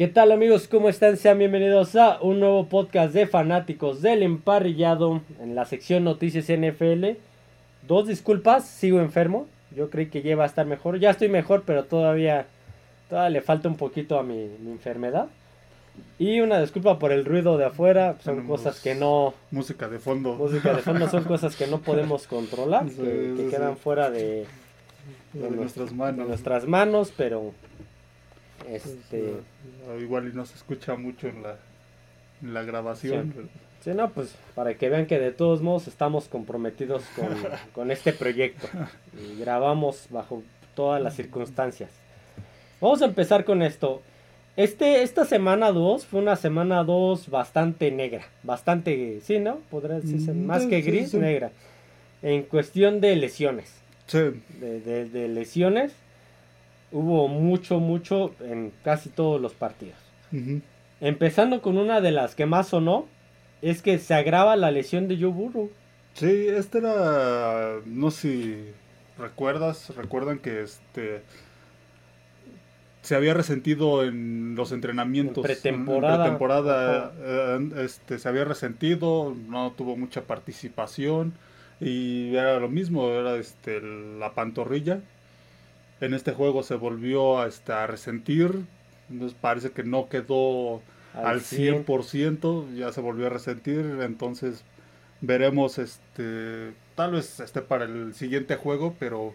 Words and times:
¿Qué 0.00 0.08
tal 0.08 0.32
amigos? 0.32 0.66
¿Cómo 0.66 0.88
están? 0.88 1.18
Sean 1.18 1.36
bienvenidos 1.36 1.94
a 1.94 2.22
un 2.22 2.40
nuevo 2.40 2.64
podcast 2.70 3.12
de 3.12 3.26
fanáticos 3.26 4.00
del 4.00 4.22
emparrillado 4.22 5.20
en 5.42 5.54
la 5.54 5.66
sección 5.66 6.04
Noticias 6.04 6.46
NFL. 6.46 7.18
Dos 7.86 8.08
disculpas, 8.08 8.66
sigo 8.66 9.00
enfermo. 9.00 9.46
Yo 9.76 9.90
creí 9.90 10.06
que 10.06 10.22
ya 10.22 10.30
iba 10.30 10.44
a 10.44 10.46
estar 10.46 10.64
mejor. 10.64 10.98
Ya 11.00 11.10
estoy 11.10 11.28
mejor, 11.28 11.64
pero 11.66 11.84
todavía, 11.84 12.46
todavía 13.10 13.28
le 13.28 13.40
falta 13.42 13.68
un 13.68 13.76
poquito 13.76 14.18
a 14.18 14.22
mi, 14.22 14.48
mi 14.62 14.70
enfermedad. 14.70 15.26
Y 16.18 16.40
una 16.40 16.58
disculpa 16.62 16.98
por 16.98 17.12
el 17.12 17.26
ruido 17.26 17.58
de 17.58 17.66
afuera. 17.66 18.16
Son 18.24 18.36
Tenemos 18.36 18.58
cosas 18.58 18.80
que 18.80 18.94
no... 18.94 19.34
Música 19.50 19.86
de 19.86 19.98
fondo. 19.98 20.32
Música 20.32 20.72
de 20.72 20.80
fondo 20.80 21.10
son 21.10 21.24
cosas 21.34 21.56
que 21.56 21.66
no 21.66 21.82
podemos 21.82 22.26
controlar, 22.26 22.88
Sí, 22.88 22.96
que, 22.96 23.34
que 23.36 23.42
sí, 23.44 23.50
quedan 23.50 23.76
fuera 23.76 24.10
de, 24.10 24.46
de 25.34 25.50
nuestras 25.50 25.90
de 25.90 25.94
manos. 25.94 26.26
nuestras 26.26 26.66
manos, 26.66 27.12
pero... 27.14 27.52
Este... 28.70 29.34
Ah, 29.88 29.96
Igual 30.00 30.28
y 30.28 30.32
no 30.32 30.44
se 30.46 30.54
escucha 30.54 30.94
mucho 30.96 31.28
en 31.28 31.42
la, 31.42 31.56
en 32.42 32.54
la 32.54 32.62
grabación. 32.62 33.32
Sí. 33.36 33.42
Sí, 33.82 33.90
no, 33.94 34.10
pues 34.10 34.34
para 34.54 34.74
que 34.74 34.90
vean 34.90 35.06
que 35.06 35.18
de 35.18 35.32
todos 35.32 35.62
modos 35.62 35.88
estamos 35.88 36.28
comprometidos 36.28 37.02
con, 37.16 37.28
con 37.74 37.90
este 37.90 38.12
proyecto 38.12 38.68
y 39.18 39.40
grabamos 39.40 40.06
bajo 40.10 40.42
todas 40.74 41.00
las 41.02 41.16
circunstancias. 41.16 41.90
Vamos 42.80 43.00
a 43.02 43.06
empezar 43.06 43.44
con 43.44 43.62
esto. 43.62 44.02
Este, 44.56 45.02
esta 45.02 45.24
semana 45.24 45.72
2 45.72 46.04
fue 46.04 46.20
una 46.20 46.36
semana 46.36 46.84
2 46.84 47.30
bastante 47.30 47.90
negra, 47.90 48.22
bastante, 48.42 49.20
sí, 49.22 49.38
¿no? 49.38 49.56
Podría 49.70 50.00
decirse, 50.00 50.32
Mm, 50.32 50.44
más 50.44 50.62
sí, 50.64 50.68
que 50.68 50.82
sí, 50.82 50.90
gris, 50.90 51.10
sí. 51.12 51.16
negra. 51.16 51.50
En 52.22 52.42
cuestión 52.42 53.00
de 53.00 53.16
lesiones, 53.16 53.72
Sí, 54.06 54.18
de, 54.60 54.80
de- 54.80 55.08
de 55.08 55.28
lesiones, 55.28 55.92
hubo 56.92 57.28
mucho, 57.28 57.80
mucho 57.80 58.34
en 58.40 58.72
casi 58.84 59.08
todos 59.08 59.40
los 59.40 59.54
partidos. 59.54 59.98
Empezando 61.00 61.62
con 61.62 61.78
una 61.78 62.00
de 62.00 62.12
las 62.12 62.34
que 62.34 62.46
más 62.46 62.68
sonó, 62.68 63.06
es 63.62 63.82
que 63.82 63.98
se 63.98 64.14
agrava 64.14 64.56
la 64.56 64.70
lesión 64.70 65.08
de 65.08 65.16
Joe 65.18 65.30
Burrow. 65.30 65.70
Sí, 66.14 66.48
este 66.48 66.78
era, 66.78 67.76
no 67.86 68.10
sé 68.10 68.20
si 68.20 68.64
recuerdas, 69.18 69.94
recuerdan 69.96 70.38
que 70.38 70.62
este 70.62 71.22
se 73.02 73.14
había 73.14 73.34
resentido 73.34 74.04
en 74.04 74.54
los 74.56 74.72
entrenamientos. 74.72 75.38
En 75.38 75.42
pretemporada. 75.42 76.14
En 76.16 76.20
pretemporada, 76.20 77.12
eh, 77.18 77.70
este, 77.84 78.18
se 78.18 78.28
había 78.28 78.44
resentido, 78.44 79.34
no 79.48 79.72
tuvo 79.72 79.96
mucha 79.96 80.22
participación 80.22 81.32
y 81.80 82.34
era 82.34 82.60
lo 82.60 82.68
mismo, 82.68 83.08
era 83.08 83.36
este, 83.36 83.80
la 83.80 84.34
pantorrilla. 84.34 85.00
En 86.00 86.14
este 86.14 86.32
juego 86.32 86.62
se 86.62 86.74
volvió 86.74 87.40
a, 87.40 87.46
este, 87.46 87.72
a 87.72 87.86
resentir, 87.86 88.52
entonces 89.10 89.36
parece 89.40 89.70
que 89.70 89.82
no 89.84 90.08
quedó 90.08 90.80
Al 91.14 91.26
al 91.26 91.40
100. 91.40 91.84
100%, 91.84 92.74
ya 92.74 92.92
se 92.92 93.00
volvió 93.00 93.26
a 93.26 93.30
resentir, 93.30 93.98
entonces 94.02 94.64
veremos 95.20 95.78
este 95.78 96.72
tal 96.94 97.12
vez 97.12 97.40
esté 97.40 97.60
para 97.62 97.84
el 97.84 98.14
siguiente 98.14 98.56
juego, 98.56 98.94
pero 98.98 99.34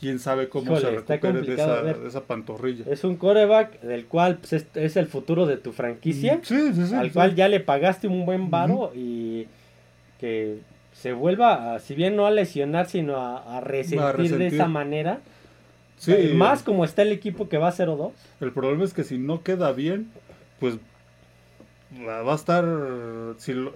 quién 0.00 0.18
sabe 0.18 0.48
cómo 0.48 0.72
Híjole, 0.72 0.80
se 0.80 0.90
recupere 0.90 1.42
de 1.42 1.54
esa, 1.54 1.82
de 1.82 2.08
esa 2.08 2.22
pantorrilla. 2.24 2.84
Es 2.90 3.04
un 3.04 3.16
coreback 3.16 3.80
del 3.82 4.06
cual 4.06 4.38
pues, 4.38 4.52
es, 4.54 4.66
es 4.74 4.96
el 4.96 5.06
futuro 5.06 5.46
de 5.46 5.56
tu 5.56 5.72
franquicia, 5.72 6.40
Sí, 6.42 6.72
sí, 6.74 6.86
sí. 6.86 6.94
al 6.94 7.12
cual 7.12 7.34
ya 7.36 7.48
le 7.48 7.60
pagaste 7.60 8.08
un 8.08 8.24
buen 8.26 8.50
varo 8.50 8.92
y 8.94 9.46
que 10.18 10.58
se 10.92 11.12
vuelva, 11.12 11.74
a, 11.74 11.78
si 11.78 11.94
bien 11.94 12.16
no 12.16 12.26
a 12.26 12.30
lesionar, 12.30 12.88
sino 12.88 13.16
a, 13.16 13.58
a 13.58 13.60
resentir, 13.60 14.00
de 14.06 14.12
resentir. 14.12 14.54
esa 14.54 14.66
manera. 14.68 15.20
Sí, 16.02 16.12
Eh, 16.12 16.34
Más 16.34 16.62
como 16.64 16.84
está 16.84 17.02
el 17.02 17.12
equipo 17.12 17.48
que 17.48 17.58
va 17.58 17.70
0-2. 17.72 18.10
El 18.40 18.52
problema 18.52 18.82
es 18.84 18.92
que 18.92 19.04
si 19.04 19.18
no 19.18 19.42
queda 19.44 19.70
bien, 19.72 20.10
pues 20.58 20.78
va 22.08 22.32
a 22.32 22.34
estar 22.34 22.64
si 23.38 23.52
lo, 23.52 23.72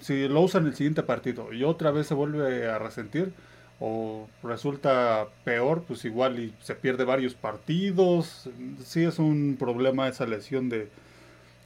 si 0.00 0.28
lo 0.28 0.40
usan 0.42 0.66
el 0.66 0.74
siguiente 0.74 1.02
partido 1.02 1.52
y 1.52 1.64
otra 1.64 1.90
vez 1.92 2.06
se 2.08 2.14
vuelve 2.14 2.68
a 2.68 2.78
resentir 2.78 3.32
o 3.80 4.28
resulta 4.42 5.26
peor, 5.44 5.82
pues 5.86 6.04
igual 6.04 6.38
y 6.38 6.52
se 6.60 6.74
pierde 6.74 7.04
varios 7.04 7.34
partidos. 7.34 8.48
Sí 8.84 9.04
es 9.04 9.18
un 9.18 9.56
problema 9.58 10.08
esa 10.08 10.26
lesión 10.26 10.68
de 10.68 10.88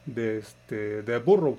de 0.06 0.38
este 0.38 1.02
de 1.02 1.18
Burrow. 1.18 1.58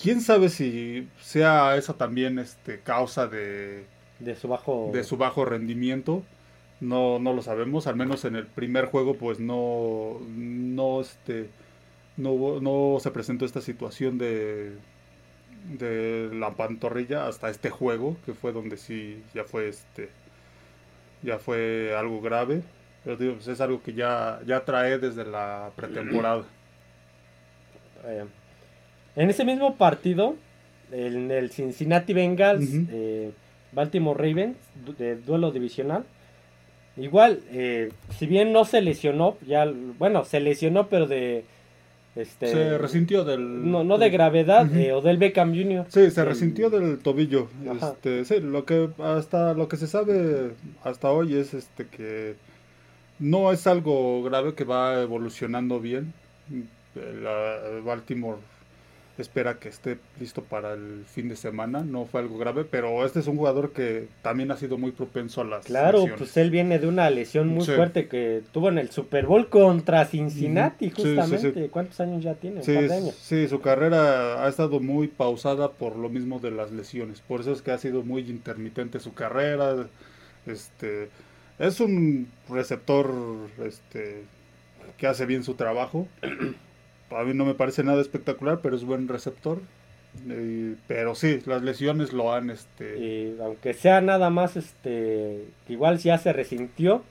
Quién 0.00 0.22
sabe 0.22 0.48
si 0.48 1.06
sea 1.20 1.76
esa 1.76 1.92
también 1.94 2.38
este 2.38 2.80
causa 2.80 3.26
de 3.26 3.84
De 4.20 4.34
su 4.36 4.48
bajo. 4.48 4.90
de 4.94 5.04
su 5.04 5.16
bajo 5.18 5.44
rendimiento. 5.44 6.22
No, 6.80 7.18
no 7.18 7.34
lo 7.34 7.42
sabemos, 7.42 7.86
al 7.86 7.96
menos 7.96 8.24
en 8.24 8.36
el 8.36 8.46
primer 8.46 8.86
juego 8.86 9.14
pues 9.14 9.38
no, 9.38 10.18
no, 10.28 11.00
este, 11.02 11.50
no, 12.16 12.60
no 12.60 12.98
se 13.00 13.10
presentó 13.10 13.44
esta 13.44 13.60
situación 13.60 14.16
de, 14.16 14.72
de 15.78 16.30
la 16.32 16.52
pantorrilla 16.52 17.26
hasta 17.26 17.50
este 17.50 17.68
juego, 17.68 18.16
que 18.24 18.32
fue 18.32 18.52
donde 18.52 18.78
sí 18.78 19.22
ya 19.34 19.44
fue 19.44 19.68
este, 19.68 20.08
ya 21.22 21.38
fue 21.38 21.94
algo 21.96 22.20
grave. 22.20 22.62
Pero 23.04 23.16
digo, 23.16 23.34
pues, 23.34 23.48
es 23.48 23.60
algo 23.60 23.82
que 23.82 23.94
ya, 23.94 24.40
ya 24.46 24.64
trae 24.64 24.98
desde 24.98 25.24
la 25.24 25.70
pretemporada. 25.74 26.44
En 29.16 29.30
ese 29.30 29.44
mismo 29.44 29.76
partido, 29.76 30.36
en 30.92 31.30
el 31.30 31.50
Cincinnati 31.50 32.12
Bengals, 32.12 32.68
eh, 32.90 33.32
Baltimore 33.72 34.18
Ravens, 34.18 34.56
de 34.98 35.16
duelo 35.16 35.50
divisional. 35.50 36.04
Igual, 36.96 37.40
eh, 37.52 37.90
si 38.18 38.26
bien 38.26 38.52
no 38.52 38.64
se 38.64 38.80
lesionó, 38.82 39.36
ya, 39.46 39.64
bueno, 39.98 40.24
se 40.24 40.40
lesionó, 40.40 40.88
pero 40.88 41.06
de, 41.06 41.44
este, 42.16 42.48
se 42.48 42.78
resintió 42.78 43.24
del... 43.24 43.70
no, 43.70 43.84
no 43.84 43.96
de 43.96 44.10
gravedad, 44.10 44.66
eh, 44.76 44.92
Odell 44.92 45.16
Beckham 45.16 45.54
Jr. 45.54 45.86
Sí, 45.88 46.10
se 46.10 46.20
El- 46.20 46.26
resintió 46.26 46.68
del 46.68 46.98
tobillo. 46.98 47.48
Ajá. 47.70 47.92
Este, 47.92 48.24
sí, 48.24 48.40
lo 48.40 48.64
que 48.64 48.90
hasta 48.98 49.54
lo 49.54 49.68
que 49.68 49.76
se 49.76 49.86
sabe 49.86 50.50
hasta 50.84 51.10
hoy 51.10 51.36
es 51.36 51.54
este 51.54 51.86
que 51.86 52.34
no 53.18 53.52
es 53.52 53.66
algo 53.66 54.22
grave 54.22 54.54
que 54.54 54.64
va 54.64 55.00
evolucionando 55.00 55.78
bien. 55.80 56.12
La 57.22 57.56
Baltimore 57.84 58.38
espera 59.22 59.58
que 59.58 59.68
esté 59.68 59.98
listo 60.18 60.42
para 60.42 60.72
el 60.74 61.04
fin 61.06 61.28
de 61.28 61.36
semana. 61.36 61.80
No 61.84 62.06
fue 62.06 62.20
algo 62.20 62.38
grave, 62.38 62.64
pero 62.64 63.04
este 63.04 63.20
es 63.20 63.26
un 63.26 63.36
jugador 63.36 63.72
que 63.72 64.08
también 64.22 64.50
ha 64.50 64.56
sido 64.56 64.78
muy 64.78 64.90
propenso 64.92 65.40
a 65.40 65.44
las 65.44 65.64
Claro, 65.66 65.98
lesiones. 65.98 66.18
pues 66.18 66.36
él 66.36 66.50
viene 66.50 66.78
de 66.78 66.86
una 66.86 67.08
lesión 67.10 67.48
muy 67.48 67.64
Sí. 67.64 67.72
fuerte 67.72 68.08
que 68.08 68.42
tuvo 68.52 68.68
en 68.68 68.78
el 68.78 68.90
Super 68.90 69.26
Bowl 69.26 69.48
contra 69.48 70.04
Cincinnati. 70.06 70.90
Sí, 70.90 70.94
sí, 70.96 71.02
justamente. 71.16 71.68
¿Cuántos 71.68 72.00
años 72.00 72.22
ya 72.22 72.34
tiene? 72.34 72.62
Sí, 72.62 72.76
años. 72.76 73.14
sí, 73.20 73.46
su 73.48 73.60
carrera 73.60 74.44
ha 74.44 74.48
estado 74.48 74.80
muy 74.80 75.08
pausada 75.08 75.70
por 75.72 75.96
lo 75.96 76.08
mismo 76.08 76.38
de 76.40 76.50
las 76.50 76.70
lesiones. 76.72 77.20
Por 77.20 77.40
eso 77.40 77.52
es 77.52 77.62
que 77.62 77.70
ha 77.72 77.78
sido 77.78 78.02
muy 78.02 78.22
intermitente 78.22 79.00
su 79.00 79.14
carrera. 79.14 79.86
Este 80.46 81.08
es 81.58 81.80
un 81.80 82.28
receptor 82.48 83.12
este 83.64 84.22
que 84.96 85.06
hace 85.06 85.26
bien 85.26 85.44
su 85.44 85.54
trabajo. 85.54 86.08
A 87.10 87.24
mí 87.24 87.34
no 87.34 87.44
me 87.44 87.54
parece 87.54 87.84
nada 87.84 88.00
espectacular, 88.00 88.60
pero 88.62 88.76
es 88.76 88.84
buen 88.84 89.08
receptor. 89.08 89.60
Eh, 90.28 90.76
pero 90.86 91.14
sí, 91.14 91.40
las 91.46 91.62
lesiones 91.62 92.12
lo 92.12 92.32
han 92.34 92.50
este 92.50 92.98
Y 92.98 93.36
aunque 93.40 93.74
sea 93.74 94.00
nada 94.00 94.30
más, 94.30 94.56
este, 94.56 95.54
igual 95.68 95.98
ya 95.98 96.18
se 96.18 96.32
resintió, 96.32 97.04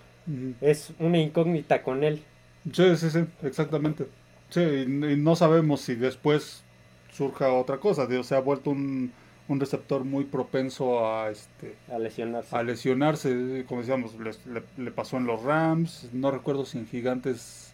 es 0.62 0.94
una 1.00 1.20
incógnita 1.20 1.84
con 1.84 2.04
él. 2.04 2.24
Sí, 2.74 2.96
sí, 2.98 3.10
sí, 3.10 3.20
exactamente. 3.44 4.08
Sí, 4.50 4.62
y, 4.62 4.82
y 4.84 5.18
no 5.18 5.36
sabemos 5.36 5.82
si 5.82 5.96
después 5.96 6.64
surja 7.12 7.52
otra 7.54 7.80
cosa. 7.80 8.06
Digo, 8.08 8.24
se 8.24 8.36
ha 8.36 8.40
vuelto 8.40 8.70
un, 8.72 9.14
un 9.48 9.60
receptor 9.60 10.04
muy 10.04 10.26
propenso 10.26 11.08
a 11.08 11.30
este 11.32 11.76
a 11.88 11.98
lesionarse. 12.00 12.58
a 12.58 12.64
lesionarse, 12.64 13.66
como 13.68 13.82
decíamos, 13.82 14.16
le, 14.16 14.64
le 14.78 14.92
pasó 14.92 15.18
en 15.18 15.26
los 15.26 15.44
Rams, 15.44 16.10
no 16.14 16.32
recuerdo 16.32 16.66
si 16.66 16.78
en 16.80 16.88
Gigantes 16.88 17.69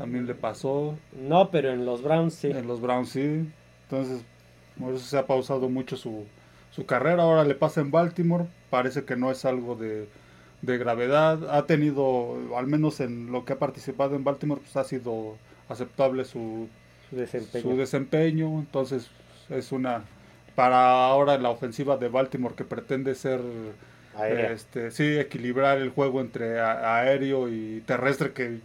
también 0.00 0.26
le 0.26 0.34
pasó, 0.34 0.96
No, 1.12 1.50
pero 1.50 1.70
en 1.70 1.84
los 1.84 2.02
Browns 2.02 2.34
sí. 2.34 2.50
en 2.50 2.66
los 2.66 2.80
Browns 2.80 3.10
sí. 3.10 3.48
Entonces, 3.88 4.22
por 4.78 4.94
eso 4.94 5.04
se 5.04 5.18
ha 5.18 5.26
pausado 5.26 5.68
mucho 5.68 5.96
su, 5.96 6.24
su 6.70 6.86
carrera. 6.86 7.22
Ahora 7.24 7.44
le 7.44 7.54
pasa 7.54 7.80
en 7.80 7.90
Baltimore, 7.90 8.46
parece 8.70 9.04
que 9.04 9.16
no 9.16 9.30
es 9.30 9.44
algo 9.44 9.74
de, 9.76 10.08
de 10.62 10.78
gravedad. 10.78 11.54
Ha 11.54 11.66
tenido, 11.66 12.36
al 12.56 12.66
menos 12.66 13.00
en 13.00 13.30
lo 13.32 13.44
que 13.44 13.52
ha 13.52 13.58
participado 13.58 14.16
en 14.16 14.24
Baltimore, 14.24 14.60
pues 14.60 14.76
ha 14.76 14.84
sido 14.84 15.36
aceptable 15.68 16.24
su, 16.24 16.68
Su 17.10 17.16
desempeño. 17.16 17.62
su 17.62 17.76
desempeño. 17.76 18.58
Entonces, 18.60 19.10
es 19.50 19.70
una. 19.72 20.04
Para 20.54 21.06
ahora 21.06 21.38
la 21.38 21.50
ofensiva 21.50 21.96
de 21.96 22.08
Baltimore 22.08 22.54
que 22.54 22.64
pretende 22.64 23.14
ser 23.14 23.40
Aérea. 24.16 24.52
este, 24.52 24.90
sí, 24.90 25.16
equilibrar 25.18 25.78
el 25.78 25.90
juego 25.90 26.20
entre 26.20 26.58
a- 26.60 26.96
aéreo 26.98 27.48
y 27.48 27.82
terrestre 27.86 28.32
que 28.32 28.58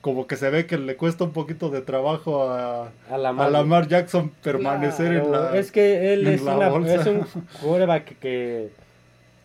como 0.00 0.26
que 0.26 0.36
se 0.36 0.50
ve 0.50 0.66
que 0.66 0.78
le 0.78 0.96
cuesta 0.96 1.24
un 1.24 1.32
poquito 1.32 1.68
de 1.70 1.80
trabajo 1.82 2.44
a, 2.50 2.92
a 3.10 3.18
la 3.18 3.30
a. 3.30 3.50
Lamar 3.50 3.88
Jackson 3.88 4.30
permanecer 4.42 5.12
en 5.12 5.24
Claro, 5.24 5.52
la... 5.52 5.58
Es 5.58 5.72
que 5.72 6.12
él 6.12 6.26
en 6.26 6.34
es, 6.34 6.42
la 6.42 6.56
una- 6.56 6.94
es 6.94 7.06
un 7.06 7.26
quarterback 7.62 8.18
que 8.18 8.70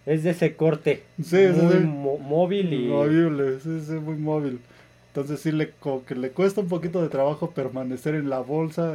es 0.06 0.24
de 0.24 0.32
ese 0.32 0.56
corte. 0.56 1.04
Sí, 1.22 1.38
muy 1.54 1.72
sí. 1.72 1.80
móvil 2.20 2.74
y 2.74 2.88
Movible, 2.88 3.60
sí, 3.60 3.82
sí, 3.86 3.94
muy 3.94 4.16
móvil. 4.16 4.60
Entonces 5.08 5.40
sí 5.42 5.52
le, 5.52 5.72
como 5.72 6.06
que 6.06 6.16
le 6.16 6.32
cuesta 6.32 6.62
un 6.62 6.68
poquito 6.68 7.02
de 7.02 7.10
trabajo 7.10 7.52
permanecer 7.52 8.16
en 8.16 8.30
la 8.30 8.40
bolsa. 8.40 8.94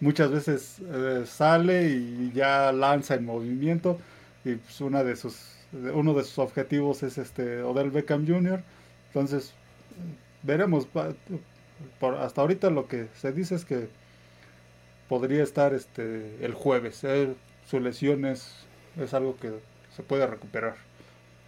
Muchas 0.00 0.30
veces 0.30 0.78
eh, 0.92 1.22
sale 1.26 1.88
y 1.88 2.32
ya 2.34 2.72
lanza 2.72 3.14
en 3.14 3.24
movimiento. 3.24 3.98
Y 4.44 4.56
pues 4.56 4.80
una 4.80 5.04
de 5.04 5.16
sus, 5.16 5.36
uno 5.94 6.14
de 6.14 6.24
sus 6.24 6.38
objetivos 6.38 7.02
es 7.02 7.16
este 7.18 7.62
Odell 7.62 7.90
Beckham 7.90 8.26
Jr. 8.26 8.62
Entonces 9.08 9.54
veremos. 10.44 10.86
Por, 11.98 12.14
hasta 12.14 12.40
ahorita 12.40 12.70
lo 12.70 12.86
que 12.86 13.08
se 13.20 13.32
dice 13.32 13.56
es 13.56 13.64
que 13.64 13.88
podría 15.08 15.42
estar 15.42 15.74
este 15.74 16.36
el 16.40 16.54
jueves. 16.54 17.02
Eh, 17.02 17.34
su 17.68 17.80
lesión 17.80 18.24
es, 18.24 18.54
es 19.00 19.12
algo 19.12 19.36
que 19.36 19.50
se 19.96 20.02
puede 20.02 20.26
recuperar. 20.26 20.76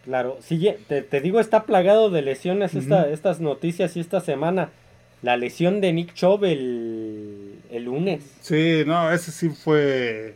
Claro, 0.05 0.39
sigue, 0.41 0.79
te, 0.89 1.03
te 1.03 1.21
digo, 1.21 1.41
está 1.41 1.65
plagado 1.65 2.11
de 2.11 2.23
lesiones 2.23 2.75
esta- 2.75 3.03
Ujú. 3.05 3.13
estas 3.13 3.41
noticias 3.41 3.97
y 3.97 4.01
esta 4.01 4.21
semana. 4.21 4.71
La 5.23 5.37
lesión 5.37 5.81
de 5.81 5.93
Nick 5.93 6.13
Chubb 6.15 6.45
el, 6.45 7.59
el 7.71 7.85
lunes. 7.85 8.23
Sí, 8.41 8.85
no, 8.87 9.11
ese 9.13 9.33
sí 9.33 9.49
fue. 9.49 10.35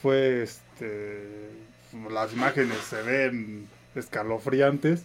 Fue 0.00 0.42
este. 0.42 1.28
Las 2.10 2.32
imágenes 2.32 2.78
se 2.78 3.00
ven 3.02 3.68
escalofriantes. 3.94 5.04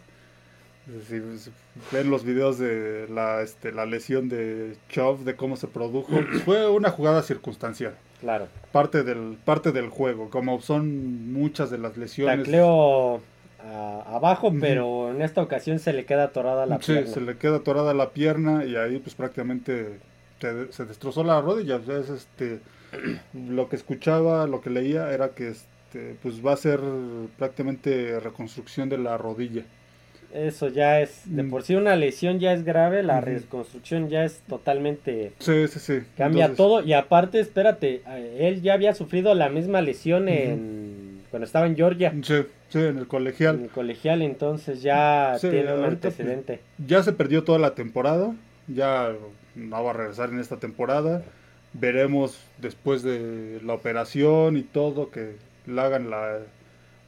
Si, 1.08 1.20
si 1.40 1.52
ven 1.92 2.10
los 2.10 2.24
videos 2.24 2.58
de 2.58 3.08
la, 3.10 3.42
este, 3.42 3.72
la 3.72 3.86
lesión 3.86 4.28
de 4.30 4.76
Chubb, 4.90 5.24
de 5.24 5.36
cómo 5.36 5.56
se 5.56 5.68
produjo, 5.68 6.14
fue 6.46 6.68
una 6.70 6.90
jugada 6.90 7.22
circunstancial. 7.22 7.96
Claro. 8.22 8.48
Parte 8.72 9.04
del, 9.04 9.38
parte 9.46 9.72
del 9.72 9.90
juego, 9.90 10.30
como 10.30 10.60
son 10.62 11.32
muchas 11.32 11.70
de 11.70 11.78
las 11.78 11.96
lesiones. 11.98 12.40
Tacleo 12.40 13.22
a- 13.64 14.04
abajo, 14.16 14.54
pero 14.60 15.12
en 15.12 15.22
esta 15.22 15.42
ocasión 15.42 15.80
se 15.80 15.94
le 15.94 16.06
queda 16.06 16.26
atorada 16.26 16.66
la 16.66 16.78
Sí, 16.82 16.94
pierna. 16.94 17.12
se 17.14 17.22
le 17.22 17.38
queda 17.38 17.58
atorada 17.58 17.94
la 17.94 18.10
pierna 18.12 18.66
y 18.66 18.76
ahí 18.76 19.00
pues 19.00 19.16
prácticamente 19.16 20.00
se, 20.42 20.72
se 20.74 20.86
destrozó 20.86 21.24
la 21.24 21.40
rodilla. 21.42 21.78
O 21.78 21.84
sea, 21.84 21.98
es, 21.98 22.10
este, 22.10 22.60
lo 23.34 23.70
que 23.70 23.76
escuchaba, 23.76 24.48
lo 24.48 24.60
que 24.62 24.70
leía 24.70 25.12
era 25.14 25.30
que 25.30 25.50
este, 25.50 26.16
pues 26.22 26.46
va 26.46 26.54
a 26.54 26.58
ser 26.58 26.80
prácticamente 27.38 28.20
reconstrucción 28.20 28.90
de 28.90 28.98
la 28.98 29.18
rodilla. 29.18 29.64
Eso 30.34 30.68
ya 30.68 31.02
es, 31.02 31.22
de 31.26 31.42
Mm. 31.44 31.50
por 31.50 31.64
sí 31.64 31.76
una 31.76 31.96
lesión 31.96 32.40
ya 32.40 32.54
es 32.54 32.64
grave, 32.64 33.02
la 33.02 33.20
reconstrucción 33.20 34.10
ya 34.10 34.24
es 34.26 34.42
totalmente... 34.48 35.32
Sí, 35.40 35.68
sí, 35.68 35.80
sí. 35.80 36.00
Cambia 36.18 36.46
Entonces, 36.46 36.58
todo 36.58 36.84
y 36.84 36.94
aparte, 36.94 37.40
espérate, 37.40 38.02
eh, 38.08 38.38
él 38.42 38.62
ya 38.62 38.74
había 38.74 38.94
sufrido 38.94 39.34
la 39.34 39.50
misma 39.50 39.82
lesión 39.82 40.30
en 40.30 41.22
cuando 41.32 41.46
estaba 41.46 41.66
en 41.68 41.76
Georgia, 41.76 42.12
Sí, 42.24 42.36
sí, 42.70 42.78
en 42.80 42.86
el 42.86 42.98
en 43.00 43.06
colegial. 43.06 43.60
el 43.64 43.70
colegial, 43.70 44.22
entonces 44.22 44.82
ya 44.84 45.36
Sí, 45.40 45.50
tiene 45.50 45.74
un 45.74 45.84
antecedente. 45.84 46.60
Ya 46.86 47.02
se 47.04 47.12
perdió 47.14 47.44
toda 47.44 47.58
la 47.60 47.74
temporada. 47.76 48.34
Ya 48.68 49.12
no 49.56 49.84
va 49.84 49.90
a 49.92 49.94
regresar 49.94 50.30
en 50.30 50.40
esta 50.40 50.58
temporada. 50.58 51.24
Veremos 51.74 52.40
después 52.60 53.04
de 53.04 53.60
la 53.64 53.74
operación 53.74 54.58
y 54.58 54.64
todo 54.64 55.10
que 55.12 55.34
le 55.68 55.82
hagan 55.82 56.10
la, 56.10 56.40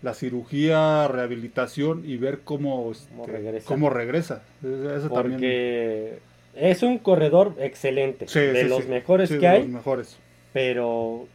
la 0.02 0.14
cirugía, 0.14 1.08
rehabilitación 1.08 2.04
y 2.06 2.18
ver 2.18 2.40
cómo, 2.44 2.78
Cómo 2.78 2.92
este, 2.92 3.32
regresa. 3.32 3.66
cómo 3.68 3.90
regresa. 3.90 4.44
Eso- 4.64 4.96
eso 4.96 5.10
también. 5.10 5.34
Porque 5.40 6.20
es 6.56 6.82
un 6.84 6.98
corredor 6.98 7.56
excelente, 7.60 8.28
Sí, 8.28 8.40
de 8.40 8.64
sí, 8.64 8.68
los 8.70 8.84
sí. 8.84 8.90
mejores 8.90 9.30
que 9.30 9.38
de 9.38 9.48
hay, 9.48 9.60
los 9.62 9.70
mejores. 9.70 10.18
pero 10.54 11.28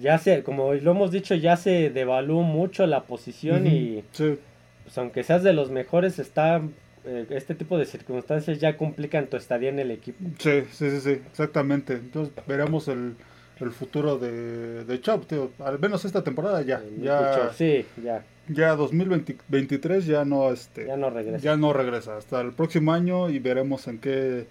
ya 0.00 0.18
se, 0.18 0.42
como 0.42 0.74
lo 0.74 0.90
hemos 0.90 1.10
dicho, 1.12 1.34
ya 1.34 1.56
se 1.56 1.90
devaluó 1.90 2.42
mucho 2.42 2.86
la 2.86 3.04
posición 3.04 3.66
y 3.66 4.02
Sí, 4.12 4.36
pues 4.84 4.98
aunque 4.98 5.22
seas 5.22 5.42
de 5.44 5.52
los 5.52 5.70
mejores, 5.70 6.18
está 6.18 6.60
eh, 7.04 7.26
este 7.30 7.54
tipo 7.54 7.78
de 7.78 7.84
circunstancias 7.86 8.58
ya 8.58 8.76
complican 8.76 9.28
tu 9.28 9.36
estadía 9.36 9.68
en 9.68 9.78
el 9.78 9.90
equipo. 9.92 10.18
sí, 10.38 10.62
sí, 10.72 10.90
sí, 10.90 11.00
sí, 11.00 11.10
exactamente. 11.30 11.92
Entonces 11.94 12.34
veremos 12.46 12.88
el, 12.88 13.14
el 13.60 13.70
futuro 13.72 14.18
de, 14.18 14.84
de 14.84 15.00
Chubb, 15.00 15.26
tío. 15.26 15.50
Al 15.58 15.78
menos 15.78 16.04
esta 16.04 16.22
temporada 16.22 16.62
ya. 16.62 16.76
El 16.78 17.02
Ya, 17.02 17.52
sí, 17.52 17.84
ya, 18.02 18.24
ya 18.48 18.74
2023 18.76 20.06
ya 20.06 20.24
no 20.24 20.50
este 20.50 20.86
ya 20.86 20.96
no 20.96 21.10
regresa. 21.10 21.38
ya 21.38 21.56
no 21.56 21.72
regresa 21.72 22.16
hasta 22.16 22.40
el 22.40 22.52
próximo 22.52 22.92
año 22.92 23.28
y 23.30 23.38
veremos 23.38 23.86
en 23.88 23.98
qué 23.98 24.46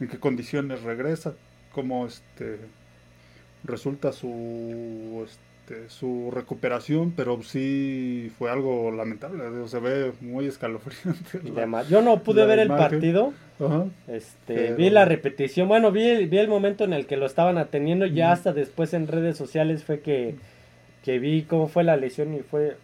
en 0.00 0.08
qué 0.08 0.18
condiciones 0.18 0.82
regresa 0.82 1.34
cómo 1.72 2.06
este 2.06 2.58
resulta 3.64 4.12
su 4.12 5.24
este, 5.26 5.40
su 5.88 6.30
recuperación 6.32 7.12
pero 7.16 7.42
sí 7.42 8.30
fue 8.38 8.50
algo 8.50 8.90
lamentable 8.90 9.44
se 9.66 9.78
ve 9.78 10.12
muy 10.20 10.46
escalofriante 10.46 11.40
la-. 11.54 11.82
Yo 11.88 12.02
no 12.02 12.22
pude 12.22 12.44
ver 12.46 12.58
el 12.58 12.68
partido, 12.68 13.32
Ajá. 13.60 13.86
este, 14.08 14.54
Pero- 14.54 14.76
vi 14.76 14.90
la 14.90 15.04
repetición, 15.04 15.68
bueno, 15.68 15.90
vi, 15.92 16.02
el- 16.04 16.28
vi 16.28 16.38
el 16.38 16.48
momento 16.48 16.84
en 16.84 16.92
el 16.92 17.06
que 17.06 17.16
lo 17.16 17.26
estaban 17.26 17.58
atendiendo, 17.58 18.06
ya 18.06 18.32
hasta 18.32 18.52
después 18.52 18.94
en 18.94 19.06
redes 19.06 19.36
sociales 19.36 19.84
fue 19.84 20.00
que, 20.00 20.34
que 21.04 21.18
vi 21.18 21.42
cómo 21.42 21.68
fue 21.68 21.84
la 21.84 21.96
lesión 21.96 22.34
y 22.34 22.40
fue, 22.40 22.76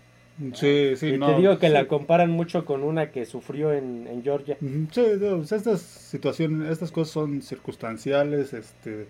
sí 0.54 0.94
sí 0.96 1.08
y 1.14 1.18
no 1.18 1.26
te 1.32 1.36
digo 1.40 1.58
que 1.58 1.68
sí. 1.68 1.72
la 1.72 1.86
comparan 1.86 2.30
mucho 2.30 2.64
con 2.64 2.82
una 2.82 3.10
que 3.10 3.24
sufrió 3.24 3.72
en, 3.72 4.06
en 4.08 4.22
Georgia. 4.22 4.56
Sí, 4.60 5.02
pues 5.20 5.52
estas 5.52 5.80
situaciones, 5.80 6.70
estas 6.70 6.90
cosas 6.90 7.12
son 7.12 7.40
circunstanciales, 7.42 8.52
este, 8.52 9.06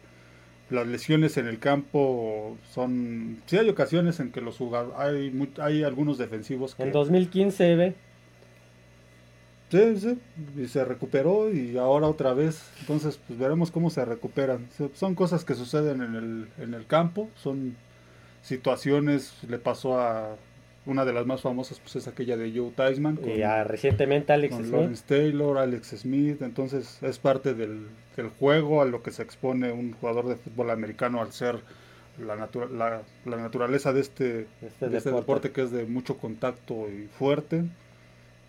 las 0.70 0.86
lesiones 0.86 1.36
en 1.36 1.46
el 1.46 1.58
campo 1.58 2.56
son, 2.72 3.42
sí 3.46 3.58
hay 3.58 3.68
ocasiones 3.68 4.20
en 4.20 4.32
que 4.32 4.40
los 4.40 4.56
jugadores, 4.56 4.98
hay, 4.98 5.52
hay 5.60 5.82
algunos 5.82 6.18
defensivos 6.18 6.74
que, 6.74 6.84
En 6.84 6.92
2015, 6.92 7.76
ve, 7.76 7.94
sí, 9.70 9.96
sí, 9.98 10.18
y 10.56 10.66
se 10.66 10.84
recuperó 10.84 11.52
y 11.52 11.76
ahora 11.76 12.06
otra 12.06 12.34
vez, 12.34 12.70
entonces 12.80 13.20
pues 13.26 13.38
veremos 13.38 13.70
cómo 13.70 13.90
se 13.90 14.04
recuperan. 14.04 14.68
Son 14.94 15.14
cosas 15.14 15.44
que 15.44 15.54
suceden 15.54 16.02
en 16.02 16.14
el, 16.14 16.48
en 16.58 16.74
el 16.74 16.86
campo, 16.86 17.28
son 17.34 17.76
situaciones, 18.42 19.32
le 19.48 19.58
pasó 19.58 19.98
a 20.00 20.36
una 20.86 21.04
de 21.04 21.12
las 21.14 21.24
más 21.26 21.40
famosas, 21.40 21.80
pues 21.80 21.96
es 21.96 22.08
aquella 22.08 22.36
de 22.36 22.52
Joe 22.54 22.70
Theismann 22.76 23.16
con- 23.16 23.30
y 23.30 23.42
recientemente 23.64 24.32
Alex 24.32 24.54
con 24.54 24.64
Smith. 24.64 24.74
Lawrence 24.74 25.04
Taylor, 25.06 25.58
Alex 25.58 25.88
Smith, 25.98 26.42
entonces 26.42 26.98
es 27.02 27.18
parte 27.18 27.54
del, 27.54 27.86
del 28.16 28.28
juego 28.28 28.82
a 28.82 28.84
lo 28.84 29.02
que 29.02 29.10
se 29.10 29.22
expone 29.22 29.72
un 29.72 29.92
jugador 29.94 30.28
de 30.28 30.36
fútbol 30.36 30.70
americano 30.70 31.20
al 31.22 31.32
ser 31.32 31.60
la, 32.24 32.36
natura- 32.36 32.68
la, 32.70 33.00
la 33.24 33.36
naturaleza 33.38 33.92
de 33.92 34.00
este, 34.00 34.46
Este 34.62 34.88
de 34.88 34.98
este 34.98 35.08
deporte. 35.10 35.20
deporte 35.48 35.50
que 35.52 35.62
es 35.62 35.70
de 35.70 35.84
mucho 35.86 36.16
contacto 36.18 36.86
y 36.90 37.08
fuerte. 37.18 37.64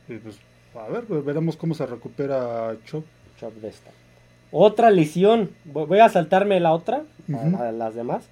Y 0.09 0.15
pues 0.17 0.38
a 0.75 0.89
ver, 0.91 1.05
pues, 1.05 1.23
veremos 1.23 1.55
cómo 1.55 1.73
se 1.73 1.85
recupera 1.85 2.75
Chop. 2.85 3.05
Chop 3.39 3.53
de 3.55 3.69
esta. 3.69 3.89
Otra 4.51 4.89
lesión, 4.91 5.49
voy 5.63 6.00
a 6.00 6.10
saltarme 6.10 6.60
la 6.60 6.74
otra, 6.74 7.03
a- 7.33 7.71
las 7.71 7.95
demás. 7.95 8.25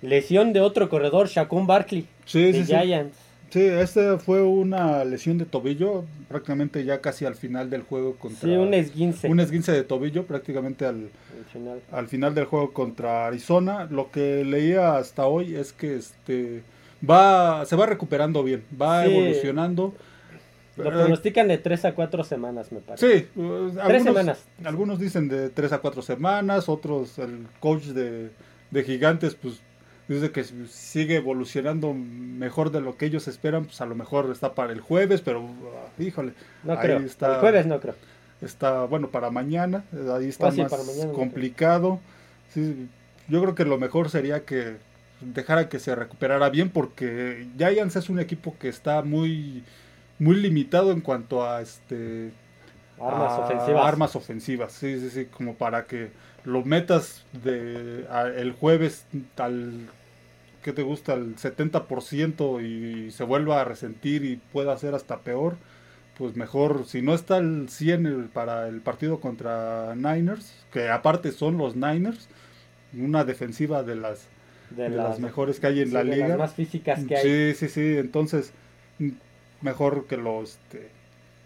Lesión 0.00 0.52
de 0.52 0.60
otro 0.60 0.88
corredor, 0.88 1.28
Shaquem 1.28 1.66
Barkley, 1.66 2.08
Sí, 2.24 2.50
de 2.50 2.64
sí. 2.64 2.74
Giants. 2.74 3.16
Sí, 3.16 3.22
esta 3.60 4.18
fue 4.18 4.42
una 4.42 5.04
lesión 5.04 5.38
de 5.38 5.44
tobillo, 5.44 6.04
prácticamente 6.28 6.84
ya 6.84 7.00
casi 7.00 7.24
al 7.24 7.34
final 7.34 7.68
del 7.70 7.82
juego 7.82 8.14
contra... 8.16 8.48
Sí, 8.48 8.54
un 8.56 8.72
esguince. 8.74 9.28
un 9.28 9.40
esguince 9.40 9.72
de 9.72 9.84
tobillo, 9.84 10.24
prácticamente 10.26 10.86
al, 10.86 11.10
al 11.38 11.44
final. 11.52 11.80
al 11.90 12.08
final 12.08 12.34
del 12.34 12.44
juego 12.46 12.72
contra 12.72 13.26
Arizona. 13.26 13.86
Lo 13.90 14.10
que 14.10 14.44
leía 14.44 14.96
hasta 14.96 15.26
hoy 15.26 15.54
es 15.56 15.72
que 15.72 15.96
este 15.96 16.62
va 17.08 17.64
se 17.66 17.76
va 17.76 17.86
recuperando 17.86 18.42
bien, 18.44 18.64
va 18.80 19.04
Sí. 19.04 19.10
evolucionando. 19.10 19.94
Lo 20.76 20.84
Eh, 20.84 20.88
pronostican 20.90 21.48
de 21.48 21.58
3 21.58 21.84
a 21.84 21.94
4 21.94 22.24
semanas, 22.24 22.72
me 22.72 22.80
parece. 22.80 23.06
Sí, 23.06 23.26
eh, 23.36 23.72
algunos, 23.80 24.02
semanas. 24.04 24.44
algunos 24.64 24.98
dicen 24.98 25.28
de 25.28 25.50
3 25.50 25.72
a 25.72 25.78
4 25.80 26.00
semanas, 26.00 26.68
otros, 26.70 27.18
el 27.18 27.46
coach 27.60 27.82
de, 27.88 28.30
de 28.70 28.82
Gigantes, 28.84 29.34
pues 29.34 29.60
dice 30.08 30.30
que 30.32 30.44
sigue 30.68 31.16
evolucionando 31.16 31.94
mejor 31.94 32.70
de 32.70 32.80
lo 32.80 32.96
que 32.96 33.06
ellos 33.06 33.28
esperan, 33.28 33.64
pues 33.66 33.80
a 33.80 33.86
lo 33.86 33.94
mejor 33.94 34.30
está 34.30 34.54
para 34.54 34.72
el 34.72 34.80
jueves, 34.80 35.20
pero 35.20 35.46
ah, 35.46 36.02
híjole, 36.02 36.32
No 36.64 36.78
creo. 36.78 36.98
está- 37.00 37.34
El 37.34 37.40
jueves 37.40 37.66
no 37.66 37.80
creo. 37.80 37.94
está 38.40 38.84
bueno 38.84 39.08
para 39.10 39.30
mañana, 39.30 39.84
eh, 39.92 40.08
ahí 40.14 40.28
está 40.28 40.48
Ah, 40.48 40.52
sí, 40.52 40.62
más 40.62 40.86
mañana, 40.86 41.12
complicado. 41.12 42.00
Sí, 42.52 42.88
yo 43.28 43.40
creo 43.40 43.54
que 43.54 43.64
lo 43.64 43.78
mejor 43.78 44.10
sería 44.10 44.44
que 44.44 44.76
dejara 45.20 45.68
que 45.68 45.78
se 45.78 45.94
recuperara 45.94 46.50
bien 46.50 46.68
porque 46.68 47.46
Giants 47.56 47.94
es 47.96 48.08
un 48.10 48.18
equipo 48.18 48.56
que 48.58 48.68
está 48.68 49.02
muy 49.02 49.62
muy 50.18 50.36
limitado 50.36 50.90
en 50.92 51.00
cuanto 51.00 51.44
a 51.48 51.62
este 51.62 52.32
Armas 53.00 53.32
a 53.32 53.38
ofensivas. 53.40 53.86
armas 53.86 54.16
ofensivas, 54.16 54.72
sí, 54.72 54.98
sí, 55.00 55.10
sí, 55.10 55.24
como 55.26 55.54
para 55.54 55.84
que 55.84 56.10
lo 56.44 56.64
metas 56.64 57.24
de 57.44 58.06
a- 58.10 58.26
el 58.28 58.52
jueves 58.52 59.06
al 59.36 59.88
que 60.62 60.72
te 60.72 60.82
gusta 60.82 61.14
el 61.14 61.36
70% 61.36 62.60
y 62.60 63.10
se 63.10 63.24
vuelva 63.24 63.60
a 63.60 63.64
resentir 63.64 64.24
y 64.24 64.36
pueda 64.36 64.76
ser 64.78 64.94
hasta 64.94 65.18
peor, 65.20 65.56
pues 66.16 66.36
mejor 66.36 66.84
si 66.86 67.02
no 67.02 67.14
está 67.14 67.38
el 67.38 67.68
100 67.68 68.06
el- 68.06 68.24
para 68.28 68.68
el 68.68 68.80
partido 68.80 69.18
contra 69.20 69.94
Niners, 69.96 70.54
que 70.72 70.88
aparte 70.88 71.32
son 71.32 71.58
los 71.58 71.74
Niners, 71.74 72.28
una 72.96 73.24
defensiva 73.24 73.82
de 73.82 73.96
las 73.96 74.28
de, 74.70 74.84
de 74.88 74.96
las 74.96 75.18
mejores 75.18 75.58
que 75.60 75.66
hay 75.66 75.80
en 75.80 75.88
sí, 75.88 75.94
la 75.94 76.04
de 76.04 76.14
liga. 76.14 76.28
las 76.28 76.38
más 76.38 76.54
físicas 76.54 77.04
que 77.04 77.16
hay. 77.16 77.52
Sí, 77.54 77.58
sí, 77.58 77.68
sí. 77.68 77.96
Entonces, 77.98 78.52
mm, 78.98 79.10
mejor 79.62 80.06
que 80.06 80.16
lo, 80.16 80.42
este, 80.42 80.90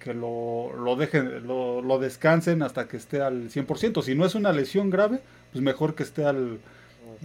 que 0.06 0.14
lo, 0.14 0.72
lo 0.76 0.94
dejen, 0.94 1.48
lo, 1.48 1.82
lo 1.82 1.98
descansen 1.98 2.62
hasta 2.62 2.86
que 2.86 2.96
esté 2.96 3.20
al 3.22 3.50
100%. 3.50 4.02
Si 4.02 4.14
no 4.14 4.24
es 4.24 4.36
una 4.36 4.52
lesión 4.52 4.88
grave, 4.88 5.18
pues 5.50 5.64
mejor 5.64 5.96
que 5.96 6.04
esté 6.04 6.24
al, 6.24 6.60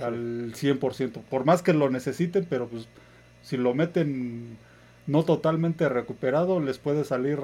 al 0.02 0.54
100%. 0.54 1.22
Por 1.30 1.46
más 1.46 1.62
que 1.62 1.74
lo 1.74 1.92
necesiten, 1.92 2.48
pero 2.50 2.68
pues 2.68 2.88
si 3.44 3.56
lo 3.56 3.76
meten 3.76 4.58
no 5.06 5.24
totalmente 5.24 5.88
recuperado, 5.90 6.60
les 6.60 6.80
puede 6.80 7.04
salir 7.04 7.38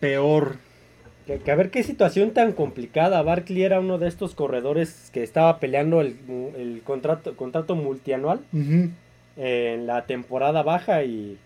peor. 0.00 0.56
Que, 1.28 1.38
que 1.38 1.52
a 1.52 1.54
ver 1.54 1.70
qué 1.70 1.84
situación 1.84 2.32
tan 2.32 2.50
complicada. 2.50 3.22
Barkley 3.22 3.62
era 3.62 3.78
uno 3.78 3.96
de 3.98 4.08
estos 4.08 4.34
corredores 4.34 5.10
que 5.12 5.22
estaba 5.22 5.60
peleando 5.60 6.00
el, 6.00 6.16
el 6.56 6.82
contrato, 6.82 7.36
contrato 7.36 7.76
multianual 7.76 8.40
Ujú. 8.52 8.90
en 9.36 9.86
la 9.86 10.06
temporada 10.06 10.64
baja 10.64 11.04
y 11.04 11.38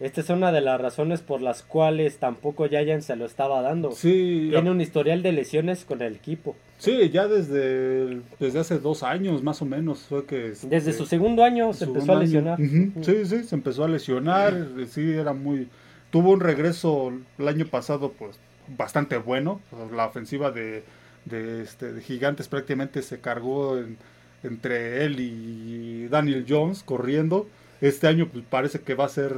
esta 0.00 0.20
es 0.20 0.30
una 0.30 0.52
de 0.52 0.60
las 0.60 0.80
razones 0.80 1.20
por 1.22 1.40
las 1.40 1.62
cuales 1.62 2.18
tampoco 2.18 2.68
Giants 2.68 3.06
se 3.06 3.16
lo 3.16 3.24
estaba 3.26 3.62
dando. 3.62 3.92
Sí, 3.92 4.48
Tiene 4.50 4.70
un 4.70 4.80
historial 4.80 5.22
de 5.22 5.32
lesiones 5.32 5.84
con 5.84 6.00
el 6.02 6.14
equipo. 6.14 6.54
sí, 6.78 7.10
ya 7.10 7.26
desde, 7.26 8.20
desde 8.38 8.58
hace 8.60 8.78
dos 8.78 9.02
años 9.02 9.42
más 9.42 9.60
o 9.62 9.64
menos 9.64 10.00
fue 10.08 10.24
que... 10.24 10.48
este, 10.48 10.68
Desde 10.68 10.92
su 10.92 11.04
segundo 11.06 11.42
año 11.42 11.72
se 11.72 11.84
empezó 11.86 12.12
a 12.12 12.20
lesionar. 12.20 12.58
Sí, 12.58 13.24
sí, 13.24 13.42
se 13.44 13.54
empezó 13.54 13.84
a 13.84 13.88
lesionar, 13.88 14.54
sí, 14.88 15.10
era 15.12 15.32
muy... 15.32 15.68
Tuvo 16.10 16.30
un 16.30 16.40
regreso 16.40 17.12
el 17.38 17.48
año 17.48 17.66
pasado, 17.66 18.12
pues, 18.18 18.38
bastante 18.78 19.16
bueno. 19.18 19.60
La 19.94 20.06
ofensiva 20.06 20.50
de, 20.52 20.82
de, 21.26 21.62
este, 21.62 21.92
de 21.92 22.00
Gigantes 22.00 22.48
prácticamente 22.48 23.02
se 23.02 23.18
cargó 23.20 23.76
en- 23.78 23.98
entre 24.42 25.04
él 25.04 25.20
y 25.20 26.06
Daniel 26.08 26.46
Jones 26.48 26.82
corriendo. 26.82 27.46
Este 27.80 28.06
año, 28.06 28.28
pues, 28.32 28.44
parece 28.48 28.80
que 28.80 28.94
va 28.94 29.04
a 29.04 29.08
ser, 29.08 29.34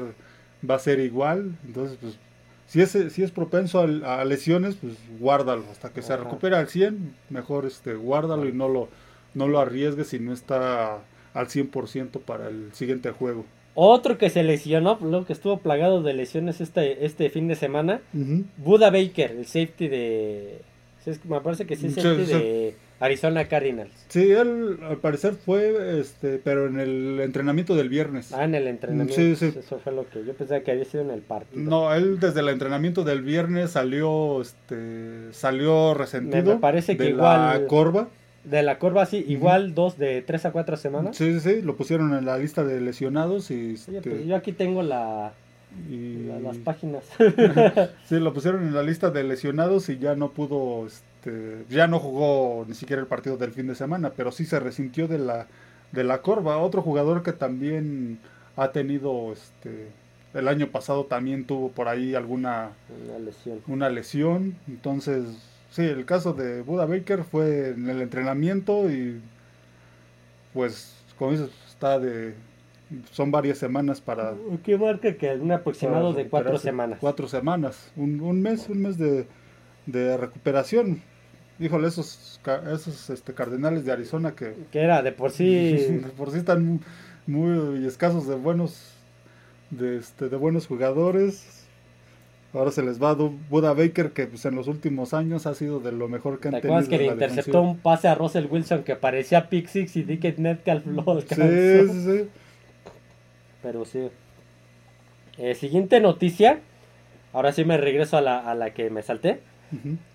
va 0.68 0.76
a 0.76 0.78
ser 0.78 1.00
igual. 1.00 1.52
Entonces, 1.66 1.98
pues, 2.00 2.18
si 2.66 2.80
es, 2.80 2.90
si 3.12 3.22
es 3.22 3.30
propenso 3.30 3.80
a, 3.80 4.20
a 4.20 4.24
lesiones, 4.24 4.76
pues, 4.76 4.94
guárdalo. 5.18 5.64
Hasta 5.70 5.90
que 5.90 6.02
se 6.02 6.16
recupere 6.16 6.56
al 6.56 6.68
100, 6.68 7.14
mejor 7.30 7.66
este, 7.66 7.94
guárdalo 7.94 8.48
y 8.48 8.52
no 8.52 8.68
lo, 8.68 8.88
no 9.34 9.48
lo 9.48 9.60
arriesgues 9.60 10.08
si 10.08 10.18
no 10.18 10.32
está 10.32 11.00
al 11.34 11.46
100% 11.48 12.20
para 12.20 12.48
el 12.48 12.72
siguiente 12.72 13.10
juego. 13.10 13.44
Otro 13.74 14.18
que 14.18 14.30
se 14.30 14.42
lesionó, 14.42 14.98
lo 15.00 15.24
que 15.24 15.32
estuvo 15.32 15.58
plagado 15.58 16.02
de 16.02 16.12
lesiones 16.12 16.60
este, 16.60 17.06
este 17.06 17.30
fin 17.30 17.46
de 17.48 17.54
semana, 17.54 18.00
Buda 18.56 18.90
Baker, 18.90 19.30
el 19.30 19.46
safety 19.46 19.88
de... 19.88 20.60
Me 21.24 21.40
parece 21.40 21.66
que 21.66 21.76
sí 21.76 21.86
es 21.86 21.94
Sí, 21.94 22.00
safety 22.00 22.26
sí. 22.26 22.32
de 22.32 22.76
Arizona 23.00 23.46
Cardinals. 23.48 23.90
Sí, 24.08 24.30
él 24.30 24.78
al 24.88 24.98
parecer 24.98 25.32
fue, 25.34 25.98
este, 26.00 26.38
pero 26.42 26.66
en 26.66 26.78
el 26.78 27.18
entrenamiento 27.20 27.74
del 27.74 27.88
viernes. 27.88 28.32
Ah, 28.32 28.44
en 28.44 28.54
el 28.54 28.66
entrenamiento. 28.66 29.14
Sí, 29.14 29.34
sí. 29.36 29.54
Eso 29.58 29.78
fue 29.78 29.92
lo 29.92 30.08
que 30.08 30.24
yo 30.24 30.34
pensaba 30.34 30.60
que 30.60 30.70
había 30.70 30.84
sido 30.84 31.02
en 31.04 31.10
el 31.10 31.20
partido. 31.20 31.62
No, 31.62 31.92
él 31.94 32.20
desde 32.20 32.40
el 32.40 32.48
entrenamiento 32.50 33.02
del 33.02 33.22
viernes 33.22 33.70
salió, 33.72 34.42
este, 34.42 35.32
salió 35.32 35.94
resentido 35.94 36.44
Me- 36.44 36.54
me 36.54 36.60
parece 36.60 36.96
que 36.96 37.04
de 37.04 37.10
igual- 37.10 37.62
la 37.62 37.66
corva. 37.66 38.08
De 38.44 38.62
la 38.62 38.78
curva, 38.78 39.04
sí, 39.04 39.22
igual 39.28 39.74
dos 39.74 39.98
de 39.98 40.22
tres 40.22 40.46
a 40.46 40.52
cuatro 40.52 40.76
semanas. 40.78 41.14
Sí, 41.16 41.38
sí, 41.38 41.40
sí, 41.40 41.62
lo 41.62 41.76
pusieron 41.76 42.14
en 42.14 42.24
la 42.24 42.38
lista 42.38 42.64
de 42.64 42.80
lesionados 42.80 43.50
y, 43.50 43.54
Oye, 43.54 43.74
este, 43.98 44.00
pues 44.10 44.26
yo 44.26 44.34
aquí 44.34 44.52
tengo 44.52 44.82
la, 44.82 45.32
y- 45.90 46.24
la- 46.26 46.40
las 46.40 46.56
páginas. 46.58 47.04
sí, 48.08 48.18
lo 48.18 48.32
pusieron 48.32 48.62
en 48.66 48.74
la 48.74 48.82
lista 48.82 49.10
de 49.10 49.24
lesionados 49.24 49.88
y 49.90 49.98
ya 49.98 50.14
no 50.14 50.30
pudo, 50.30 50.86
este, 50.86 51.04
ya 51.68 51.86
no 51.86 51.98
jugó 51.98 52.64
ni 52.66 52.74
siquiera 52.74 53.00
el 53.02 53.08
partido 53.08 53.36
del 53.36 53.52
fin 53.52 53.66
de 53.66 53.74
semana, 53.74 54.12
pero 54.16 54.32
sí 54.32 54.44
se 54.44 54.58
resintió 54.60 55.08
de 55.08 55.18
la, 55.18 55.46
de 55.92 56.04
la 56.04 56.22
corva. 56.22 56.58
Otro 56.58 56.82
jugador 56.82 57.22
que 57.22 57.32
también 57.32 58.18
ha 58.56 58.72
tenido, 58.72 59.32
este, 59.32 59.88
el 60.34 60.48
año 60.48 60.68
pasado 60.68 61.04
también 61.04 61.44
tuvo 61.44 61.70
por 61.70 61.88
ahí 61.88 62.14
alguna 62.14 62.70
Una 63.08 63.18
lesión. 63.18 63.60
una 63.66 63.88
lesión. 63.90 64.56
Entonces, 64.68 65.24
sí, 65.70 65.82
el 65.82 66.04
caso 66.04 66.32
de 66.32 66.62
Buda 66.62 66.86
Baker 66.86 67.24
fue 67.24 67.70
en 67.70 67.88
el 67.88 68.00
entrenamiento 68.02 68.90
y 68.90 69.20
pues, 70.52 70.94
como 71.18 71.32
dices, 71.32 71.50
está 71.68 71.98
de... 71.98 72.34
Son 73.12 73.30
varias 73.30 73.58
semanas 73.58 74.00
para... 74.00 74.34
¿Qué 74.64 74.76
marca 74.76 75.14
que 75.16 75.32
un 75.34 75.52
aproximado 75.52 76.12
de 76.12 76.26
cuatro 76.28 76.58
semanas? 76.58 76.98
Cuatro 77.00 77.28
semanas. 77.28 77.92
Un, 77.94 78.20
un 78.20 78.42
mes, 78.42 78.68
un 78.68 78.82
mes 78.82 78.98
de, 78.98 79.26
de 79.86 80.16
recuperación. 80.16 81.00
Híjole, 81.60 81.88
esos, 81.88 82.40
esos 82.72 83.10
este, 83.10 83.34
cardenales 83.34 83.84
de 83.84 83.92
Arizona 83.92 84.32
que 84.34 84.54
Que 84.72 84.80
era 84.80 85.02
de 85.02 85.12
por 85.12 85.30
sí. 85.30 86.00
por 86.16 86.30
sí 86.30 86.38
están 86.38 86.80
muy 87.26 87.86
escasos 87.86 88.26
de 88.26 88.34
buenos 88.34 88.94
de, 89.70 89.98
este, 89.98 90.28
de 90.28 90.36
buenos 90.36 90.66
jugadores. 90.66 91.66
Ahora 92.52 92.72
se 92.72 92.82
les 92.82 93.00
va 93.00 93.10
a 93.10 93.14
Buda 93.14 93.74
Baker, 93.74 94.12
que 94.12 94.26
pues, 94.26 94.44
en 94.44 94.56
los 94.56 94.66
últimos 94.66 95.14
años 95.14 95.46
ha 95.46 95.54
sido 95.54 95.78
de 95.78 95.92
lo 95.92 96.08
mejor 96.08 96.40
que 96.40 96.48
¿Te 96.50 96.56
han 96.56 96.56
acuerdas 96.56 96.88
tenido. 96.88 96.88
que 96.88 96.98
le 96.98 97.06
interceptó 97.12 97.58
defensiva. 97.58 97.60
un 97.60 97.78
pase 97.78 98.08
a 98.08 98.14
Russell 98.16 98.46
Wilson 98.50 98.82
que 98.82 98.96
parecía 98.96 99.48
pick 99.48 99.68
six 99.68 99.94
y 99.96 100.02
Dickett 100.02 100.38
Metcalf 100.38 100.84
lo 100.86 101.08
alcanzó? 101.12 101.60
Sí, 101.60 101.88
sí, 101.88 102.04
sí. 102.04 102.28
Pero 103.62 103.84
sí. 103.84 104.08
Eh, 105.38 105.54
siguiente 105.54 106.00
noticia. 106.00 106.60
Ahora 107.32 107.52
sí 107.52 107.64
me 107.64 107.76
regreso 107.76 108.16
a 108.16 108.20
la, 108.20 108.38
a 108.38 108.54
la 108.54 108.74
que 108.74 108.90
me 108.90 109.02
salté. 109.02 109.40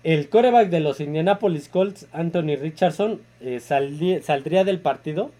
El 0.04 0.28
coreback 0.28 0.68
de 0.68 0.80
los 0.80 1.00
Indianapolis 1.00 1.68
Colts, 1.68 2.06
Anthony 2.12 2.56
Richardson, 2.60 3.20
eh, 3.40 3.60
saldría 3.60 4.64
del 4.64 4.80
partido 4.80 5.30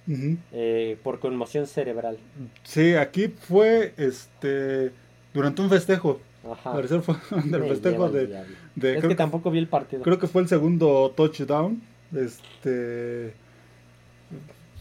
eh, 0.53 0.97
por 1.03 1.21
conmoción 1.21 1.67
cerebral. 1.67 2.17
Sí, 2.65 2.95
aquí 2.95 3.29
fue 3.29 3.93
este 3.97 4.93
durante 5.35 5.61
un 5.63 5.69
festejo. 5.69 6.21
Ajá. 6.51 6.73
Parecer 6.73 7.01
fue 7.03 7.17
del 7.45 7.65
festejo 7.65 8.09
de- 8.09 8.25
Es 8.25 8.99
creo, 8.99 9.09
que 9.09 9.15
tampoco 9.17 9.51
vi 9.51 9.59
el 9.59 9.67
partido. 9.69 10.03
creo 10.03 10.19
que 10.19 10.27
fue 10.29 10.43
el 10.43 10.49
segundo 10.49 11.13
touchdown. 11.17 11.83
Este 12.15 13.35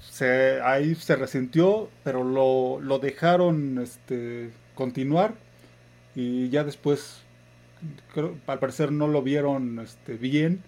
se, 0.09 0.61
ahí 0.61 0.95
se 0.95 1.15
resintió, 1.15 1.89
pero 2.03 2.23
lo, 2.23 2.79
lo 2.79 2.99
dejaron 2.99 3.79
este, 3.79 4.51
continuar 4.75 5.33
y 6.15 6.47
ya 6.49 6.63
después, 6.63 7.21
creo, 8.13 8.35
al 8.47 8.59
parecer 8.59 8.91
no 8.91 9.07
lo 9.07 9.21
vieron 9.21 9.79
este, 9.79 10.13
bien 10.15 10.61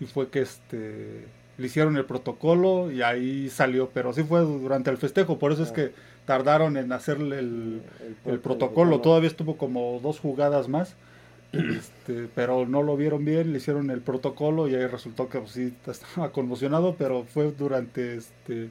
y 0.00 0.06
fue 0.06 0.28
que 0.28 0.40
este, 0.40 1.24
le 1.58 1.66
hicieron 1.66 1.96
el 1.96 2.04
protocolo 2.04 2.90
y 2.90 3.02
ahí 3.02 3.48
salió, 3.50 3.90
pero 3.92 4.12
sí 4.12 4.22
fue 4.22 4.40
durante 4.40 4.90
el 4.90 4.96
festejo, 4.98 5.38
por 5.38 5.52
eso 5.52 5.62
es 5.62 5.70
Ah. 5.70 5.74
que 5.74 5.92
tardaron 6.26 6.76
en 6.76 6.92
hacerle 6.92 7.38
el, 7.40 7.82
El- 8.24 8.32
el 8.32 8.38
protocolo, 8.40 9.00
todavía 9.00 9.28
estuvo 9.28 9.56
como 9.56 10.00
dos 10.02 10.18
jugadas 10.20 10.68
más. 10.68 10.94
Este, 11.52 12.28
pero 12.34 12.64
no 12.66 12.82
lo 12.84 12.96
vieron 12.96 13.24
bien, 13.24 13.50
le 13.52 13.58
hicieron 13.58 13.90
el 13.90 14.00
protocolo 14.02 14.68
y 14.68 14.74
ahí 14.76 14.86
resultó 14.86 15.28
que 15.28 15.40
pues, 15.40 15.50
sí 15.52 15.74
estaba 15.86 16.30
conmocionado, 16.30 16.94
pero 16.96 17.24
fue 17.24 17.50
durante 17.50 18.14
este 18.16 18.68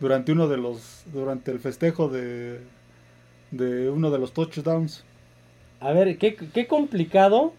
durante 0.00 0.32
uno 0.32 0.48
de 0.48 0.56
los 0.56 1.02
durante 1.12 1.50
el 1.52 1.60
festejo 1.60 2.08
de 2.08 2.58
de 3.52 3.88
uno 3.90 4.10
de 4.10 4.18
los 4.18 4.32
touchdowns. 4.32 5.04
A 5.80 5.92
ver, 5.92 6.18
qué, 6.18 6.34
qué 6.36 6.66
complicado 6.66 7.52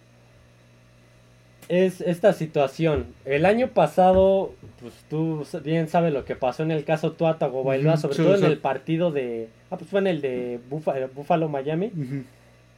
es 1.68 2.02
esta 2.02 2.34
situación. 2.34 3.06
El 3.26 3.46
año 3.46 3.68
pasado, 3.70 4.54
pues 4.82 4.94
tú 5.10 5.46
bien 5.64 5.88
sabes 5.88 6.12
lo 6.14 6.26
que 6.26 6.36
pasó 6.36 6.64
en 6.64 6.72
el 6.72 6.84
caso 6.84 7.12
Tua 7.12 7.38
Tagovailoa, 7.38 7.94
Ujú, 7.94 8.02
sobre 8.02 8.16
sí, 8.16 8.24
todo 8.24 8.38
sí. 8.38 8.44
en 8.46 8.52
el 8.52 8.58
partido 8.58 9.12
de... 9.12 9.50
Ah, 9.70 9.78
pues 9.78 9.90
fue 9.90 10.00
en 10.00 10.08
el 10.08 10.22
de 10.22 10.60
Bufa- 10.70 11.10
Buffalo 11.14 11.48
Miami, 11.48 11.92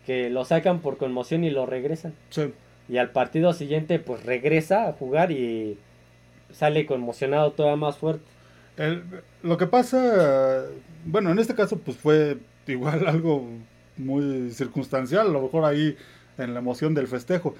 que 0.05 0.29
lo 0.29 0.43
sacan 0.43 0.79
por 0.79 0.97
conmoción 0.97 1.43
y 1.43 1.49
lo 1.49 1.65
regresan. 1.65 2.13
sí. 2.29 2.53
Y 2.89 2.97
al 2.97 3.11
partido 3.11 3.53
siguiente, 3.53 3.99
pues 3.99 4.25
regresa 4.25 4.89
a 4.89 4.93
jugar 4.93 5.31
y 5.31 5.77
sale 6.51 6.85
conmocionado 6.85 7.51
todavía 7.53 7.77
más 7.77 7.97
fuerte. 7.97 8.25
El- 8.75 9.03
lo 9.43 9.57
que 9.57 9.67
pasa, 9.67 10.65
bueno, 11.05 11.31
en 11.31 11.39
este 11.39 11.55
caso 11.55 11.77
pues 11.77 11.95
fue 11.95 12.37
igual 12.67 13.05
algo 13.07 13.47
muy 13.97 14.51
circunstancial, 14.51 15.27
a 15.27 15.31
lo 15.31 15.41
mejor 15.41 15.65
ahí 15.65 15.95
en 16.37 16.53
la 16.53 16.59
emoción 16.59 16.93
del 16.93 17.07
festejo, 17.07 17.55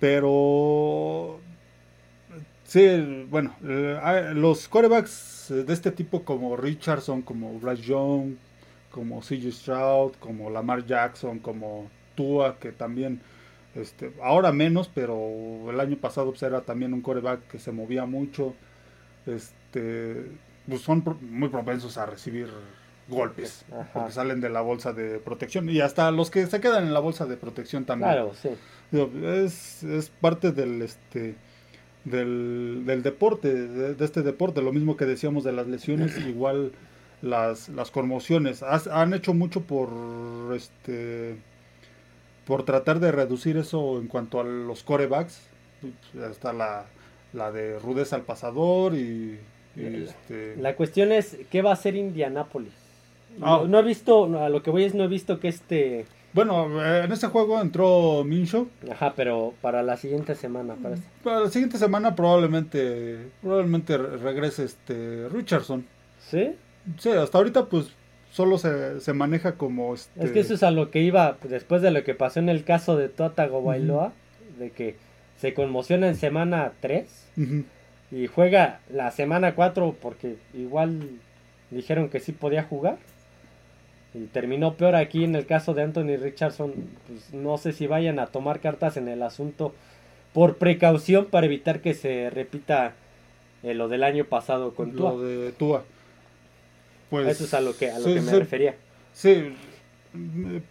pero 0.00 1.40
sí, 2.64 3.26
bueno, 3.30 3.54
eh, 3.64 3.98
ah, 4.02 4.32
los 4.34 4.68
corebacks 4.68 5.46
de 5.48 5.72
este 5.72 5.90
tipo 5.92 6.24
como 6.24 6.56
Richardson, 6.56 7.22
como 7.22 7.58
Bryce 7.58 7.82
Young, 7.82 8.34
como 8.90 9.20
CJ 9.20 9.52
Stroud, 9.52 10.12
como 10.18 10.50
Lamar 10.50 10.84
Jackson, 10.84 11.38
como 11.38 11.90
Tua, 12.14 12.58
que 12.58 12.72
también 12.72 13.20
este, 13.74 14.12
ahora 14.22 14.52
menos, 14.52 14.90
pero 14.92 15.70
el 15.70 15.78
año 15.80 15.96
pasado 15.96 16.30
pues, 16.30 16.42
era 16.42 16.62
también 16.62 16.92
un 16.92 17.00
coreback 17.00 17.46
que 17.48 17.58
se 17.58 17.72
movía 17.72 18.06
mucho. 18.06 18.54
Este, 19.26 20.26
pues 20.68 20.82
son 20.82 21.04
muy 21.30 21.48
propensos 21.48 21.96
a 21.98 22.06
recibir 22.06 22.48
golpes, 23.08 23.64
Ajá. 23.72 23.88
porque 23.92 24.12
salen 24.12 24.40
de 24.40 24.48
la 24.50 24.60
bolsa 24.60 24.92
de 24.92 25.18
protección 25.18 25.68
y 25.70 25.80
hasta 25.80 26.10
los 26.10 26.30
que 26.30 26.46
se 26.46 26.60
quedan 26.60 26.84
en 26.84 26.92
la 26.94 27.00
bolsa 27.00 27.26
de 27.26 27.36
protección 27.36 27.84
también. 27.84 28.10
Claro, 28.12 28.32
sí. 28.34 28.50
Es, 29.24 29.82
es 29.82 30.10
parte 30.10 30.52
del 30.52 30.82
este 30.82 31.34
del, 32.04 32.84
del 32.86 33.02
deporte, 33.02 33.52
de, 33.52 33.94
de 33.94 34.04
este 34.04 34.22
deporte, 34.22 34.62
lo 34.62 34.72
mismo 34.72 34.96
que 34.96 35.04
decíamos 35.04 35.44
de 35.44 35.52
las 35.52 35.66
lesiones, 35.66 36.16
igual 36.26 36.72
las, 37.22 37.68
las 37.70 37.90
conmociones. 37.90 38.62
Has- 38.62 38.86
han 38.86 39.12
hecho 39.14 39.34
mucho 39.34 39.62
por 39.62 40.54
este 40.54 41.36
por 42.46 42.62
tratar 42.64 42.98
de 42.98 43.12
reducir 43.12 43.58
eso 43.58 43.98
en 44.00 44.06
cuanto 44.08 44.40
a 44.40 44.44
los 44.44 44.82
corebacks, 44.82 45.42
está 46.30 46.54
la, 46.54 46.86
la 47.34 47.52
de 47.52 47.78
rudeza 47.78 48.16
al 48.16 48.22
pasador 48.22 48.94
y, 48.94 49.38
y 49.76 50.04
este... 50.04 50.56
La 50.56 50.74
cuestión 50.74 51.12
es, 51.12 51.36
¿qué 51.50 51.60
va 51.60 51.70
a 51.70 51.72
hacer 51.74 51.94
Indianápolis? 51.94 52.72
Ah. 53.40 53.60
No, 53.62 53.68
no 53.68 53.78
he 53.78 53.82
visto, 53.82 54.24
a 54.42 54.48
lo 54.48 54.62
que 54.62 54.70
voy 54.70 54.84
es, 54.84 54.94
no 54.94 55.04
he 55.04 55.08
visto 55.08 55.38
que 55.40 55.48
este... 55.48 56.06
Bueno, 56.34 56.84
eh, 56.84 57.04
en 57.04 57.12
este 57.12 57.26
juego 57.28 57.60
entró 57.60 58.22
Minshew. 58.24 58.68
Ajá, 58.90 59.14
pero 59.16 59.54
para 59.62 59.82
la 59.82 59.96
siguiente 59.96 60.34
semana, 60.34 60.76
parece. 60.82 61.02
Para 61.24 61.40
la 61.40 61.48
siguiente 61.50 61.78
semana 61.78 62.14
probablemente 62.14 63.30
probablemente 63.42 63.96
re- 63.96 64.16
regrese 64.18 64.64
este 64.64 65.28
Richardson. 65.30 65.86
¿Sí? 66.20 66.54
Sí, 66.98 67.10
hasta 67.10 67.38
ahorita 67.38 67.66
pues 67.66 67.92
solo 68.30 68.58
se, 68.58 69.00
se 69.00 69.12
maneja 69.14 69.52
como 69.54 69.94
este 69.94 70.22
Es 70.22 70.30
que 70.32 70.40
eso 70.40 70.52
es 70.54 70.62
a 70.62 70.70
lo 70.70 70.90
que 70.90 71.00
iba 71.00 71.38
después 71.44 71.80
de 71.80 71.90
lo 71.90 72.04
que 72.04 72.14
pasó 72.14 72.40
en 72.40 72.50
el 72.50 72.62
caso 72.64 72.96
de 72.96 73.08
Tuatago 73.08 73.62
Bailoa, 73.62 74.12
de 74.58 74.70
que 74.70 74.96
se 75.38 75.54
conmociona 75.54 76.08
en 76.08 76.14
semana 76.16 76.72
3 76.80 77.06
Ujú. 77.38 77.64
y 78.10 78.26
juega 78.26 78.80
la 78.92 79.10
semana 79.12 79.54
4 79.54 79.96
porque 80.00 80.36
igual 80.52 81.08
dijeron 81.70 82.10
que 82.10 82.20
sí 82.20 82.32
podía 82.32 82.64
jugar. 82.64 82.98
Y 84.18 84.26
terminó 84.26 84.74
peor 84.74 84.96
aquí 84.96 85.24
en 85.24 85.34
el 85.34 85.46
caso 85.46 85.74
de 85.74 85.82
Anthony 85.82 86.16
Richardson. 86.20 86.72
Pues 87.06 87.32
no 87.32 87.58
sé 87.58 87.72
si 87.72 87.86
vayan 87.86 88.18
a 88.18 88.26
tomar 88.26 88.60
cartas 88.60 88.96
en 88.96 89.08
el 89.08 89.22
asunto 89.22 89.74
por 90.32 90.56
precaución 90.56 91.26
para 91.26 91.46
evitar 91.46 91.80
que 91.80 91.94
se 91.94 92.30
repita 92.30 92.94
eh, 93.62 93.74
lo 93.74 93.88
del 93.88 94.02
año 94.02 94.24
pasado 94.24 94.74
con 94.74 94.92
Tua. 94.92 95.12
lo 95.12 95.20
de 95.20 95.52
Tua. 95.52 95.84
Pues 97.10 97.28
Eso 97.28 97.44
es 97.44 97.54
a 97.54 97.60
lo 97.60 97.76
que, 97.76 97.90
a 97.90 97.98
lo 97.98 98.04
sí, 98.04 98.14
que 98.14 98.20
me 98.20 98.30
sí, 98.30 98.38
refería. 98.38 98.74
Sí, 99.12 99.52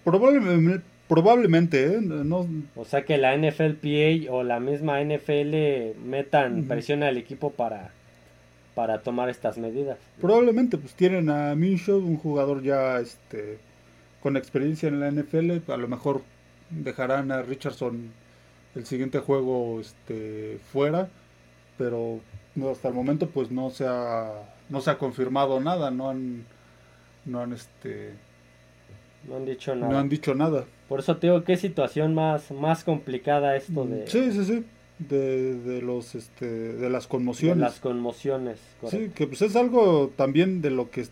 probablemente, 0.03 0.83
probablemente 1.07 1.85
¿eh? 1.85 1.99
no, 2.01 2.47
O 2.75 2.85
sea 2.85 3.03
que 3.05 3.17
la 3.17 3.35
NFLPA 3.35 4.31
o 4.31 4.43
la 4.43 4.59
misma 4.59 5.01
NFL 5.01 5.99
metan 6.05 6.65
presión 6.67 7.03
al 7.03 7.17
equipo 7.17 7.51
para, 7.51 7.91
para 8.77 9.01
tomar 9.01 9.27
estas 9.27 9.57
medidas. 9.57 9.97
probablemente 10.21 10.77
pues 10.77 10.93
tienen 10.93 11.31
a 11.31 11.55
Minshew, 11.55 11.97
un 11.97 12.15
jugador 12.15 12.61
ya 12.61 12.99
este 12.99 13.57
con 14.21 14.37
experiencia 14.37 14.87
en 14.87 14.99
la 14.99 15.09
NFL, 15.09 15.71
a 15.71 15.77
lo 15.77 15.87
mejor 15.87 16.21
dejarán 16.69 17.31
a 17.31 17.41
Richardson 17.41 18.11
el 18.75 18.85
siguiente 18.85 19.17
juego 19.17 19.79
este 19.81 20.59
fuera, 20.71 21.09
pero 21.79 22.19
no, 22.53 22.69
hasta 22.69 22.89
el 22.89 22.93
momento 22.93 23.27
pues 23.31 23.49
no 23.49 23.71
se 23.71 23.87
ha 23.87 24.43
no 24.69 24.79
se 24.81 24.91
ha 24.91 24.99
confirmado 24.99 25.59
nada, 25.59 25.89
no 25.89 26.11
han 26.11 26.45
no 27.25 27.41
han 27.41 27.53
este 27.53 28.13
No 29.27 29.37
han 29.37 29.45
dicho 29.45 29.75
nada. 29.75 29.91
no 29.91 29.97
han 29.97 30.07
dicho 30.07 30.35
nada. 30.35 30.65
Por 30.87 30.99
eso 30.99 31.17
te 31.17 31.25
digo 31.25 31.43
qué 31.43 31.57
situación 31.57 32.13
más, 32.13 32.51
más 32.51 32.83
complicada 32.83 33.55
esto 33.55 33.85
de, 33.85 34.05
Sí, 34.05 34.31
sí, 34.31 34.45
sí, 34.45 34.65
de, 34.99 35.55
de 35.55 35.81
los 35.81 36.15
este 36.15 36.45
de 36.45 36.89
las 36.89 37.03
de 37.03 37.09
conmociones. 37.09 37.57
las 37.57 37.79
conmociones. 37.79 38.59
Sí, 38.89 39.11
que 39.13 39.27
pues 39.27 39.41
es 39.41 39.55
algo 39.55 40.11
también 40.15 40.61
de 40.61 40.71
lo 40.71 40.89
que 40.89 41.07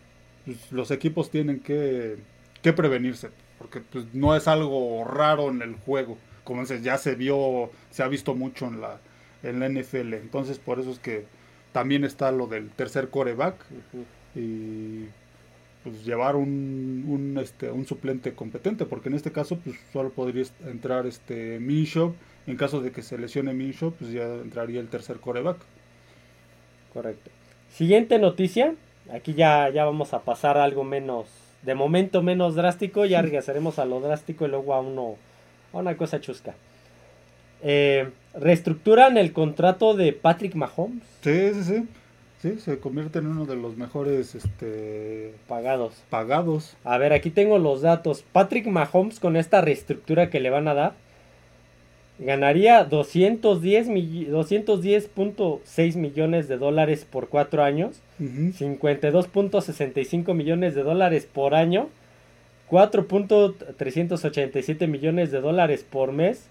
pues, 0.45 0.71
los 0.71 0.91
equipos 0.91 1.29
tienen 1.29 1.59
que, 1.59 2.17
que 2.61 2.73
prevenirse, 2.73 3.29
porque 3.57 3.81
pues 3.81 4.05
no 4.13 4.35
es 4.35 4.47
algo 4.47 5.03
raro 5.03 5.49
en 5.49 5.61
el 5.61 5.75
juego, 5.75 6.17
como 6.43 6.61
dices, 6.61 6.83
ya 6.83 6.97
se 6.97 7.15
vio, 7.15 7.71
se 7.91 8.03
ha 8.03 8.07
visto 8.07 8.35
mucho 8.35 8.67
en 8.67 8.81
la, 8.81 8.99
en 9.43 9.59
la 9.59 9.69
NFL, 9.69 10.13
entonces 10.13 10.59
por 10.59 10.79
eso 10.79 10.91
es 10.91 10.99
que 10.99 11.25
también 11.71 12.03
está 12.03 12.31
lo 12.31 12.47
del 12.47 12.69
tercer 12.69 13.09
coreback 13.09 13.55
y 14.35 15.05
pues 15.83 16.03
llevar 16.03 16.35
un, 16.35 17.05
un, 17.07 17.37
este, 17.37 17.69
un 17.69 17.85
suplente 17.85 18.33
competente, 18.33 18.85
porque 18.85 19.09
en 19.09 19.15
este 19.15 19.31
caso 19.31 19.59
pues 19.59 19.75
solo 19.93 20.09
podría 20.09 20.43
entrar 20.65 21.05
este 21.05 21.59
Minshew, 21.59 22.15
en 22.47 22.57
caso 22.57 22.81
de 22.81 22.91
que 22.91 23.01
se 23.01 23.17
lesione 23.17 23.53
Minshew, 23.53 23.91
pues 23.93 24.11
ya 24.11 24.23
entraría 24.23 24.79
el 24.79 24.87
tercer 24.87 25.17
coreback. 25.17 25.57
Correcto. 26.93 27.31
Siguiente 27.71 28.19
noticia. 28.19 28.73
Aquí 29.13 29.33
ya, 29.33 29.69
ya 29.69 29.85
vamos 29.85 30.13
a 30.13 30.21
pasar 30.21 30.57
a 30.57 30.63
algo 30.63 30.83
menos, 30.83 31.27
de 31.61 31.75
momento 31.75 32.23
menos 32.23 32.55
drástico. 32.55 33.05
Ya 33.05 33.21
regresaremos 33.21 33.77
a 33.79 33.85
lo 33.85 33.99
drástico 33.99 34.45
y 34.45 34.49
luego 34.49 34.73
a 34.73 34.79
uno, 34.79 35.15
a 35.73 35.77
una 35.77 35.95
cosa 35.97 36.19
chusca. 36.21 36.55
Eh, 37.63 38.09
reestructuran 38.33 39.17
el 39.17 39.31
contrato 39.31 39.95
de 39.95 40.11
Patrick 40.13 40.55
Mahomes 40.55 41.03
Sí, 41.23 41.53
sí, 41.53 41.63
sí. 41.63 41.83
Sí, 42.41 42.59
se 42.59 42.77
convierte 42.79 43.19
en 43.19 43.27
uno 43.27 43.45
de 43.45 43.55
los 43.55 43.75
mejores 43.75 44.35
este, 44.35 45.33
pagados. 45.47 45.93
pagados. 46.11 46.75
A 46.83 46.97
ver, 46.99 47.11
aquí 47.13 47.31
tengo 47.31 47.57
los 47.57 47.81
datos. 47.81 48.23
Patrick 48.31 48.67
Mahomes 48.67 49.19
con 49.19 49.35
esta 49.35 49.61
reestructura 49.61 50.29
que 50.29 50.39
le 50.39 50.51
van 50.51 50.67
a 50.67 50.75
dar 50.75 50.93
ganaría 52.19 52.83
210 52.85 53.87
mill- 53.89 54.29
210.6 54.31 55.95
millones 55.97 56.47
de 56.47 56.57
dólares 56.57 57.05
por 57.09 57.27
cuatro 57.29 57.63
años, 57.63 57.97
Ujú. 58.19 58.51
52.65 58.57 60.33
millones 60.33 60.75
de 60.75 60.83
dólares 60.83 61.27
por 61.31 61.53
año, 61.55 61.89
4.387 62.69 64.87
millones 64.87 65.31
de 65.31 65.41
dólares 65.41 65.85
por 65.89 66.11
mes, 66.11 66.47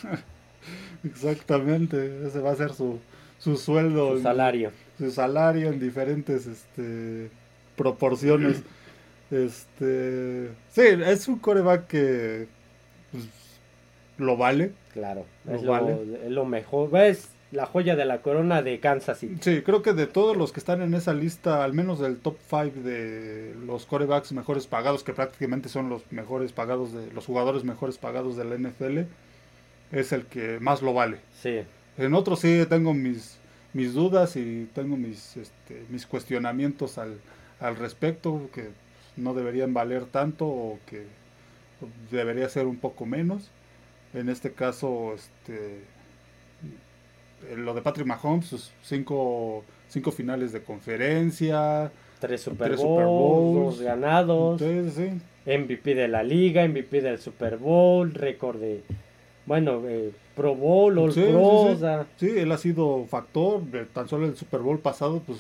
Exactamente, 1.04 2.26
ese 2.26 2.40
va 2.40 2.52
a 2.52 2.56
ser 2.56 2.72
su, 2.74 3.00
su 3.44 3.58
sueldo, 3.58 4.12
Su 4.12 4.18
en- 4.18 4.24
salario. 4.24 4.72
su 4.98 5.12
salario 5.12 5.70
en 5.70 5.80
diferentes 5.80 6.46
este, 6.48 7.30
proporciones. 7.76 8.62
Este, 9.32 10.50
sí, 10.72 10.82
es 11.06 11.28
un 11.28 11.40
coreback 11.40 11.88
que 11.88 12.48
pues, 13.12 13.26
lo 14.18 14.38
vale. 14.38 14.72
Claro, 14.94 15.26
Lo 15.46 15.56
es 15.56 15.64
lo, 15.64 15.72
vale. 15.72 15.98
es 16.26 16.32
lo 16.32 16.46
mejor. 16.46 16.96
Es 16.98 17.30
la 17.52 17.66
joya 17.66 17.96
de 17.96 18.06
la 18.06 18.22
corona 18.22 18.62
de 18.62 18.80
Kansas 18.80 19.20
City. 19.20 19.38
Sí, 19.42 19.62
creo 19.64 19.82
que 19.82 19.94
de 19.94 20.08
todos 20.08 20.38
los 20.38 20.52
que 20.52 20.60
están 20.60 20.82
en 20.82 20.94
esa 20.94 21.14
lista, 21.14 21.64
al 21.64 21.74
menos 21.74 22.00
del 22.00 22.18
top 22.18 22.38
5 22.50 22.80
de 22.84 23.56
los 23.66 23.86
corebacks 23.86 24.32
mejores 24.32 24.68
pagados, 24.68 25.04
que 25.04 25.14
prácticamente 25.14 25.68
son 25.70 25.90
los 25.90 26.04
mejores 26.12 26.52
pagados 26.52 26.94
de 26.94 27.12
los 27.12 27.26
jugadores 27.26 27.64
mejores 27.64 27.98
pagados 27.98 28.38
de 28.38 28.46
la 28.46 28.56
NFL, 28.56 29.06
es 29.92 30.12
el 30.14 30.26
que 30.26 30.60
más 30.60 30.82
lo 30.82 30.94
vale. 30.94 31.18
Sí, 31.42 31.60
En 31.98 32.14
otros 32.14 32.40
sí 32.40 32.66
tengo 32.70 32.94
mis 32.94 33.38
mis 33.74 33.94
dudas 33.94 34.36
y 34.36 34.70
tengo 34.74 34.98
mis 34.98 35.36
este, 35.38 35.84
mis 35.90 36.06
cuestionamientos 36.06 36.98
al, 36.98 37.20
al 37.60 37.76
respecto 37.76 38.50
que 38.54 38.70
no 39.18 39.34
deberían 39.34 39.74
valer 39.74 40.06
tanto 40.06 40.46
o 40.48 40.80
que 40.86 41.06
debería 42.12 42.48
ser 42.50 42.68
un 42.68 42.78
poco 42.78 43.06
menos. 43.06 43.50
En 44.14 44.30
este 44.30 44.52
caso, 44.52 45.14
este 45.16 45.82
lo 47.56 47.74
de 47.74 47.82
Patrick 47.82 48.08
Mahomes, 48.08 48.46
sus 48.46 48.72
cinco, 48.84 49.64
cinco 49.90 50.12
finales 50.12 50.54
de 50.54 50.62
conferencia, 50.62 51.92
tres 52.20 52.42
Super 52.42 52.70
Tres 52.70 52.80
Bowls, 52.80 52.90
Super 52.90 53.06
Bowls. 53.06 53.78
dos 53.78 53.82
ganados, 53.82 54.62
sí, 54.62 55.22
MVP 55.46 55.96
de 55.96 56.08
la 56.08 56.24
liga, 56.24 56.66
MVP 56.66 57.02
del 57.02 57.20
Super 57.20 57.58
Bowl, 57.58 58.14
récord 58.14 58.60
de, 58.62 58.82
bueno, 59.46 59.82
eh, 59.86 60.12
Pro 60.36 60.56
Bowl, 60.56 60.98
All 60.98 61.12
Sí, 61.14 61.22
Pro, 61.22 61.30
sí, 61.32 61.36
o 61.42 61.74
sí. 61.74 61.80
sea, 61.80 62.08
Sí, 62.18 62.30
él 62.38 62.52
ha 62.52 62.58
sido 62.58 63.06
factor, 63.10 63.62
eh, 63.74 63.86
tan 63.94 64.08
solo 64.08 64.26
el 64.26 64.36
Super 64.36 64.62
Bowl 64.62 64.80
pasado, 64.80 65.22
pues 65.26 65.40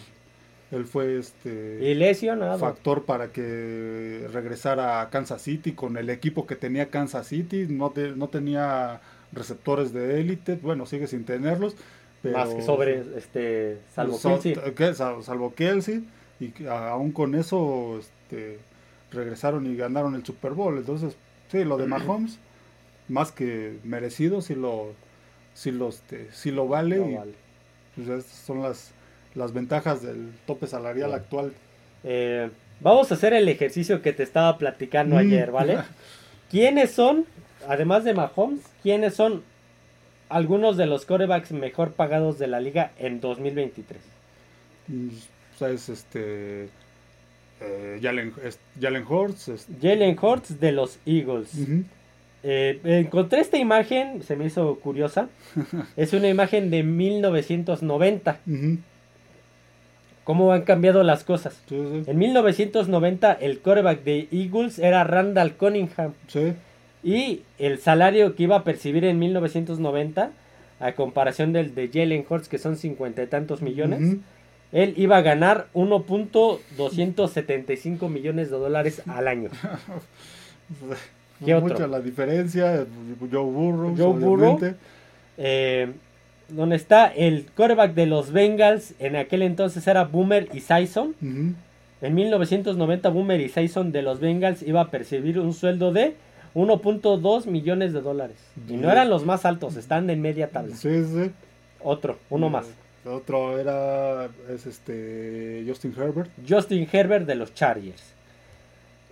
él 0.71 0.85
fue 0.85 1.19
este 1.19 1.79
y 1.81 1.93
lesionado. 1.93 2.57
factor 2.57 3.03
para 3.05 3.27
que 3.31 4.27
regresara 4.33 5.01
a 5.01 5.09
Kansas 5.09 5.41
City 5.41 5.73
con 5.73 5.97
el 5.97 6.09
equipo 6.09 6.45
que 6.47 6.55
tenía 6.55 6.89
Kansas 6.89 7.27
City, 7.27 7.67
no, 7.69 7.91
te- 7.91 8.11
no 8.15 8.27
tenía 8.27 8.99
receptores 9.31 9.93
de 9.93 10.19
élite, 10.19 10.55
bueno, 10.61 10.85
sigue 10.85 11.07
sin 11.07 11.25
tenerlos, 11.25 11.75
pero 12.21 12.37
Más 12.37 12.49
que 12.53 12.61
sobre, 12.61 13.03
este, 13.17 13.77
salvo 13.93 14.17
so- 14.17 14.29
Kelsey. 14.29 14.55
que- 14.75 14.93
sal- 14.93 15.23
salvo 15.23 15.53
Kelsey, 15.55 16.03
y 16.39 16.51
aún 16.67 17.11
con 17.11 17.35
eso 17.35 17.99
este, 17.99 18.59
regresaron 19.11 19.65
y 19.67 19.75
ganaron 19.75 20.15
el 20.15 20.25
Super 20.25 20.53
Bowl, 20.53 20.77
entonces 20.77 21.15
sí, 21.51 21.63
lo 21.63 21.77
de 21.77 21.85
Mahomes, 21.87 22.39
más 23.09 23.31
que 23.31 23.77
merecido, 23.83 24.41
sí 24.41 24.55
lo, 24.55 24.93
sí 25.53 25.71
lo, 25.71 25.89
este, 25.89 26.29
sí 26.31 26.51
lo 26.51 26.67
vale, 26.67 26.97
No 26.97 27.09
y 27.09 27.13
vale. 27.15 27.33
pues 27.95 28.07
estas 28.07 28.37
son 28.37 28.61
las, 28.61 28.91
las 29.35 29.53
ventajas 29.53 30.01
del 30.01 30.31
tope 30.45 30.67
salarial 30.67 31.13
actual. 31.13 31.53
Eh, 32.03 32.49
vamos 32.81 33.11
a 33.11 33.15
hacer 33.15 33.33
el 33.33 33.47
ejercicio 33.49 34.01
que 34.01 34.13
te 34.13 34.23
estaba 34.23 34.57
platicando 34.57 35.15
Mm. 35.15 35.19
ayer, 35.19 35.51
¿vale? 35.51 35.77
¿Quiénes 36.51 36.91
son, 36.91 37.25
además 37.67 38.03
de 38.03 38.13
Mahomes, 38.13 38.61
quiénes 38.83 39.15
son 39.15 39.43
algunos 40.29 40.77
de 40.77 40.85
los 40.87 41.05
corebacks 41.05 41.51
mejor 41.51 41.91
pagados 41.91 42.39
de 42.39 42.47
la 42.47 42.59
liga 42.59 42.91
en 42.97 43.19
2023? 43.21 44.01
Mm, 44.87 45.07
o 45.55 45.57
sea, 45.57 45.69
es 45.69 45.89
este 45.89 46.69
eh, 47.61 47.99
Jalen, 48.01 48.33
es 48.43 48.59
Jalen 48.81 49.05
Hurts, 49.07 49.47
es- 49.49 49.67
Jalen 49.81 50.17
de 50.59 50.71
los 50.71 50.99
Eagles. 51.05 51.51
Eh, 52.43 52.79
encontré 52.83 53.39
esta 53.39 53.57
imagen, 53.57 54.21
se 54.21 54.35
me 54.35 54.45
hizo 54.45 54.75
curiosa. 54.79 55.29
es 55.97 56.13
una 56.13 56.29
imagen 56.29 56.69
de 56.69 56.83
1990. 56.83 58.39
Ujú. 58.45 58.77
¿Cómo 60.25 60.53
han 60.53 60.61
cambiado 60.61 61.03
las 61.03 61.23
cosas? 61.23 61.61
Sí, 61.67 61.75
sí. 61.75 62.03
En 62.09 62.17
1990 62.17 63.33
el 63.33 63.59
quarterback 63.59 64.03
de 64.03 64.27
Eagles 64.31 64.79
era 64.79 65.03
Randall 65.03 65.55
Cunningham. 65.55 66.13
Sí. 66.27 66.53
Y 67.03 67.41
el 67.59 67.77
salario 67.79 68.35
que 68.35 68.43
iba 68.43 68.55
a 68.57 68.63
percibir 68.63 69.03
en 69.03 69.19
1990, 69.19 70.31
a 70.79 70.91
comparación 70.93 71.51
del 71.51 71.75
de 71.75 71.89
Jalen 71.89 72.25
Hurts, 72.27 72.47
que 72.47 72.57
son 72.57 72.77
cincuenta 72.77 73.21
y 73.21 73.27
tantos 73.27 73.61
millones, 73.61 74.15
él 74.71 74.93
iba 74.95 75.17
a 75.17 75.21
ganar 75.21 75.67
1.275 75.73 78.09
millones 78.09 78.49
de 78.49 78.57
dólares 78.57 79.03
al 79.05 79.27
año. 79.27 79.49
¿Qué 81.43 81.53
Mucha 81.55 81.73
otro? 81.75 81.87
la 81.87 81.99
diferencia. 81.99 82.85
Joe 83.19 83.43
Burrow. 83.43 83.95
Joe 83.97 84.13
Burrow. 84.13 84.59
Eh, 85.37 85.91
donde 86.49 86.75
está 86.75 87.07
el 87.07 87.47
quarterback 87.55 87.93
de 87.93 88.05
los 88.05 88.31
Bengals, 88.31 88.93
en 88.99 89.15
aquel 89.15 89.41
entonces 89.41 89.85
era 89.87 90.03
Boomer 90.03 90.49
y 90.53 90.59
Sison. 90.59 91.15
En 92.01 92.15
1990 92.15 93.09
Boomer 93.09 93.39
y 93.41 93.49
Sison 93.49 93.91
de 93.91 94.01
los 94.01 94.19
Bengals 94.19 94.61
iba 94.61 94.81
a 94.81 94.91
percibir 94.91 95.39
un 95.39 95.53
sueldo 95.53 95.91
de 95.91 96.15
1.2 96.53 97.47
millones 97.47 97.93
de 97.93 98.01
dólares. 98.01 98.37
Y 98.69 98.73
no 98.73 98.91
eran 98.91 99.09
los 99.09 99.25
más 99.25 99.45
altos, 99.45 99.75
están 99.77 100.09
en 100.09 100.21
media 100.21 100.49
tabla. 100.49 100.75
Sí, 100.75 101.03
sí. 101.05 101.31
Otro, 101.81 102.17
uno 102.29 102.49
más. 102.49 102.65
Otro 103.05 103.59
era 103.59 104.29
es 104.49 104.65
este 104.65 105.63
Justin 105.67 105.93
Herbert. 105.97 106.29
Justin 106.47 106.87
Herbert 106.91 107.25
de 107.25 107.35
los 107.35 107.53
Chargers. 107.53 108.13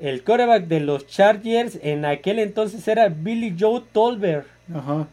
El 0.02 0.24
quarterback 0.24 0.66
de 0.68 0.80
los 0.80 1.06
Chargers 1.08 1.78
en 1.84 2.06
aquel 2.06 2.40
entonces 2.40 2.88
era 2.88 3.08
Billy 3.10 3.56
Joe 3.58 3.82
Tolbert. 3.94 4.48
Ajá. 4.74 5.08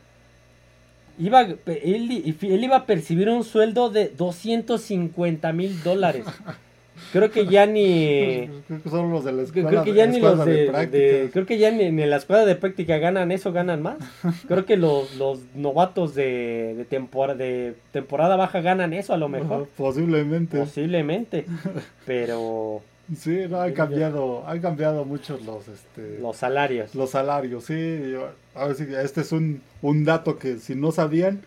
Iba, 1.18 1.42
él, 1.66 2.34
él 2.42 2.64
iba 2.64 2.76
a 2.76 2.86
percibir 2.86 3.28
un 3.28 3.42
sueldo 3.44 3.90
de 3.90 4.08
250 4.08 5.52
mil 5.52 5.82
dólares. 5.82 6.24
Creo 7.12 7.30
que 7.30 7.46
ya 7.46 7.64
ni... 7.64 8.48
Creo 8.66 8.82
que 8.82 8.90
son 8.90 9.10
los 9.12 9.24
de 9.24 9.30
la 9.32 9.44
Creo, 9.44 9.66
escuela, 9.68 9.84
que 9.84 9.94
ya 9.94 10.06
ni 10.06 10.18
los 10.20 10.44
de, 10.44 10.66
prácticas. 10.66 10.90
de- 10.90 11.30
creo 11.32 11.46
que 11.46 11.56
ya 11.58 11.70
ni, 11.70 11.84
en 11.84 12.10
la 12.10 12.16
escuela 12.16 12.44
de 12.44 12.56
práctica 12.56 12.98
ganan 12.98 13.30
eso, 13.30 13.52
ganan 13.52 13.82
más. 13.82 13.98
Creo 14.48 14.66
que 14.66 14.76
los, 14.76 15.14
los 15.14 15.38
novatos 15.54 16.16
de, 16.16 16.74
de, 16.76 16.84
tempora- 16.84 17.36
de 17.36 17.74
temporada 17.92 18.34
baja 18.34 18.60
ganan 18.62 18.92
eso 18.92 19.14
a 19.14 19.16
lo 19.16 19.26
Ajá, 19.26 19.38
mejor. 19.38 19.68
posiblemente. 19.76 20.58
Posiblemente. 20.58 21.46
Pero 22.04 22.82
Sí, 23.16 23.46
no, 23.48 23.60
han 23.60 23.72
cambiado, 23.72 24.46
han 24.46 24.60
cambiado 24.60 25.04
mucho 25.04 25.38
los 25.44 25.66
este 25.68 26.18
los 26.20 26.36
salarios. 26.36 26.94
los 26.94 27.10
salarios, 27.10 27.64
sí. 27.64 28.10
yo- 28.12 28.30
a 28.54 28.66
ver 28.66 28.76
si 28.76 28.82
este 28.94 29.22
es 29.22 29.32
un, 29.32 29.62
un 29.80 30.04
dato 30.04 30.38
que 30.38 30.58
si 30.58 30.74
no 30.74 30.92
sabían, 30.92 31.40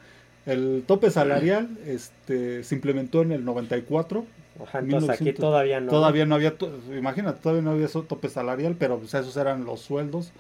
el 0.48 0.84
tope 0.88 1.12
salarial 1.12 1.70
este 1.86 2.64
se 2.64 2.76
implementó 2.76 3.22
en 3.22 3.32
el 3.32 3.46
94. 3.46 4.26
Ajá, 4.64 4.80
entonces 4.80 5.10
aquí 5.10 5.24
1900. 5.26 5.40
todavía 5.40 5.80
no. 5.82 5.92
Todavía 5.92 6.26
no 6.26 6.36
había, 6.36 6.56
imagínate, 6.98 7.40
todavía 7.42 7.62
no 7.64 7.72
había 7.72 7.86
eso 7.86 8.04
tope 8.04 8.30
salarial, 8.30 8.76
pero 8.78 8.98
pues 8.98 9.14
esos 9.14 9.38
eran 9.38 9.64
los 9.66 9.82
sueldos. 9.82 10.32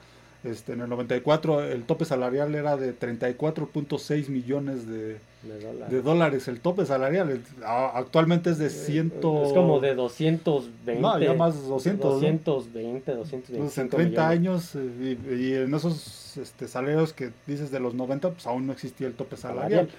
Este, 0.43 0.73
en 0.73 0.81
el 0.81 0.89
94 0.89 1.63
el 1.65 1.83
tope 1.83 2.03
salarial 2.03 2.55
era 2.55 2.75
de 2.75 2.97
34.6 2.97 4.27
millones 4.29 4.87
de, 4.87 5.17
de 5.43 5.59
dólares. 5.61 5.91
de 5.91 6.01
dólares. 6.01 6.47
El 6.47 6.59
tope 6.61 6.85
salarial 6.85 7.41
actualmente 7.63 8.49
es 8.49 8.57
de 8.57 8.71
100. 8.71 9.13
Es 9.17 9.53
como 9.53 9.79
de 9.79 9.93
220. 9.93 10.99
No, 10.99 11.19
ya 11.19 11.33
más 11.33 11.67
200, 11.67 12.03
¿no? 12.05 12.11
220, 12.15 13.11
225 13.11 13.63
Pues 13.63 13.77
en 13.77 13.89
30 13.89 13.97
millones. 14.09 14.19
años 14.19 14.75
eh, 14.75 15.17
y, 15.29 15.33
y 15.35 15.53
en 15.53 15.73
esos 15.75 16.37
este, 16.37 16.67
salarios 16.67 17.13
que 17.13 17.29
dices 17.45 17.69
de 17.69 17.79
los 17.79 17.93
90, 17.93 18.31
pues 18.31 18.47
aún 18.47 18.65
no 18.65 18.73
existía 18.73 19.05
el 19.07 19.13
tope 19.13 19.37
salarial. 19.37 19.89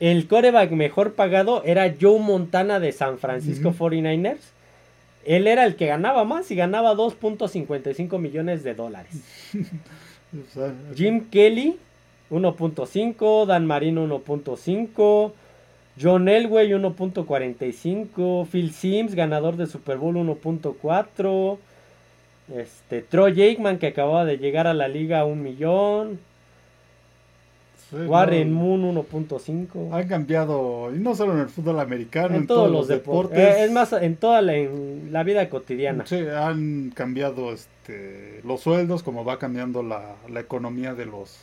El 0.00 0.26
coreback 0.26 0.72
mejor 0.72 1.12
pagado 1.12 1.62
era 1.64 1.94
Joe 2.00 2.18
Montana 2.18 2.80
de 2.80 2.90
San 2.90 3.18
Francisco 3.18 3.68
Ujú. 3.68 3.86
49ers. 3.88 4.38
Él 5.24 5.46
era 5.46 5.64
el 5.64 5.76
que 5.76 5.86
ganaba 5.86 6.24
más 6.24 6.50
y 6.50 6.56
ganaba 6.56 6.94
2.55 6.94 8.18
millones 8.18 8.64
de 8.64 8.74
dólares. 8.74 9.12
Jim 10.96 11.28
Kelly 11.30 11.76
1.5, 12.32 13.46
Dan 13.46 13.66
Marino 13.66 14.06
1.5, 14.06 15.32
John 16.00 16.28
Elway 16.28 16.70
1.45, 16.70 18.46
Phil 18.46 18.72
Sims 18.72 19.14
ganador 19.14 19.56
de 19.56 19.66
Super 19.66 19.98
Bowl 19.98 20.16
1.4, 20.16 21.58
este 22.56 23.02
Troy 23.02 23.42
Aikman 23.42 23.78
que 23.78 23.88
acababa 23.88 24.24
de 24.24 24.38
llegar 24.38 24.66
a 24.66 24.74
la 24.74 24.88
liga 24.88 25.20
a 25.20 25.24
un 25.26 25.42
millón, 25.42 26.18
sí, 27.92 27.96
Warren 28.06 28.50
no, 28.52 28.58
Moon 28.76 28.96
1.5. 28.96 29.92
han 29.92 30.08
cambiado, 30.08 30.90
y 30.92 30.98
no 30.98 31.14
solo 31.14 31.34
en 31.34 31.40
el 31.40 31.48
fútbol 31.48 31.78
americano, 31.78 32.34
En 32.34 32.46
todos 32.48 32.68
los 32.70 32.88
deportes. 32.88 33.38
Eh, 33.38 33.64
es 33.64 33.70
más, 33.70 33.92
en 33.92 34.16
toda 34.16 34.42
la, 34.42 34.56
en 34.56 35.10
la 35.12 35.22
vida 35.22 35.48
cotidiana. 35.48 36.04
Sí, 36.06 36.16
han 36.18 36.90
cambiado 36.94 37.52
este, 37.52 38.40
los 38.44 38.60
sueldos, 38.62 39.02
como 39.04 39.24
va 39.24 39.38
cambiando 39.38 39.82
la, 39.84 40.16
la 40.28 40.40
economía 40.40 40.94
de 40.94 41.06
los 41.06 41.38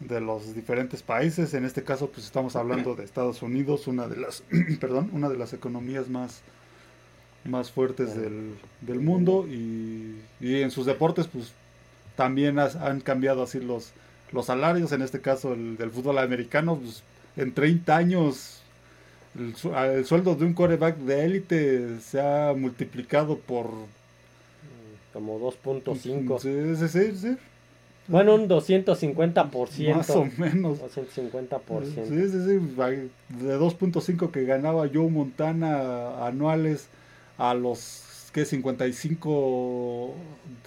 de 0.00 0.18
los 0.20 0.54
diferentes 0.54 1.02
países. 1.02 1.52
En 1.52 1.66
este 1.66 1.82
caso, 1.84 2.08
pues 2.08 2.24
estamos 2.24 2.56
hablando 2.56 2.94
de 2.94 3.04
Estados 3.04 3.42
Unidos, 3.42 3.86
una 3.86 4.08
de 4.08 4.16
las, 4.16 4.42
perdón, 4.80 5.10
una 5.12 5.28
de 5.28 5.36
las 5.36 5.52
economías 5.52 6.08
más 6.08 6.40
más 7.44 7.70
fuertes 7.70 8.14
del, 8.14 8.52
del 8.82 9.00
mundo 9.00 9.46
y, 9.48 10.16
y 10.40 10.60
en 10.60 10.70
sus 10.70 10.84
deportes, 10.84 11.26
pues 11.26 11.52
también 12.14 12.58
has- 12.58 12.76
han 12.76 13.00
cambiado 13.00 13.42
así 13.42 13.60
los 13.60 13.92
los 14.32 14.46
salarios. 14.46 14.92
En 14.92 15.02
este 15.02 15.20
caso, 15.20 15.52
el 15.54 15.76
del 15.76 15.90
fútbol 15.90 16.18
americano, 16.18 16.76
pues 16.76 17.02
en 17.36 17.52
30 17.52 17.96
años 17.96 18.60
el, 19.38 19.54
su- 19.56 19.74
el 19.74 20.04
sueldo 20.04 20.34
de 20.34 20.44
un 20.44 20.54
coreback 20.54 20.96
de 20.98 21.24
élite 21.24 22.00
se 22.00 22.20
ha 22.20 22.52
multiplicado 22.56 23.38
por 23.38 23.66
Como 25.12 25.38
2.5. 25.40 26.38
Sí, 26.40 26.76
sí, 26.76 26.88
sí, 26.88 27.16
sí. 27.16 27.36
Bueno, 28.08 28.34
un 28.34 28.48
250%. 28.48 29.94
Más 29.94 30.10
o 30.10 30.24
menos. 30.36 30.78
250%. 30.80 32.08
Sí, 32.08 32.28
sí, 32.28 32.30
sí. 32.30 33.44
De 33.44 33.56
2.5 33.58 34.30
que 34.32 34.44
ganaba 34.44 34.88
Joe 34.92 35.08
Montana 35.08 36.26
anuales 36.26 36.88
a 37.38 37.54
los 37.54 38.04
que 38.32 38.44
55 38.44 40.14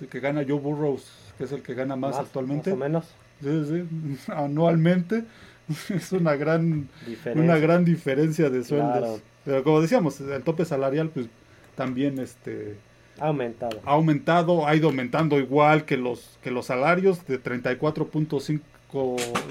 que 0.10 0.19
gana 0.19 0.43
Joe 0.47 0.60
Burrows, 0.60 1.06
que 1.38 1.43
es 1.45 1.52
el 1.52 1.62
que 1.62 1.73
gana 1.73 1.95
más, 1.95 2.15
actualmente. 2.17 2.71
Más 2.71 2.78
o 2.78 2.80
menos. 2.80 3.06
Sí, 3.43 3.65
sí, 3.67 4.21
anualmente. 4.32 5.23
Es 5.89 6.12
una 6.12 6.36
gran 6.36 6.89
Diferencia. 7.08 7.43
una 7.43 7.58
gran 7.58 7.86
diferencia 7.86 8.49
de 8.49 8.63
sueldos. 8.63 8.97
Claro. 8.97 9.19
Pero 9.45 9.63
como 9.63 9.82
decíamos, 9.82 10.19
el 10.19 10.43
tope 10.43 10.65
salarial 10.65 11.10
pues 11.10 11.27
también 11.75 12.19
este 12.19 12.75
Ha 13.19 13.27
aumentado. 13.27 13.79
ha 13.86 13.91
aumentado, 13.91 14.67
ha 14.67 14.75
ido 14.75 14.89
aumentando 14.89 15.39
igual 15.39 15.86
que 15.86 15.95
los 15.97 16.38
que 16.43 16.51
los 16.51 16.65
salarios 16.65 17.25
de 17.27 17.41
34.5 17.41 18.60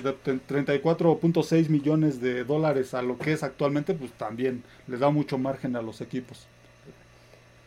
de 0.02 0.14
34.6 0.48 1.68
millones 1.68 2.20
de 2.20 2.44
dólares 2.44 2.94
a 2.94 3.02
lo 3.02 3.18
que 3.18 3.33
es 3.33 3.42
actualmente, 3.42 3.94
pues 3.94 4.12
también 4.12 4.62
les 4.87 5.00
da 5.00 5.11
mucho 5.11 5.38
margen 5.38 5.76
a 5.76 5.83
los 5.83 6.00
equipos. 6.00 6.46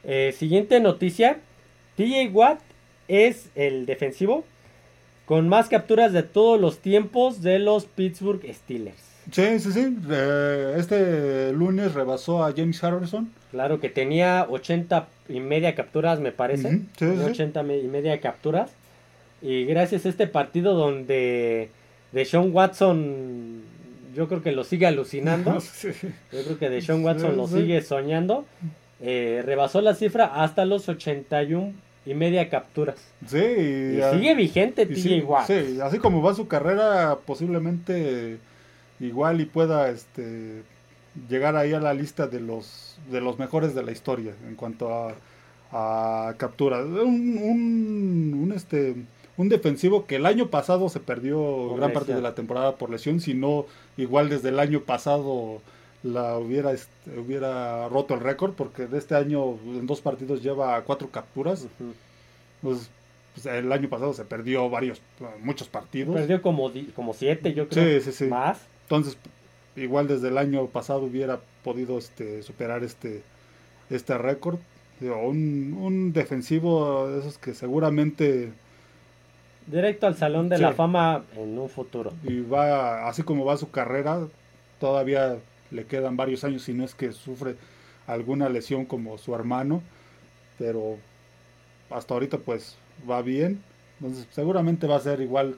Eh, 0.03 0.33
siguiente 0.37 0.79
noticia. 0.79 1.39
TJ 1.97 2.29
Watt 2.31 2.59
es 3.07 3.49
el 3.55 3.85
defensivo 3.87 4.45
con 5.25 5.49
más 5.49 5.69
capturas 5.69 6.13
de 6.13 6.23
todos 6.23 6.59
los 6.59 6.79
tiempos 6.79 7.41
de 7.41 7.59
los 7.59 7.85
Pittsburgh 7.85 8.41
Steelers. 8.53 9.01
Sí, 9.31 9.59
sí, 9.59 9.71
sí. 9.71 9.97
eh, 10.11 10.75
este 10.77 11.51
lunes 11.51 11.93
rebasó 11.95 12.43
a 12.45 12.53
James 12.55 12.83
Harrison. 12.83 13.31
Claro 13.49 13.79
que 13.79 13.89
tenía 13.89 14.45
80 14.49 15.07
y 15.29 15.39
media 15.39 15.73
capturas, 15.73 16.19
me 16.19 16.31
parece. 16.31 16.67
Ujú, 16.67 16.77
sí, 16.97 17.05
sí. 17.17 17.23
80 17.31 17.63
me- 17.63 17.77
y 17.79 17.87
media 17.87 18.19
capturas. 18.21 18.69
Y 19.41 19.65
gracias 19.65 20.05
a 20.05 20.09
este 20.09 20.27
partido 20.27 20.75
donde 20.75 21.69
Deshaun 22.11 22.51
Watson, 22.53 23.61
yo 24.15 24.27
creo 24.27 24.43
que 24.43 24.51
lo 24.51 24.63
sigue 24.63 24.85
alucinando. 24.85 25.59
Sí. 25.61 25.89
Yo 26.31 26.43
creo 26.43 26.59
que 26.59 26.69
Deshaun 26.69 27.03
Watson 27.03 27.31
Sí, 27.31 27.37
lo 27.37 27.47
sigue 27.47 27.81
soñando. 27.81 28.45
Eh, 29.01 29.41
rebasó 29.43 29.81
la 29.81 29.95
cifra 29.95 30.25
hasta 30.43 30.65
los 30.65 30.87
81 30.87 31.73
y 32.05 32.13
media 32.13 32.49
capturas. 32.49 32.95
Sí, 33.27 33.37
y, 33.37 33.99
Y 33.99 34.01
sigue 34.13 34.35
vigente 34.35 34.85
TJ 34.85 34.95
sí, 35.01 35.21
Watt. 35.21 35.47
sí, 35.47 35.79
así 35.81 35.97
como 35.99 36.21
va 36.21 36.33
su 36.35 36.47
carrera, 36.47 37.17
posiblemente 37.25 38.37
igual 38.99 39.41
y 39.41 39.45
pueda 39.45 39.89
este 39.89 40.63
llegar 41.29 41.55
ahí 41.55 41.73
a 41.73 41.79
la 41.79 41.93
lista 41.93 42.27
de 42.27 42.39
los 42.39 42.97
de 43.09 43.21
los 43.21 43.39
mejores 43.39 43.73
de 43.75 43.83
la 43.83 43.91
historia 43.91 44.33
en 44.47 44.55
cuanto 44.55 44.93
a, 44.93 45.13
a 45.71 46.33
capturas. 46.37 46.85
Un, 46.85 47.37
un, 47.41 48.39
un, 48.43 48.51
este 48.53 48.95
un 49.37 49.49
defensivo 49.49 50.05
que 50.05 50.15
el 50.15 50.25
año 50.25 50.47
pasado 50.49 50.87
se 50.89 50.99
perdió 50.99 51.37
Por 51.69 51.77
gran 51.77 51.91
parte 51.91 52.13
de 52.13 52.21
la 52.21 52.35
temporada 52.35 52.75
por 52.75 52.89
lesión, 52.89 53.19
si 53.19 53.33
no 53.33 53.65
igual 53.97 54.29
desde 54.29 54.49
el 54.49 54.59
año 54.59 54.81
pasado 54.81 55.61
la 56.05 56.37
hubiera 56.37 56.71
este, 56.71 57.19
hubiera 57.19 57.89
roto 57.89 58.13
el 58.13 58.19
récord 58.19 58.53
porque 58.53 58.85
de 58.85 58.97
este 58.97 59.15
año 59.15 59.57
en 59.65 59.87
dos 59.87 60.01
partidos 60.01 60.43
lleva 60.43 60.81
cuatro 60.83 61.09
capturas 61.09 61.65
pues 62.61 62.89
pues, 63.35 63.45
el 63.47 63.71
año 63.71 63.89
pasado 63.89 64.13
se 64.13 64.23
perdió 64.23 64.69
varios, 64.69 65.01
muchos 65.41 65.67
partidos. 65.67 66.15
Perdió 66.15 66.41
como, 66.41 66.71
como 66.95 67.13
siete, 67.13 67.53
yo 67.53 67.67
creo. 67.67 67.99
Sí, 67.99 68.11
sí, 68.11 68.17
sí. 68.17 68.25
Más. 68.25 68.65
Entonces, 68.83 69.17
igual 69.75 70.07
desde 70.07 70.29
el 70.29 70.37
año 70.37 70.65
pasado 70.67 71.01
hubiera 71.01 71.39
podido 71.63 71.97
este, 71.97 72.41
superar 72.43 72.83
este, 72.83 73.23
este 73.89 74.17
récord. 74.17 74.57
Un, 75.01 75.77
un 75.77 76.13
defensivo 76.13 77.09
de 77.09 77.19
esos 77.19 77.37
que 77.37 77.53
seguramente 77.53 78.53
Directo 79.67 80.07
al 80.07 80.15
Salón 80.15 80.47
de 80.47 80.57
la 80.57 80.71
Fama 80.71 81.23
en 81.35 81.57
un 81.57 81.67
futuro. 81.67 82.13
Y 82.23 82.39
va, 82.39 83.09
así 83.09 83.23
como 83.23 83.43
va 83.43 83.57
su 83.57 83.71
carrera, 83.71 84.27
todavía 84.79 85.37
le 85.71 85.85
quedan 85.85 86.17
varios 86.17 86.43
años, 86.43 86.63
si 86.63 86.73
no 86.73 86.83
es 86.83 86.95
que 86.95 87.11
sufre 87.11 87.55
alguna 88.07 88.49
lesión 88.49 88.85
como 88.85 89.17
su 89.17 89.33
hermano, 89.33 89.81
pero 90.57 90.97
hasta 91.89 92.13
ahorita 92.13 92.37
pues 92.39 92.77
va 93.09 93.21
bien. 93.21 93.61
Entonces 93.99 94.27
seguramente 94.31 94.87
va 94.87 94.97
a 94.97 94.99
ser 94.99 95.21
igual 95.21 95.57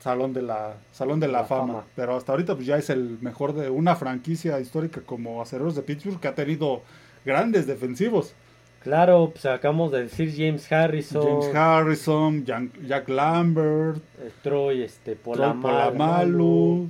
Salón 0.00 0.32
de 0.32 0.42
la, 0.42 0.74
Salón 0.92 1.20
de 1.20 1.28
la, 1.28 1.44
fama. 1.44 1.84
Pero 1.94 2.16
hasta 2.16 2.32
ahorita 2.32 2.54
pues 2.54 2.66
ya 2.66 2.76
es 2.76 2.90
el 2.90 3.18
mejor 3.20 3.54
de 3.54 3.70
una 3.70 3.96
franquicia 3.96 4.60
histórica 4.60 5.00
como 5.00 5.40
Acereros 5.42 5.74
de 5.74 5.82
Pittsburgh 5.82 6.20
que 6.20 6.28
ha 6.28 6.34
tenido 6.34 6.82
grandes 7.24 7.66
defensivos. 7.66 8.34
Claro, 8.82 9.30
pues 9.32 9.44
acabamos 9.46 9.90
de 9.90 10.04
decir 10.04 10.32
James 10.36 10.70
Harrison. 10.70 11.42
James 11.42 11.54
Harrison, 11.56 12.44
Jack 12.44 13.08
Lambert. 13.08 14.00
Troy, 14.42 14.82
este, 14.82 15.16
Polamalu. 15.16 16.88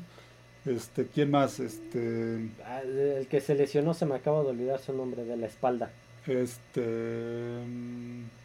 Este, 0.67 1.07
¿quién 1.07 1.31
más? 1.31 1.61
Este. 1.61 2.49
Ah, 2.65 2.83
el 2.83 3.27
que 3.29 3.41
se 3.41 3.55
lesionó 3.55 3.95
se 3.95 4.05
me 4.05 4.17
acaba 4.17 4.43
de 4.43 4.49
olvidar 4.49 4.81
su 4.81 4.93
nombre 4.93 5.25
de 5.25 5.37
la 5.37 5.47
espalda. 5.47 5.91
Este. 6.27 6.83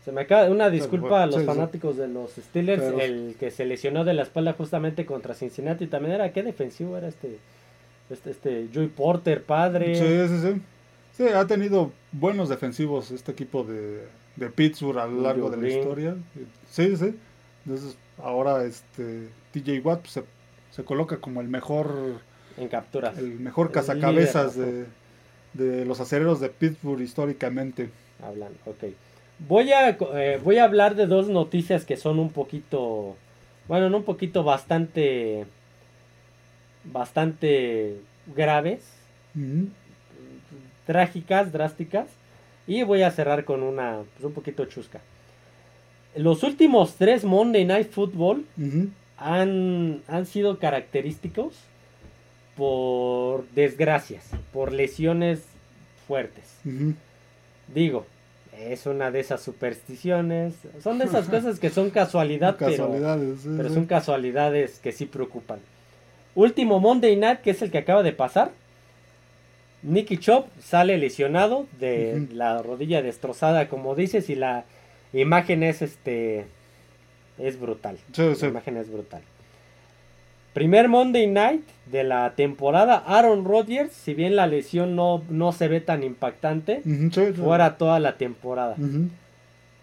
Se 0.06 0.12
me 0.12 0.22
acaba. 0.22 0.50
Una 0.50 0.70
disculpa 0.70 1.24
a 1.24 1.26
los 1.26 1.44
fanáticos 1.44 1.98
de 1.98 2.08
los 2.08 2.32
Steelers. 2.32 2.84
el 3.00 3.36
que 3.40 3.50
se 3.50 3.66
lesionó 3.66 4.06
de 4.06 4.14
la 4.14 4.22
espalda 4.22 4.54
justamente 4.54 5.06
contra 5.06 5.34
Cincinnati 5.34 5.88
también 5.88 6.16
era. 6.16 6.32
¿Qué 6.32 6.44
defensivo 6.44 6.96
era 6.96 7.08
este? 7.08 7.38
Este, 8.12 8.32
este 8.32 8.68
Joey 8.74 8.88
Porter, 8.88 9.42
padre. 9.42 9.96
Sí, 9.96 10.36
sí, 10.36 10.42
sí. 10.42 10.62
Sí, 11.18 11.28
ha 11.28 11.46
tenido 11.46 11.92
buenos 12.12 12.50
defensivos 12.50 13.12
este 13.12 13.32
equipo 13.32 13.64
de, 13.64 14.06
de 14.36 14.50
Pittsburgh 14.50 15.00
a 15.00 15.08
lo 15.08 15.22
largo 15.22 15.50
de 15.50 15.58
la 15.58 15.70
historia. 15.70 16.16
Sí, 16.70 16.96
sí. 16.96 17.16
Entonces, 17.66 17.98
ahora 18.18 18.64
este 18.64 19.28
TJ 19.54 19.80
Watt 19.84 20.02
pues, 20.02 20.12
se, 20.14 20.24
se, 20.72 20.84
coloca 20.84 21.18
como 21.18 21.42
el 21.42 21.48
mejor 21.48 22.20
en 22.58 22.68
capturas. 22.68 23.18
El 23.18 23.40
mejor 23.40 23.72
cazacabezas 23.72 24.56
de, 24.56 24.86
de, 25.54 25.86
los 25.86 26.00
acereros 26.00 26.40
de 26.40 26.50
Pittsburgh 26.50 27.02
históricamente. 27.02 27.90
Hablan, 28.24 28.52
ok. 28.66 28.86
Voy 29.48 29.72
a, 29.72 29.90
eh, 29.90 30.40
voy 30.44 30.58
a 30.58 30.66
hablar 30.66 30.96
de 30.96 31.08
dos 31.08 31.28
noticias 31.28 31.86
que 31.86 31.98
son 31.98 32.20
un 32.20 32.32
poquito, 32.32 33.16
bueno, 33.68 33.90
no 33.90 33.98
un 33.98 34.04
poquito, 34.04 34.44
bastante, 34.44 35.46
bastante 36.84 37.98
graves 38.36 38.82
trágicas, 40.86 41.52
drásticas. 41.52 42.08
Y 42.68 42.84
voy 42.84 43.02
a 43.02 43.12
cerrar 43.12 43.44
con 43.44 43.64
una, 43.64 44.00
pues 44.14 44.26
un 44.26 44.34
poquito 44.34 44.66
chusca. 44.66 45.02
Los 46.16 46.44
últimos 46.44 46.96
tres 46.96 47.24
Monday 47.24 47.66
Night 47.66 47.90
Football 47.90 48.46
han, 49.22 50.02
han 50.08 50.26
sido 50.26 50.58
característicos 50.58 51.54
por 52.58 53.48
desgracias, 53.50 54.26
por 54.52 54.74
lesiones 54.74 55.44
fuertes. 56.08 56.44
Digo, 57.74 58.06
es 58.58 58.86
una 58.86 59.12
de 59.12 59.20
esas 59.20 59.42
supersticiones. 59.42 60.56
Son 60.84 60.98
de 60.98 61.06
esas 61.06 61.28
cosas 61.30 61.60
que 61.60 61.70
son 61.70 61.92
casualidad, 61.92 62.56
pero, 62.58 62.92
pero 62.92 63.70
son 63.70 63.86
casualidades 63.86 64.80
que 64.80 64.92
sí 64.92 65.06
preocupan. 65.06 65.60
Último 66.34 66.80
Monday 66.80 67.16
Night, 67.16 67.42
que 67.42 67.52
es 67.52 67.62
el 67.62 67.72
que 67.72 67.78
acaba 67.78 68.04
de 68.04 68.14
pasar. 68.14 68.52
Nicky 69.84 70.18
Chop 70.18 70.48
sale 70.60 70.98
lesionado 70.98 71.68
de 71.80 72.28
la 72.34 72.62
rodilla 72.62 73.02
destrozada, 73.02 73.68
como 73.68 73.96
dices, 73.96 74.30
y 74.30 74.36
la 74.36 74.66
imagen 75.14 75.64
es 75.64 75.82
este 75.82 76.46
es 77.42 77.60
brutal. 77.60 77.98
La 78.16 78.48
imagen 78.48 78.78
es 78.78 78.92
brutal. 78.92 79.22
Primer 80.54 80.90
Monday 80.90 81.28
Night 81.28 81.62
de 81.86 82.04
la 82.04 82.34
temporada, 82.36 83.04
Aaron 83.08 83.46
Rodgers, 83.46 83.94
si 83.94 84.14
bien 84.14 84.36
la 84.36 84.48
lesión 84.48 84.96
no, 84.96 85.24
no 85.30 85.54
se 85.54 85.70
ve 85.70 85.80
tan 85.80 86.04
impactante, 86.04 86.82
fuera 87.36 87.78
toda 87.78 88.00
la 88.00 88.18
temporada. 88.18 88.76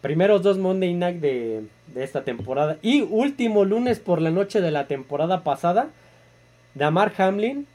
Primeros 0.02 0.42
dos 0.42 0.58
Monday 0.58 0.94
Night 0.94 1.20
de, 1.20 1.64
de, 1.94 2.04
esta 2.04 2.22
temporada. 2.22 2.76
Y 2.82 3.00
último 3.00 3.64
lunes 3.64 3.98
por 3.98 4.20
la 4.20 4.30
noche 4.30 4.60
de 4.60 4.70
la 4.70 4.86
temporada 4.86 5.42
pasada, 5.42 5.88
Damar 6.74 7.12
Hamlin 7.16 7.66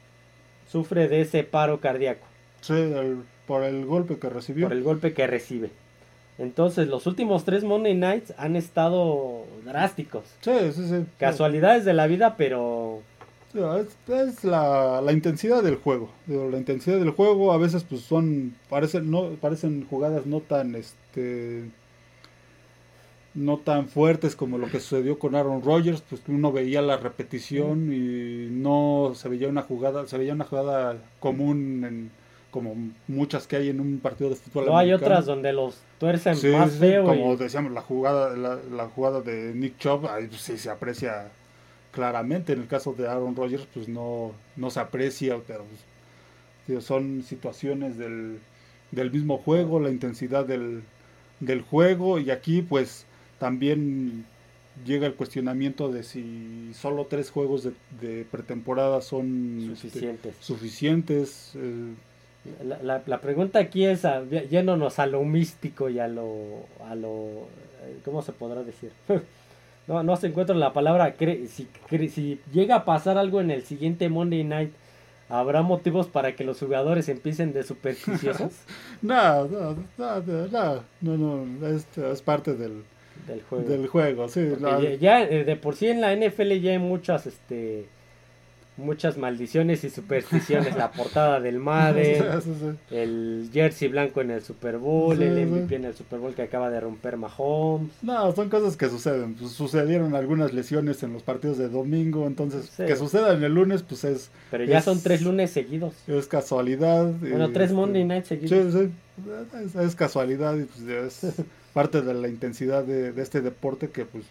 sufre 0.71 1.07
de 1.07 1.21
ese 1.21 1.43
paro 1.43 1.79
cardíaco. 1.79 2.25
Sí, 2.61 2.73
por 3.45 3.63
el 3.63 3.85
golpe 3.85 4.17
que 4.19 4.29
recibió. 4.29 4.67
Por 4.67 4.77
el 4.77 4.83
golpe 4.83 5.13
que 5.13 5.27
recibe. 5.27 5.71
Entonces, 6.37 6.87
los 6.87 7.05
últimos 7.05 7.45
tres 7.45 7.63
Monday 7.63 7.93
Nights 7.93 8.33
han 8.37 8.55
estado 8.55 9.43
drásticos. 9.65 10.23
Sí, 10.41 10.51
sí, 10.73 10.87
sí. 10.87 11.05
Casualidades 11.19 11.85
de 11.85 11.93
la 11.93 12.07
vida, 12.07 12.35
pero... 12.37 13.01
es, 13.53 14.43
la, 14.43 15.01
la, 15.01 15.11
intensidad 15.11 15.61
del 15.61 15.75
juego. 15.75 16.09
La 16.27 16.57
intensidad 16.57 16.99
del 16.99 17.11
juego 17.11 17.53
a 17.53 17.57
veces 17.57 17.83
pues 17.83 18.01
son... 18.01 18.55
Parecen, 18.69 19.11
no, 19.11 19.29
parecen 19.39 19.85
jugadas 19.87 20.25
no 20.25 20.39
tan... 20.39 20.75
este 20.75 21.69
no 23.35 23.57
tan 23.57 23.87
fuertes 23.87 24.35
como 24.35 24.57
lo 24.57 24.69
que 24.69 24.79
sucedió 24.79 25.17
con 25.17 25.35
Aaron 25.35 25.63
Rodgers, 25.63 26.03
pues 26.07 26.21
uno 26.27 26.51
veía 26.51 26.81
la 26.81 26.97
repetición 26.97 27.91
y 27.91 28.47
no 28.51 29.13
se 29.15 29.27
veía 29.27 29.47
una 29.47 29.63
jugada, 29.63 30.05
se 30.07 30.17
veía 30.17 30.33
una 30.33 30.45
jugada 30.45 30.97
común 31.19 31.83
en, 31.83 32.11
como 32.53 32.75
muchas 33.07 33.47
que 33.47 33.55
hay 33.55 33.69
en 33.69 33.79
un 33.79 33.99
partido 33.99 34.29
de 34.29 34.35
fútbol. 34.35 34.67
No 34.67 34.77
hay 34.77 34.93
otras 34.93 35.25
donde 35.25 35.51
los 35.51 35.79
tuercen 35.99 36.37
más 36.51 36.73
feo. 36.73 37.03
Como 37.03 37.35
decíamos, 37.35 37.71
la 37.71 37.81
jugada, 37.81 38.37
la, 38.37 38.87
jugada 38.89 39.21
de 39.21 39.55
Nick 39.55 39.79
Chubb, 39.79 40.05
ahí 40.05 40.27
pues, 40.27 40.41
sí 40.41 40.59
se 40.59 40.69
aprecia 40.69 41.29
claramente. 41.91 42.53
En 42.53 42.61
el 42.61 42.67
caso 42.67 42.93
de 42.93 43.07
Aaron 43.07 43.35
Rodgers, 43.35 43.67
pues 43.73 43.89
no, 43.89 44.33
no 44.55 44.69
se 44.69 44.79
aprecia, 44.79 45.39
pero 45.47 45.65
pues, 46.67 46.85
son 46.85 47.23
situaciones 47.23 47.97
del, 47.97 48.37
del 48.91 49.11
mismo 49.11 49.39
juego, 49.39 49.79
la 49.79 49.89
intensidad 49.89 50.45
del, 50.45 50.83
del 51.39 51.61
juego, 51.63 52.19
y 52.19 52.29
aquí 52.29 52.61
pues 52.61 53.07
también 53.39 54.25
llega 54.85 55.07
el 55.07 55.15
cuestionamiento 55.15 55.91
de 55.91 56.03
si 56.03 56.71
solo 56.75 57.07
tres 57.07 57.31
juegos 57.31 57.67
de, 57.99 58.25
pretemporada 58.25 59.01
son 59.01 59.71
este, 59.73 59.89
suficientes. 59.89 60.35
suficientes 60.39 61.51
eh. 61.55 61.93
La, 62.83 63.01
la, 63.05 63.21
pregunta 63.21 63.59
aquí 63.59 63.85
es 63.85 64.05
a, 64.05 64.23
yéndonos 64.23 64.99
a 64.99 65.05
lo 65.05 65.23
místico 65.23 65.89
y 65.89 65.99
a 65.99 66.07
lo, 66.07 66.35
a 66.89 66.95
lo 66.95 67.47
eh, 67.83 67.99
¿cómo 68.03 68.21
se 68.21 68.31
podrá 68.33 68.63
decir? 68.63 68.91
no, 69.87 70.03
no 70.03 70.15
se 70.17 70.27
encuentra 70.27 70.55
la 70.55 70.73
palabra 70.73 71.15
si, 71.17 71.67
si 72.09 72.41
llega 72.51 72.75
a 72.75 72.85
pasar 72.85 73.17
algo 73.17 73.39
en 73.41 73.51
el 73.51 73.63
siguiente 73.63 74.09
Monday 74.09 74.43
Night 74.43 74.73
¿Habrá 75.29 75.61
motivos 75.61 76.07
para 76.07 76.35
que 76.35 76.43
los 76.43 76.59
jugadores 76.59 77.09
empiecen 77.09 77.53
de 77.53 77.63
supersticiosos? 77.63 78.51
no, 79.01 79.47
no, 79.47 79.75
no, 79.97 80.21
no, 80.21 80.83
no, 81.01 81.17
no, 81.17 81.67
es 81.67 82.21
parte 82.21 82.53
del, 82.53 82.83
del 83.27 83.41
juego. 83.41 83.67
Del 83.67 83.87
juego, 83.87 84.27
sí. 84.27 84.47
Ya, 84.99 85.23
eh, 85.23 85.43
de 85.43 85.55
por 85.55 85.75
sí 85.75 85.87
en 85.87 86.01
la 86.01 86.15
NFL 86.15 86.51
ya 86.59 86.71
hay 86.71 86.79
muchas, 86.79 87.25
este, 87.25 87.87
muchas 88.77 89.17
maldiciones 89.17 89.83
y 89.83 89.89
supersticiones. 89.89 90.75
la 90.75 90.91
portada 90.91 91.39
del 91.39 91.59
Madden, 91.59 92.23
el 92.91 93.49
jersey 93.53 93.87
blanco 93.87 94.21
en 94.21 94.31
el 94.31 94.41
Super 94.41 94.77
Bowl, 94.77 95.21
el 95.21 95.45
MVP 95.47 95.75
en 95.75 95.85
el 95.85 95.93
Super 95.93 96.19
Bowl 96.19 96.33
que 96.33 96.43
acaba 96.43 96.69
de 96.69 96.79
romper 96.79 97.17
Mahomes. 97.17 97.91
No, 98.01 98.31
son 98.33 98.49
cosas 98.49 98.77
que 98.77 98.89
suceden. 98.89 99.35
Pues, 99.35 99.51
sucedieron 99.51 100.15
algunas 100.15 100.53
lesiones 100.53 101.03
en 101.03 101.13
los 101.13 101.23
partidos 101.23 101.57
de 101.57 101.69
domingo, 101.69 102.27
entonces 102.27 102.71
que 102.75 102.95
suceda 102.95 103.33
en 103.33 103.43
el 103.43 103.53
lunes, 103.53 103.83
pues 103.83 104.03
es. 104.03 104.31
Pero 104.51 104.63
ya 104.65 104.81
son 104.81 105.01
tres 105.01 105.21
lunes 105.21 105.51
seguidos. 105.51 105.93
Es 106.07 106.27
casualidad. 106.27 107.05
Bueno, 107.05 107.51
tres 107.51 107.71
Monday 107.71 108.03
Night 108.03 108.25
seguidos. 108.25 108.73
Sí, 108.73 108.79
sí. 108.79 108.91
Es, 109.79 109.95
casualidad 109.95 110.57
y 110.57 110.63
pues 110.63 111.21
es 111.23 111.33
parte 111.73 112.01
de 112.01 112.13
la 112.13 112.27
intensidad 112.27 112.83
de, 112.83 113.13
este 113.21 113.41
deporte 113.41 113.89
que 113.89 114.05
pues 114.05 114.25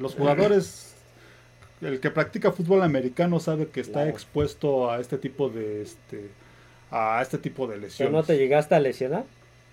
los 0.00 0.14
jugadores 0.14 0.94
el 1.80 2.00
que 2.00 2.10
practica 2.10 2.52
fútbol 2.52 2.82
americano 2.82 3.40
sabe 3.40 3.68
que 3.68 3.80
está 3.80 4.08
expuesto 4.08 4.90
a 4.90 5.00
este 5.00 5.18
tipo 5.18 5.48
de 5.48 5.82
este 5.82 6.28
a 6.90 7.20
este 7.22 7.38
tipo 7.38 7.66
de 7.66 7.78
lesiones. 7.78 8.12
no 8.12 8.22
te 8.22 8.36
llegaste 8.38 8.74
a 8.74 8.80
lesionar? 8.80 9.24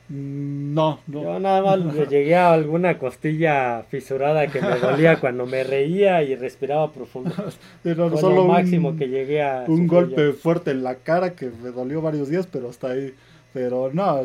Mm, 0.10 0.74
no, 0.74 1.00
no. 1.08 1.24
Yo 1.24 1.40
nada 1.40 1.62
más 1.62 2.10
llegué 2.10 2.36
a 2.36 2.54
alguna 2.54 3.00
costilla 3.00 3.84
fisurada 3.90 4.48
que 4.48 4.62
me 4.62 4.78
dolía 4.78 5.20
cuando 5.20 5.46
me 5.46 5.64
reía 5.64 6.22
y 6.24 6.36
respiraba 6.36 6.92
profundo. 6.92 7.34
solo 7.84 8.36
lo 8.36 8.46
máximo 8.46 8.96
que 8.96 9.08
llegué 9.08 9.42
a. 9.42 9.66
Un 9.68 9.88
golpe 9.88 10.34
fuerte 10.34 10.72
en 10.72 10.84
la 10.84 10.96
cara 10.96 11.36
que 11.36 11.50
me 11.50 11.72
dolió 11.72 12.02
varios 12.02 12.30
días, 12.30 12.48
pero 12.52 12.70
hasta 12.70 12.92
ahí 12.92 13.14
Pero 13.54 13.90
no, 13.94 14.22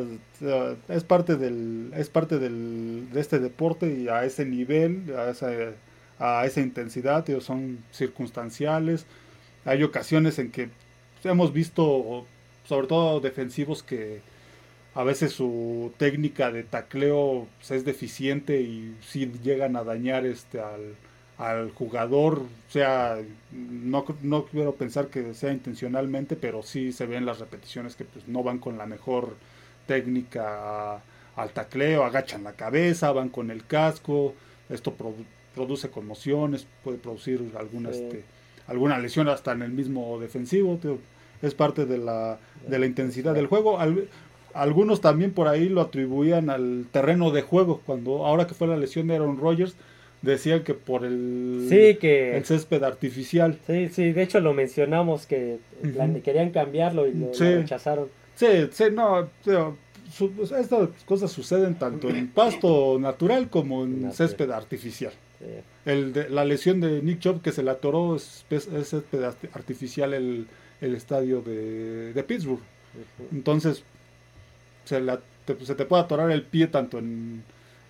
es 0.88 1.04
parte 1.04 1.36
del, 1.36 1.92
es 1.96 2.10
parte 2.10 2.38
del, 2.38 3.08
de 3.12 3.20
este 3.20 3.38
deporte 3.38 3.94
y 3.94 4.08
a 4.08 4.24
ese 4.24 4.44
nivel, 4.44 5.14
a 5.16 5.30
esa, 5.30 5.50
a 6.20 6.44
esa 6.46 6.60
intensidad, 6.60 7.26
son 7.40 7.78
circunstanciales. 7.92 9.06
Hay 9.64 9.82
ocasiones 9.82 10.38
en 10.38 10.52
que 10.52 10.68
hemos 11.24 11.52
visto, 11.52 12.26
sobre 12.66 12.86
todo 12.86 13.20
defensivos, 13.20 13.82
que 13.82 14.20
a 14.94 15.02
veces 15.02 15.32
su 15.32 15.92
técnica 15.96 16.52
de 16.52 16.62
tacleo 16.62 17.48
es 17.68 17.84
deficiente 17.84 18.60
y 18.60 18.96
si 19.06 19.26
llegan 19.42 19.76
a 19.76 19.84
dañar 19.84 20.26
este 20.26 20.60
al, 20.60 20.94
al 21.38 21.70
jugador, 21.70 22.40
o 22.40 22.70
sea, 22.70 23.18
no, 23.52 24.04
no 24.22 24.44
quiero 24.46 24.74
pensar 24.74 25.06
que 25.06 25.32
sea 25.32 25.52
intencionalmente, 25.52 26.36
pero 26.36 26.62
sí 26.62 26.92
se 26.92 27.06
ven 27.06 27.24
las 27.24 27.38
repeticiones 27.38 27.96
que 27.96 28.04
pues, 28.04 28.28
no 28.28 28.42
van 28.42 28.58
con 28.58 28.76
la 28.76 28.86
mejor 28.86 29.36
técnica 29.86 31.00
al 31.36 31.50
tacleo, 31.54 32.04
agachan 32.04 32.44
la 32.44 32.52
cabeza, 32.52 33.12
van 33.12 33.30
con 33.30 33.50
el 33.50 33.64
casco, 33.66 34.34
esto 34.68 34.92
produce 35.54 35.90
conmociones, 35.90 36.66
puede 36.84 36.98
producir 36.98 37.42
alguna, 37.56 37.90
este, 37.90 38.22
alguna 38.66 38.98
lesión 38.98 39.28
hasta 39.28 39.52
en 39.52 39.62
el 39.62 39.72
mismo 39.72 40.18
defensivo, 40.20 40.78
es 41.42 41.54
parte 41.54 41.86
de 41.86 41.98
la, 41.98 42.38
de 42.66 42.78
la 42.78 42.86
intensidad 42.86 43.34
del 43.34 43.46
juego. 43.46 43.78
algunos 44.54 45.00
también 45.00 45.32
por 45.32 45.48
ahí 45.48 45.68
lo 45.68 45.80
atribuían 45.80 46.50
al 46.50 46.86
terreno 46.90 47.30
de 47.30 47.42
juego, 47.42 47.80
cuando 47.84 48.26
ahora 48.26 48.46
que 48.46 48.54
fue 48.54 48.68
la 48.68 48.76
lesión 48.76 49.06
de 49.06 49.16
Aaron 49.16 49.38
Rodgers, 49.38 49.74
decían 50.22 50.62
que 50.64 50.74
por 50.74 51.04
el, 51.04 51.66
que, 52.00 52.36
el 52.36 52.44
césped 52.44 52.82
artificial. 52.82 53.58
Sí, 53.66 53.88
sí, 53.88 54.12
de 54.12 54.22
hecho 54.22 54.40
lo 54.40 54.52
mencionamos 54.52 55.26
que 55.26 55.58
querían 56.24 56.50
cambiarlo 56.50 57.06
y 57.06 57.14
lo, 57.14 57.32
rechazaron. 57.32 58.08
Sí, 58.36 58.46
sí, 58.70 58.84
no, 58.92 59.28
estas 60.58 60.88
cosas 61.06 61.30
suceden 61.30 61.74
tanto 61.76 62.08
en 62.08 62.28
pasto 62.34 62.98
natural 62.98 63.48
como 63.48 63.84
en 63.84 64.12
césped 64.12 64.50
artificial. 64.50 65.12
El 65.86 66.12
de, 66.12 66.28
la 66.28 66.44
lesión 66.44 66.80
de 66.80 67.00
Nick 67.02 67.20
Chubb 67.20 67.40
que 67.42 67.52
se 67.52 67.62
le 67.62 67.70
atoró 67.70 68.16
es, 68.16 68.44
césped 68.48 69.24
artificial 69.54 70.12
el, 70.12 70.46
el 70.80 70.94
estadio 70.94 71.40
de, 71.40 72.12
de 72.12 72.22
Pittsburgh. 72.22 72.60
Entonces, 73.32 73.82
se, 74.84 75.00
te, 75.46 75.64
se 75.64 75.74
te 75.74 75.84
puede 75.84 76.02
atorar 76.02 76.30
el 76.30 76.42
pie 76.42 76.66
tanto 76.66 76.98
en, 76.98 77.42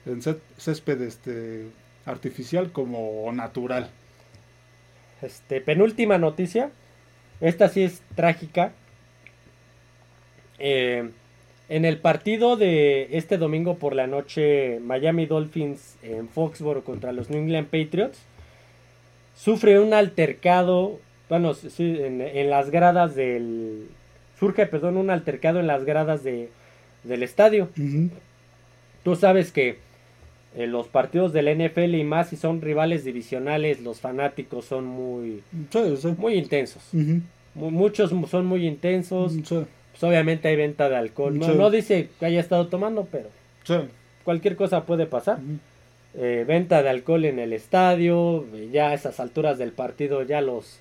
en 0.07 0.23
césped 0.23 1.01
este, 1.03 1.67
artificial 2.07 2.73
como 2.73 3.31
natural. 3.33 3.91
Este, 5.23 5.61
penúltima 5.61 6.19
noticia. 6.19 6.71
Esta 7.41 7.69
sí 7.69 7.83
es 7.83 8.03
trágica. 8.15 8.73
Eh, 10.59 11.11
en 11.71 11.85
el 11.85 11.99
partido 11.99 12.57
de 12.57 13.07
este 13.13 13.39
domingo 13.39 13.77
por 13.77 13.95
la 13.95 14.09
noche, 14.09 14.81
Miami 14.81 15.27
Dolphins 15.27 15.95
en 16.03 16.29
Foxborough 16.29 16.83
contra 16.83 17.13
los 17.13 17.31
New 17.31 17.41
England 17.41 17.69
Patriots, 17.69 18.19
sufre 19.37 19.79
un 19.79 19.95
altercado, 19.95 20.99
bueno, 21.29 21.53
en, 21.79 22.51
las 22.51 22.71
gradas 22.71 23.15
del... 23.15 23.87
Surge, 24.41 24.67
perdón, 24.67 24.97
un 24.97 25.11
altercado 25.11 25.61
en 25.61 25.69
las 25.69 25.85
gradas 25.85 26.25
de, 26.25 26.49
del 27.05 27.23
estadio. 27.23 27.69
Tú 29.05 29.15
sabes 29.15 29.53
que 29.53 29.79
en 30.57 30.63
eh, 30.63 30.67
los 30.67 30.89
partidos 30.89 31.33
del 31.33 31.57
NFL 31.57 31.95
y 31.95 32.03
más 32.03 32.31
si 32.31 32.37
son 32.37 32.63
rivales 32.63 33.05
divisionales, 33.05 33.81
los 33.81 34.01
fanáticos 34.01 34.65
son 34.65 34.87
muy, 34.87 35.45
muy 36.19 36.35
intensos. 36.35 36.83
muchos 37.55 38.11
son 38.29 38.47
muy 38.47 38.67
intensos. 38.67 39.35
Pues 40.01 40.11
obviamente 40.11 40.49
hay 40.49 40.57
venta 40.57 40.89
de 40.89 40.97
alcohol. 40.97 41.39
No, 41.39 41.71
dice 41.71 42.09
que 42.19 42.25
haya 42.25 42.41
estado 42.41 42.69
tomando, 42.69 43.07
pero 43.13 43.29
cualquier 44.25 44.57
cosa 44.57 44.87
puede 44.87 45.05
pasar. 45.05 45.41
Eh, 46.15 46.45
venta 46.49 46.83
de 46.83 46.89
alcohol 46.89 47.27
en 47.27 47.39
el 47.39 47.53
estadio, 47.53 48.47
ya 48.73 48.89
a 48.89 48.95
esas 48.95 49.21
alturas 49.21 49.59
del 49.59 49.73
partido 49.73 50.23
ya 50.23 50.41
los 50.41 50.79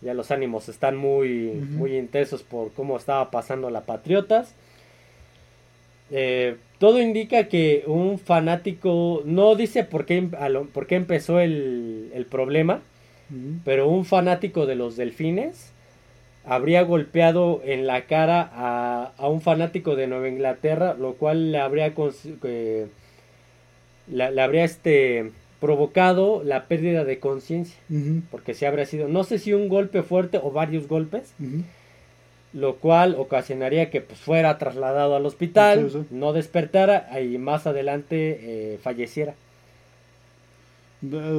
ya 0.00 0.14
los 0.14 0.30
ánimos 0.30 0.68
están 0.68 0.96
muy, 0.96 1.54
muy 1.54 1.96
intensos 1.96 2.42
por 2.42 2.70
cómo 2.72 2.98
estaba 2.98 3.30
pasando 3.30 3.70
la 3.70 3.80
Patriotas. 3.80 4.54
Eh, 6.10 6.56
todo 6.78 7.00
indica 7.00 7.48
que 7.48 7.82
un 7.86 8.18
fanático, 8.18 9.22
no 9.24 9.56
dice 9.56 9.84
por 9.84 10.04
qué, 10.04 10.22
por 10.72 10.86
qué 10.86 10.96
empezó 10.96 11.40
el, 11.40 12.26
problema, 12.30 12.82
pero 13.64 13.88
un 13.88 14.04
fanático 14.04 14.66
de 14.66 14.76
los 14.76 14.96
delfines 14.96 15.72
habría 16.48 16.82
golpeado 16.82 17.60
en 17.62 17.86
la 17.86 18.06
cara 18.06 18.50
a, 18.54 19.28
un 19.28 19.42
fanático 19.42 19.96
de 19.96 20.06
Nueva 20.06 20.28
Inglaterra, 20.28 20.94
lo 20.98 21.14
cual 21.14 21.52
le 21.52 21.58
habría, 21.58 21.92
eh, 22.44 22.86
le, 24.10 24.40
habría 24.42 24.64
este, 24.64 25.30
provocado 25.60 26.42
la 26.42 26.64
pérdida 26.64 27.04
de 27.04 27.18
conciencia, 27.18 27.78
porque 28.30 28.54
si 28.54 28.64
habría 28.64 28.86
sido, 28.86 29.08
no 29.08 29.24
sé 29.24 29.38
si 29.38 29.52
un 29.52 29.68
golpe 29.68 30.02
fuerte 30.02 30.40
o 30.42 30.50
varios 30.50 30.88
golpes, 30.88 31.34
lo 32.54 32.76
cual 32.76 33.14
ocasionaría 33.18 33.90
que 33.90 34.00
pues, 34.00 34.18
fuera 34.18 34.56
trasladado 34.56 35.16
al 35.16 35.26
hospital, 35.26 36.06
no 36.10 36.32
despertara 36.32 37.20
y 37.20 37.36
más 37.36 37.66
adelante 37.66 38.38
eh, 38.40 38.78
falleciera. 38.82 39.34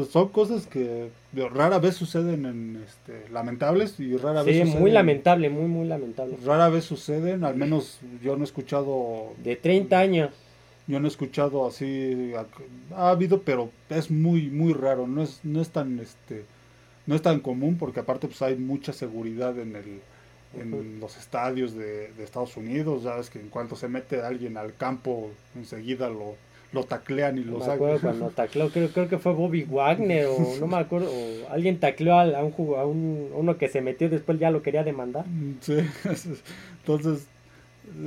Son 0.10 0.30
cosas 0.30 0.68
que 0.68 1.10
rara 1.34 1.80
vez 1.80 1.96
suceden 1.96 2.46
en 2.46 2.84
este, 2.86 3.30
lamentables 3.30 4.00
y 4.00 4.16
rara 4.16 4.42
vez 4.42 4.70
sí, 4.70 4.78
muy 4.78 4.90
lamentable, 4.90 5.50
muy 5.50 5.66
muy 5.66 5.86
lamentable. 5.86 6.38
Rara 6.46 6.70
vez 6.70 6.86
suceden, 6.86 7.44
al 7.44 7.56
menos 7.56 8.00
yo 8.24 8.38
no 8.38 8.44
he 8.44 8.46
escuchado 8.46 9.34
de 9.44 9.58
30 9.58 10.00
años. 10.00 10.30
Yo 10.88 11.00
no 11.00 11.08
he 11.08 11.10
escuchado 11.10 11.68
así 11.68 12.34
ha 12.96 13.10
habido, 13.10 13.42
pero 13.42 13.70
es 13.90 14.10
muy 14.10 14.50
muy 14.50 14.74
raro, 14.74 15.08
no 15.08 15.22
es 15.22 15.42
no 15.44 15.62
es 15.62 15.70
tan 15.70 16.00
este 16.00 16.46
no 17.06 17.16
es 17.16 17.22
tan 17.22 17.42
común 17.42 17.78
porque 17.78 18.00
aparte 18.00 18.28
pues 18.28 18.42
hay 18.42 18.56
mucha 18.56 18.94
seguridad 18.94 19.60
en 19.60 19.76
el 19.76 20.00
en 20.58 21.00
los 21.00 21.18
estadios 21.18 21.76
de, 21.76 22.12
Estados 22.24 22.58
Unidos, 22.58 23.04
sabes 23.04 23.30
que 23.30 23.40
en 23.40 23.50
cuanto 23.50 23.76
se 23.76 23.88
mete 23.88 24.22
alguien 24.22 24.58
al 24.58 24.76
campo, 24.76 25.30
enseguida 25.56 26.10
lo, 26.10 26.36
lo 26.72 26.84
taclean 26.84 27.38
y 27.38 27.44
lo 27.44 27.62
sacan. 27.62 28.00
cuando 28.02 28.30
tacleó, 28.30 28.70
creo, 28.70 28.90
creo, 28.90 29.10
que 29.10 29.18
fue 29.18 29.34
Bobby 29.34 29.64
Wagner 29.64 30.28
o 30.28 30.58
no 30.60 30.68
me 30.68 30.78
acuerdo, 30.78 31.10
o 31.12 31.52
alguien 31.52 31.80
tacleó 31.80 32.20
a, 32.20 32.44
un, 32.44 32.54
a 32.78 32.86
un, 32.86 33.30
uno 33.34 33.58
que 33.58 33.68
se 33.68 33.82
metió 33.82 34.10
después 34.10 34.40
ya 34.40 34.52
lo 34.52 34.62
quería 34.62 34.84
demandar. 34.84 35.26
Mm, 35.28 35.58
sí, 35.62 35.78
entonces 36.80 37.28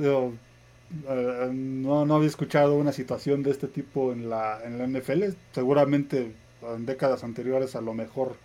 eh, 0.01 1.49
no, 1.51 2.05
no 2.05 2.15
había 2.15 2.27
escuchado 2.27 2.75
una 2.75 2.91
situación 2.91 3.43
de 3.43 3.51
este 3.51 3.67
tipo 3.67 4.13
en 4.13 4.29
la, 4.29 4.59
en 4.63 4.77
la 4.77 4.87
NFL, 4.87 5.23
seguramente 5.51 6.31
en 6.61 6.85
décadas 6.85 7.23
anteriores 7.23 7.75
a 7.75 7.81
lo 7.81 7.93
mejor 7.93 8.35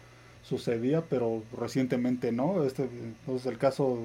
sucedía, 0.42 1.02
pero 1.08 1.42
recientemente 1.58 2.32
no. 2.32 2.64
Este, 2.64 2.84
entonces 2.84 3.46
el 3.46 3.58
caso, 3.58 3.98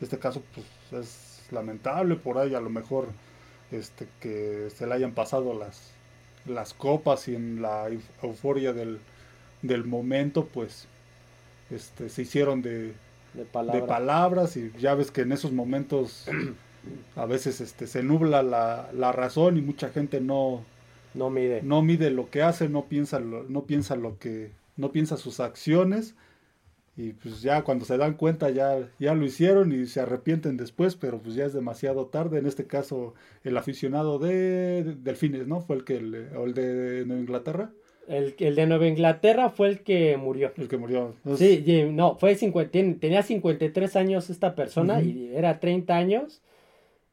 este 0.00 0.18
caso 0.18 0.42
pues 0.54 1.02
es 1.02 1.52
lamentable 1.52 2.16
por 2.16 2.38
ahí, 2.38 2.54
a 2.54 2.60
lo 2.60 2.70
mejor 2.70 3.08
este 3.70 4.08
que 4.20 4.68
se 4.74 4.86
le 4.86 4.94
hayan 4.94 5.12
pasado 5.12 5.58
las 5.58 5.92
las 6.46 6.72
copas 6.74 7.28
y 7.28 7.34
en 7.34 7.60
la 7.60 7.88
euforia 8.22 8.72
del, 8.72 8.98
del 9.62 9.84
momento 9.84 10.46
pues 10.46 10.86
este 11.70 12.08
se 12.08 12.22
hicieron 12.22 12.62
de, 12.62 12.94
de, 13.34 13.44
palabras 13.44 14.56
y 14.56 14.72
ya 14.78 14.94
ves 14.94 15.10
que 15.10 15.22
en 15.22 15.32
esos 15.32 15.52
momentos 15.52 16.26
a 17.16 17.26
veces 17.26 17.60
este 17.60 17.86
se 17.86 18.02
nubla 18.02 18.42
la, 18.42 18.88
la 18.94 19.12
razón 19.12 19.58
y 19.58 19.60
mucha 19.60 19.90
gente 19.90 20.20
no 20.20 20.62
no 21.14 21.30
mide. 21.30 21.62
no 21.62 21.82
mide 21.82 22.10
lo 22.10 22.30
que 22.30 22.42
hace 22.42 22.68
no 22.68 22.86
piensa 22.86 23.20
lo, 23.20 23.42
no 23.44 23.64
piensa 23.64 23.96
lo 23.96 24.18
que 24.18 24.50
no 24.76 24.92
piensa 24.92 25.16
sus 25.16 25.40
acciones 25.40 26.14
y 26.98 27.12
pues 27.12 27.42
ya 27.42 27.62
cuando 27.62 27.84
se 27.84 27.96
dan 27.96 28.14
cuenta 28.14 28.50
ya, 28.50 28.76
ya 28.98 29.14
lo 29.14 29.24
hicieron 29.24 29.70
y 29.70 29.86
se 29.86 30.00
arrepienten 30.00 30.56
después, 30.56 30.96
pero 30.96 31.20
pues 31.20 31.36
ya 31.36 31.44
es 31.44 31.52
demasiado 31.52 32.06
tarde. 32.06 32.40
En 32.40 32.46
este 32.46 32.66
caso, 32.66 33.14
el 33.44 33.56
aficionado 33.56 34.18
de, 34.18 34.96
Delfines, 35.00 35.46
¿no? 35.46 35.60
Fue 35.60 35.76
el 35.76 35.84
que, 35.84 35.98
el, 35.98 36.28
o 36.36 36.44
el 36.44 36.54
de 36.54 37.04
Nueva 37.06 37.22
Inglaterra. 37.22 37.70
El, 38.08 38.34
el, 38.40 38.56
de 38.56 38.66
Nueva 38.66 38.88
Inglaterra 38.88 39.48
fue 39.48 39.68
el 39.68 39.80
que 39.84 40.16
murió. 40.16 40.52
El 40.56 40.66
que 40.66 40.76
murió. 40.76 41.14
Sí, 41.36 41.64
no, 41.92 42.16
fue 42.16 42.34
50, 42.34 42.98
tenía 42.98 43.22
53 43.22 43.94
años 43.94 44.28
esta 44.28 44.56
persona 44.56 45.00
y 45.00 45.30
era 45.32 45.60
30 45.60 45.94
años 45.94 46.42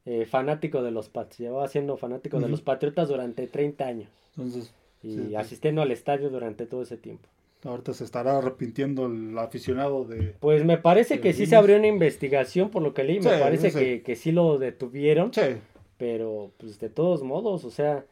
eh, 0.04 0.26
fanático 0.26 0.82
de 0.82 0.90
los 0.90 1.08
Pats. 1.10 1.38
Llevaba 1.38 1.68
siendo 1.68 1.96
fanático 1.96 2.40
de 2.40 2.48
los 2.48 2.60
Patriotas 2.60 3.06
durante 3.06 3.46
30 3.46 3.86
años. 3.86 4.10
Entonces, 4.36 4.74
y 5.04 5.36
asistiendo 5.36 5.80
al 5.80 5.92
estadio 5.92 6.28
durante 6.28 6.66
todo 6.66 6.82
ese 6.82 6.96
tiempo. 6.96 7.28
Ahorita 7.64 7.92
se 7.94 8.04
estará 8.04 8.38
arrepintiendo 8.38 9.06
el 9.06 9.36
aficionado 9.38 10.04
de... 10.04 10.36
Pues 10.40 10.64
me 10.64 10.78
parece 10.78 11.20
que 11.20 11.32
sí 11.32 11.46
se 11.46 11.56
abrió 11.56 11.76
una 11.76 11.88
investigación 11.88 12.70
por 12.70 12.82
lo 12.82 12.94
que 12.94 13.02
leí. 13.04 13.18
me 13.20 13.38
parece 13.38 13.72
que, 13.72 14.02
que 14.02 14.14
sí 14.16 14.30
lo 14.32 14.58
detuvieron. 14.58 15.32
Sí. 15.34 15.56
Pero 15.96 16.52
pues 16.58 16.78
de 16.78 16.90
todos 16.90 17.22
modos, 17.22 17.64
o 17.64 17.70
sea, 17.70 18.04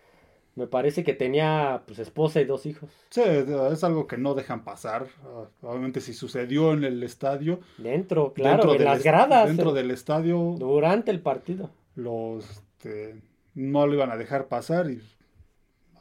Me 0.56 0.66
parece 0.68 1.02
que 1.04 1.12
tenía 1.14 1.82
pues 1.86 1.98
esposa 1.98 2.40
y 2.40 2.44
dos 2.44 2.64
hijos. 2.66 2.88
Sí, 3.10 3.22
es 3.24 3.84
algo 3.84 4.06
que 4.06 4.16
no 4.16 4.34
dejan 4.34 4.62
pasar. 4.64 5.06
Ah, 5.24 5.44
Obviamente 5.62 6.00
si 6.00 6.14
sucedió 6.14 6.72
en 6.72 6.84
el 6.84 7.02
estadio, 7.02 7.58
Dentro, 7.76 8.32
claro, 8.32 8.58
dentro 8.64 8.74
en 8.76 8.84
las 8.84 9.02
gradas. 9.02 9.48
dentro 9.48 9.70
eh, 9.70 9.74
del 9.74 9.90
estadio, 9.90 10.54
Durante 10.58 11.10
el 11.10 11.20
partido. 11.20 11.70
los 11.96 12.44
este, 12.78 13.20
no 13.54 13.86
lo 13.86 13.94
iban 13.94 14.10
a 14.12 14.16
dejar 14.16 14.46
pasar 14.48 14.90
y 14.90 15.00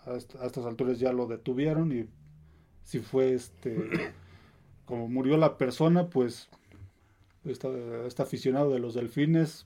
a 0.05 0.15
estas 0.17 0.65
alturas 0.65 0.99
ya 0.99 1.11
lo 1.13 1.25
detuvieron 1.27 1.91
y 1.91 2.05
si 2.83 2.99
fue 2.99 3.33
este 3.33 4.13
como 4.85 5.07
murió 5.07 5.37
la 5.37 5.57
persona 5.57 6.07
pues 6.07 6.49
este 7.45 8.21
aficionado 8.21 8.71
de 8.71 8.79
los 8.79 8.93
delfines 8.93 9.65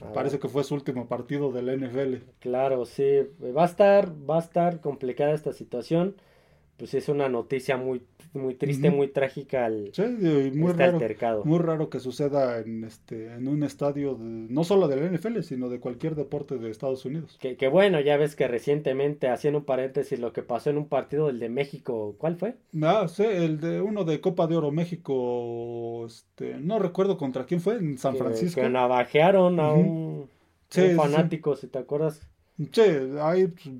Ah, 0.00 0.12
parece 0.14 0.38
que 0.38 0.48
fue 0.48 0.64
su 0.64 0.74
último 0.74 1.06
partido 1.06 1.52
de 1.52 1.62
la 1.62 1.74
NFL 1.74 2.24
Claro, 2.40 2.86
sí. 2.86 3.28
Va 3.54 3.62
a 3.62 3.66
estar, 3.66 4.10
va 4.28 4.36
a 4.36 4.40
estar 4.40 4.80
complicada 4.80 5.32
esta 5.32 5.52
situación. 5.52 6.16
Pues 6.82 6.94
es 6.94 7.08
una 7.08 7.28
noticia 7.28 7.76
muy, 7.76 8.02
muy 8.32 8.56
triste, 8.56 8.90
muy 8.90 9.06
trágica 9.06 9.68
el, 9.68 9.92
Sí, 9.94 10.02
muy 10.02 10.70
este 10.72 10.72
raro 10.72 10.92
altercado. 10.94 11.44
muy 11.44 11.60
raro 11.60 11.88
que 11.88 12.00
suceda 12.00 12.58
en 12.58 12.82
este 12.82 13.34
en 13.34 13.46
un 13.46 13.62
estadio 13.62 14.16
de- 14.16 14.24
no 14.24 14.64
solo 14.64 14.88
de 14.88 14.96
la 14.96 15.06
NFL 15.06 15.42
sino 15.44 15.68
de 15.68 15.78
cualquier 15.78 16.16
deporte 16.16 16.58
de 16.58 16.70
Estados 16.70 17.04
Unidos 17.04 17.36
Que, 17.40 17.56
que 17.56 17.68
bueno, 17.68 18.00
ya 18.00 18.16
ves 18.16 18.34
que 18.34 18.48
recientemente, 18.48 19.28
haciendo 19.28 19.60
un 19.60 19.64
paréntesis, 19.64 20.18
lo 20.18 20.32
que 20.32 20.42
pasó 20.42 20.70
en 20.70 20.78
un 20.78 20.88
partido 20.88 21.28
del 21.28 21.38
de 21.38 21.50
México, 21.50 22.16
¿cuál 22.18 22.34
fue? 22.34 22.56
Ah, 22.82 23.06
sí, 23.06 23.22
el 23.22 23.60
de 23.60 23.80
uno 23.80 24.02
de 24.02 24.20
Copa 24.20 24.48
de 24.48 24.56
Oro 24.56 24.72
México, 24.72 26.04
este, 26.06 26.56
no 26.58 26.78
recuerdo 26.80 27.16
contra 27.16 27.44
quién 27.46 27.60
fue, 27.60 27.76
en 27.76 27.96
San 27.98 28.14
Que- 28.14 28.18
Francisco. 28.18 28.60
Que 28.60 28.68
navajearon 28.68 29.60
a 29.60 29.72
un, 29.72 30.28
Sí, 30.68 30.80
un 30.80 30.96
fanático, 30.96 31.54
si 31.54 31.68
te 31.68 31.78
acuerdas. 31.78 32.20
Sí, 32.72 32.82
ahí 33.20 33.46
pues, 33.46 33.70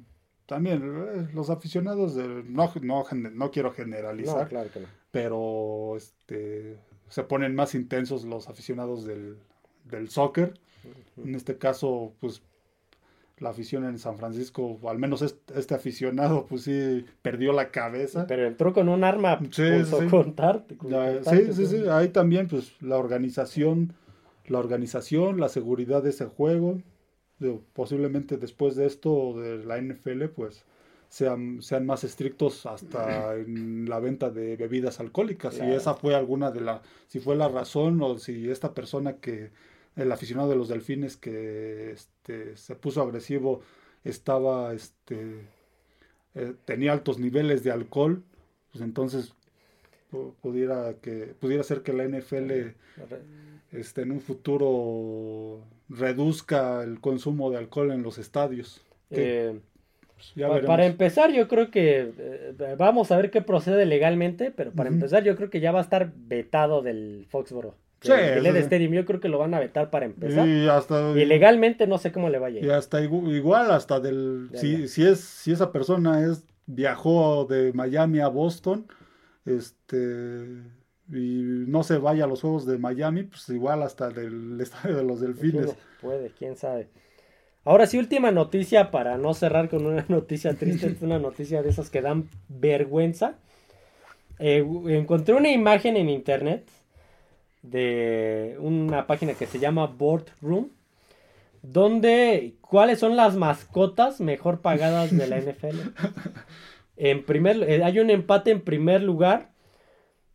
también 0.53 0.82
eh, 0.84 1.28
los 1.32 1.48
aficionados 1.50 2.14
de, 2.14 2.26
no, 2.46 2.70
no, 2.82 3.05
no 3.32 3.50
quiero 3.50 3.70
No, 3.70 3.74
generalizar, 3.74 4.48
claro 4.48 4.70
que 4.70 4.80
no. 4.80 4.86
pero 5.11 5.94
este, 5.96 6.76
se 7.09 7.22
ponen 7.24 7.55
más 7.55 7.74
intensos 7.74 8.24
los 8.24 8.48
aficionados 8.48 9.05
del, 9.07 9.36
del 9.84 10.09
soccer. 10.11 10.55
En 11.16 11.34
este 11.34 11.57
caso, 11.57 12.12
pues 12.20 12.42
la 13.38 13.48
afición 13.50 13.84
en 13.84 13.98
San 13.98 14.18
Francisco, 14.18 14.78
al 14.88 14.98
menos 14.98 15.22
este, 15.22 15.59
este 15.59 15.74
aficionado, 15.74 16.44
pues 16.46 16.62
sí, 16.62 17.05
perdió 17.22 17.53
la 17.53 17.70
cabeza. 17.70 18.26
Pero 18.26 18.46
entró 18.46 18.72
con 18.72 18.88
un 18.88 19.03
arma 19.05 19.38
Sí, 19.50 19.62
punzo 19.70 20.00
sí. 20.00 20.07
contarte- 20.09 20.76
sí, 21.24 21.53
sí, 21.55 21.66
sí, 21.66 21.76
pues. 21.78 21.88
ahí 21.88 22.09
también 22.11 22.46
pues 22.46 22.72
la 22.80 22.98
organización, 22.98 23.94
la 24.46 24.59
organización, 24.59 25.40
la 25.40 25.48
seguridad 25.48 26.03
de 26.03 26.11
ese 26.11 26.26
juego, 26.26 26.80
digo, 27.43 27.62
posiblemente 27.72 28.36
después 28.36 28.76
de 28.76 28.86
esto 28.86 29.34
de 29.40 29.64
la 29.64 29.80
NFL 29.80 30.24
pues 30.34 30.64
sean, 31.09 31.62
sean 31.62 31.84
más 31.84 32.05
estrictos 32.05 32.66
hasta 32.66 33.34
en 33.36 33.88
la 33.88 34.01
venta 34.01 34.30
de 34.30 34.57
bebidas 34.57 35.01
alcohólicas, 35.01 35.55
si 35.55 35.62
esa 35.62 35.95
fue 35.95 36.14
alguna 36.14 36.51
de 36.51 36.61
la, 36.61 36.82
si 37.07 37.20
fue 37.20 37.36
la 37.36 37.49
razón 37.49 38.01
o 38.03 38.18
si 38.18 38.51
esta 38.51 38.72
persona 38.72 39.16
que, 39.16 39.51
el 39.97 40.11
aficionado 40.11 40.49
de 40.49 40.57
los 40.57 40.68
delfines 40.68 41.16
que 41.16 41.93
este, 41.93 42.57
se 42.57 42.74
puso 42.76 43.03
agresivo 43.03 43.61
estaba, 44.05 44.72
este, 44.72 45.49
eh, 46.34 46.55
tenía 46.64 46.93
altos 46.93 47.18
niveles 47.18 47.62
de 47.62 47.72
alcohol, 47.72 48.22
pues 48.70 48.82
entonces 48.82 49.34
pudiera 50.40 50.94
que 51.00 51.34
pudiera 51.40 51.62
ser 51.62 51.82
que 51.82 51.92
la 51.92 52.04
NFL 52.04 52.74
este, 53.72 54.02
en 54.02 54.12
un 54.12 54.20
futuro 54.20 55.60
reduzca 55.88 56.82
el 56.82 57.00
consumo 57.00 57.50
de 57.50 57.58
alcohol 57.58 57.92
en 57.92 58.02
los 58.02 58.18
estadios. 58.18 58.82
Eh, 59.10 59.58
ya 60.36 60.60
para 60.62 60.86
empezar, 60.86 61.32
yo 61.32 61.48
creo 61.48 61.70
que 61.70 62.12
eh, 62.16 62.74
vamos 62.78 63.10
a 63.10 63.16
ver 63.16 63.30
qué 63.30 63.42
procede 63.42 63.86
legalmente, 63.86 64.50
pero 64.50 64.70
para 64.72 64.88
empezar, 64.88 65.24
yo 65.24 65.34
creo 65.36 65.50
que 65.50 65.60
ya 65.60 65.72
va 65.72 65.80
a 65.80 65.82
estar 65.82 66.12
vetado 66.14 66.80
del 66.82 67.26
Foxboro. 67.28 67.74
Sí, 68.00 68.10
sí. 68.42 68.48
Stadium, 68.58 68.92
yo 68.94 69.04
creo 69.04 69.20
que 69.20 69.28
lo 69.28 69.38
van 69.38 69.54
a 69.54 69.60
vetar 69.60 69.88
para 69.90 70.06
empezar. 70.06 70.46
y 70.48 70.68
hasta 70.68 71.12
Y 71.16 71.24
legalmente 71.24 71.86
no 71.86 71.98
sé 71.98 72.10
cómo 72.10 72.30
le 72.30 72.38
vaya. 72.40 72.60
y 72.60 72.68
hasta 72.68 73.00
igu- 73.00 73.32
igual 73.32 73.70
hasta 73.70 74.00
del 74.00 74.50
si, 74.54 74.88
si 74.88 75.04
es 75.06 75.20
si 75.20 75.52
esa 75.52 75.70
persona 75.70 76.20
es 76.24 76.44
viajó 76.66 77.44
de 77.44 77.72
Miami 77.72 78.18
a 78.20 78.26
Boston 78.28 78.86
este 79.45 80.47
y 81.09 81.43
no 81.66 81.82
se 81.82 81.99
vaya 81.99 82.24
a 82.24 82.26
los 82.26 82.40
juegos 82.40 82.64
de 82.64 82.78
Miami 82.78 83.24
pues 83.24 83.49
igual 83.49 83.82
hasta 83.82 84.11
del 84.11 84.59
estadio 84.61 84.97
de 84.97 85.05
los 85.05 85.20
delfines 85.20 85.74
Puede, 86.01 86.30
quién 86.30 86.57
sabe. 86.57 86.88
Ahora 87.64 87.86
sí, 87.86 87.97
última 87.97 88.32
noticia 88.32 88.90
para 88.90 89.16
no 89.18 89.34
cerrar 89.34 89.68
con 89.68 89.86
una 89.86 90.05
noticia 90.09 90.55
triste, 90.55 90.88
es 90.88 91.03
una 91.03 91.18
noticia 91.18 91.62
de 91.62 91.70
esas 91.70 91.90
que 91.90 92.03
dan 92.03 92.28
vergüenza. 92.49 93.36
Eh, 94.38 94.66
encontré 94.88 95.34
una 95.34 95.51
imagen 95.51 95.97
en 95.97 96.09
internet 96.09 96.68
de 97.62 98.57
una 98.59 99.07
página 99.07 99.34
que 99.34 99.47
se 99.47 99.61
llama 99.61 99.86
Boardroom, 99.86 100.70
donde 101.62 102.55
cuáles 102.61 102.99
son 102.99 103.14
las 103.14 103.36
mascotas 103.36 104.20
mejor 104.20 104.61
pagadas 104.61 105.16
de 105.16 105.26
la 105.28 105.38
NFL. 105.40 105.76
En 107.05 107.24
primer, 107.24 107.64
eh, 107.68 107.82
hay 107.82 107.98
un 107.98 108.11
empate 108.11 108.53
en 108.53 108.61
primer 108.61 109.03
lugar 109.03 109.50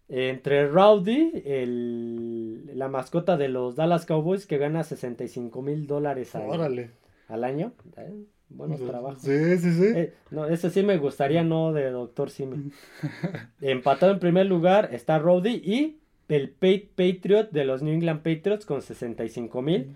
entre 0.09 0.67
Rowdy, 0.67 1.43
el- 1.45 2.77
la 2.77 2.89
mascota 2.89 3.37
de 3.37 3.47
los 3.47 3.75
Dallas 3.77 4.05
Cowboys, 4.05 4.45
que 4.45 4.57
gana 4.57 4.83
65 4.83 5.61
mil 5.61 5.87
dólares 5.87 6.35
al, 6.35 6.49
órale 6.49 6.89
al 7.29 7.43
año. 7.45 7.71
Eh, 7.97 8.23
Buenos 8.49 8.79
trabajos. 8.85 9.21
sí 9.21 9.57
sí 9.59 9.73
sí 9.73 9.85
Eh, 9.95 10.13
no, 10.31 10.45
ese 10.45 10.69
sí 10.69 10.83
me 10.83 10.97
gustaría, 10.97 11.43
no 11.43 11.71
de 11.73 11.89
Doctor 11.89 12.29
Simi. 12.29 12.71
Empatado 13.61 14.11
en 14.11 14.19
primer 14.19 14.45
lugar 14.45 14.89
está 14.93 15.19
Rowdy 15.19 15.61
y 15.63 15.99
el 16.27 16.49
Pa- 16.49 16.67
Patriot 16.95 17.49
de 17.51 17.63
los 17.63 17.81
New 17.81 17.93
England 17.93 18.21
Patriots 18.23 18.65
con 18.65 18.81
65 18.81 19.61
mil. 19.61 19.95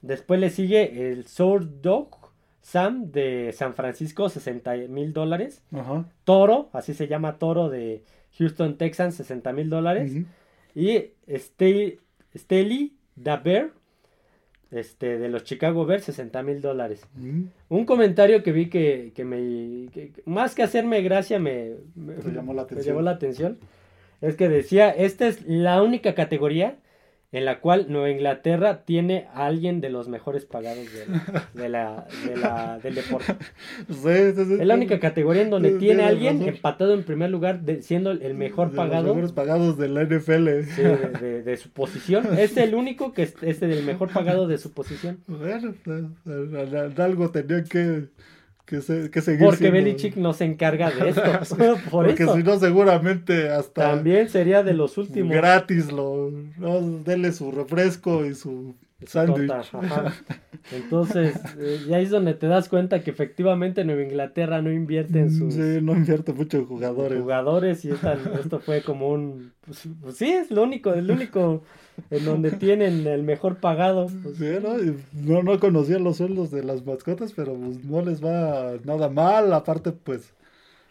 Después 0.00 0.40
le 0.40 0.48
sigue 0.50 1.10
el 1.12 1.26
Sword 1.26 1.66
Dog 1.82 2.27
Sam 2.62 3.10
de 3.12 3.52
San 3.52 3.74
Francisco, 3.74 4.28
60 4.28 4.74
mil 4.88 5.12
dólares. 5.12 5.62
Ajá. 5.72 6.04
Toro, 6.24 6.68
así 6.72 6.92
se 6.94 7.08
llama 7.08 7.38
Toro 7.38 7.68
de 7.68 8.02
Houston 8.38 8.76
Texans, 8.76 9.14
60 9.16 9.52
mil 9.52 9.70
dólares. 9.70 10.12
Y 10.74 11.12
Ste- 11.26 11.98
Staley 12.36 12.94
Daber, 13.16 13.70
este, 14.70 15.18
de 15.18 15.28
los 15.30 15.44
Chicago 15.44 15.86
Bears, 15.86 16.04
60 16.04 16.42
mil 16.42 16.60
dólares. 16.60 17.02
Ujú. 17.18 17.46
Un 17.70 17.84
comentario 17.86 18.42
que 18.42 18.52
vi 18.52 18.68
que, 18.68 19.12
que 19.14 19.24
me, 19.24 19.90
que- 19.92 20.12
más 20.26 20.54
que 20.54 20.62
hacerme 20.62 21.00
gracia, 21.00 21.38
me, 21.38 21.72
me- 21.94 22.14
Te 22.14 22.30
llamó 22.32 22.52
la 22.52 22.62
me 22.62 22.66
atención. 22.66 22.86
llamó 22.94 23.02
la 23.02 23.10
atención. 23.12 23.58
Es 24.20 24.34
que 24.36 24.48
decía, 24.48 24.90
esta 24.90 25.26
es 25.26 25.46
la 25.46 25.82
única 25.82 26.14
categoría 26.14 26.76
en 27.30 27.44
la 27.44 27.60
cual 27.60 27.86
Nueva 27.90 28.08
Inglaterra 28.08 28.84
tiene 28.86 29.26
a 29.34 29.44
alguien 29.46 29.82
de 29.82 29.90
los 29.90 30.08
mejores 30.08 30.46
pagados 30.46 30.86
de 30.94 31.06
la- 31.06 31.44
de 31.54 31.68
la- 31.68 32.06
de 32.26 32.36
la- 32.36 32.78
del 32.82 32.94
deporte. 32.94 33.34
Sí, 33.88 34.32
sí, 34.34 34.44
sí. 34.46 34.54
Es 34.60 34.66
la 34.66 34.74
única 34.74 34.98
categoría 34.98 35.42
en 35.42 35.50
donde 35.50 35.72
tiene 35.72 36.04
a 36.04 36.08
alguien 36.08 36.42
empatado 36.42 36.94
en 36.94 37.04
primer 37.04 37.28
lugar, 37.30 37.60
de- 37.60 37.82
siendo 37.82 38.12
el 38.12 38.34
mejor 38.34 38.70
De 38.70 38.76
los 38.76 38.84
pagado 38.86 39.08
mejores 39.08 39.32
pagados 39.32 39.76
de 39.76 39.88
la 39.88 40.02
NFL. 40.04 40.62
sí, 40.74 40.82
de, 40.82 40.96
de- 41.20 41.42
de 41.42 41.56
su 41.58 41.68
posición. 41.70 42.24
Es 42.38 42.56
el 42.56 42.74
único 42.74 43.12
que 43.12 43.24
es, 43.24 43.34
es 43.42 43.60
el 43.60 43.84
mejor 43.84 44.10
pagado 44.10 44.48
de 44.48 44.56
su 44.56 44.72
posición. 44.72 45.18
Bueno, 45.26 45.74
de 46.24 47.02
algo 47.02 47.30
tenía 47.30 47.62
que, 47.64 48.04
que, 48.68 48.80
se- 48.82 49.10
que 49.10 49.20
seguir 49.22 49.44
Porque 49.44 49.58
siendo. 49.58 49.74
Belichick 49.76 50.16
no 50.16 50.32
se 50.32 50.44
encarga 50.44 50.90
de 50.90 51.08
esto. 51.10 51.22
Sí, 51.44 51.54
Por 51.90 52.06
Porque 52.06 52.26
si 52.26 52.42
no, 52.42 52.58
seguramente 52.58 53.48
hasta 53.48 53.90
También 53.92 54.28
sería 54.28 54.62
de 54.62 54.74
los 54.74 54.98
últimos. 54.98 55.32
gratis 55.34 55.90
lo, 55.90 56.30
no, 56.58 56.80
dele 57.00 57.32
su 57.32 57.50
refresco 57.50 58.24
y 58.26 58.34
su 58.34 58.74
Tota, 59.00 59.60
ajá. 59.60 60.12
Entonces, 60.72 61.36
eh, 61.58 61.78
ya 61.88 62.00
es 62.00 62.10
donde 62.10 62.34
te 62.34 62.46
das 62.48 62.68
cuenta 62.68 63.02
que 63.02 63.10
efectivamente 63.10 63.84
Nueva 63.84 64.02
Inglaterra 64.02 64.60
no 64.60 64.72
invierte 64.72 65.20
en 65.20 65.30
sus 65.30 65.54
Sí, 65.54 65.78
no 65.80 65.92
invierte 65.96 66.32
mucho 66.32 66.58
en 66.58 66.66
jugadores. 66.66 67.20
jugadores 67.20 67.84
y 67.84 67.90
esta- 67.92 68.18
esto 68.40 68.58
fue 68.60 68.82
como 68.82 69.08
un... 69.10 69.52
Pues, 69.64 69.84
pues 70.02 70.16
sí, 70.16 70.30
es 70.30 70.50
lo 70.50 70.64
único, 70.64 70.92
el 70.92 71.10
único 71.10 71.62
en 72.10 72.24
donde 72.24 72.50
tienen 72.50 73.06
el 73.06 73.22
mejor 73.22 73.58
pagado. 73.58 74.08
pues, 74.22 74.36
Sí, 74.36 74.46
¿no? 74.62 74.76
No, 75.12 75.42
no 75.42 75.60
conocía 75.60 75.98
los 76.00 76.16
sueldos 76.16 76.50
de 76.50 76.64
las 76.64 76.84
mascotas, 76.84 77.32
pero 77.34 77.54
pues 77.54 77.84
no 77.84 78.02
les 78.02 78.22
va 78.22 78.74
nada 78.84 79.08
mal. 79.08 79.52
Aparte, 79.52 79.92
pues, 79.92 80.32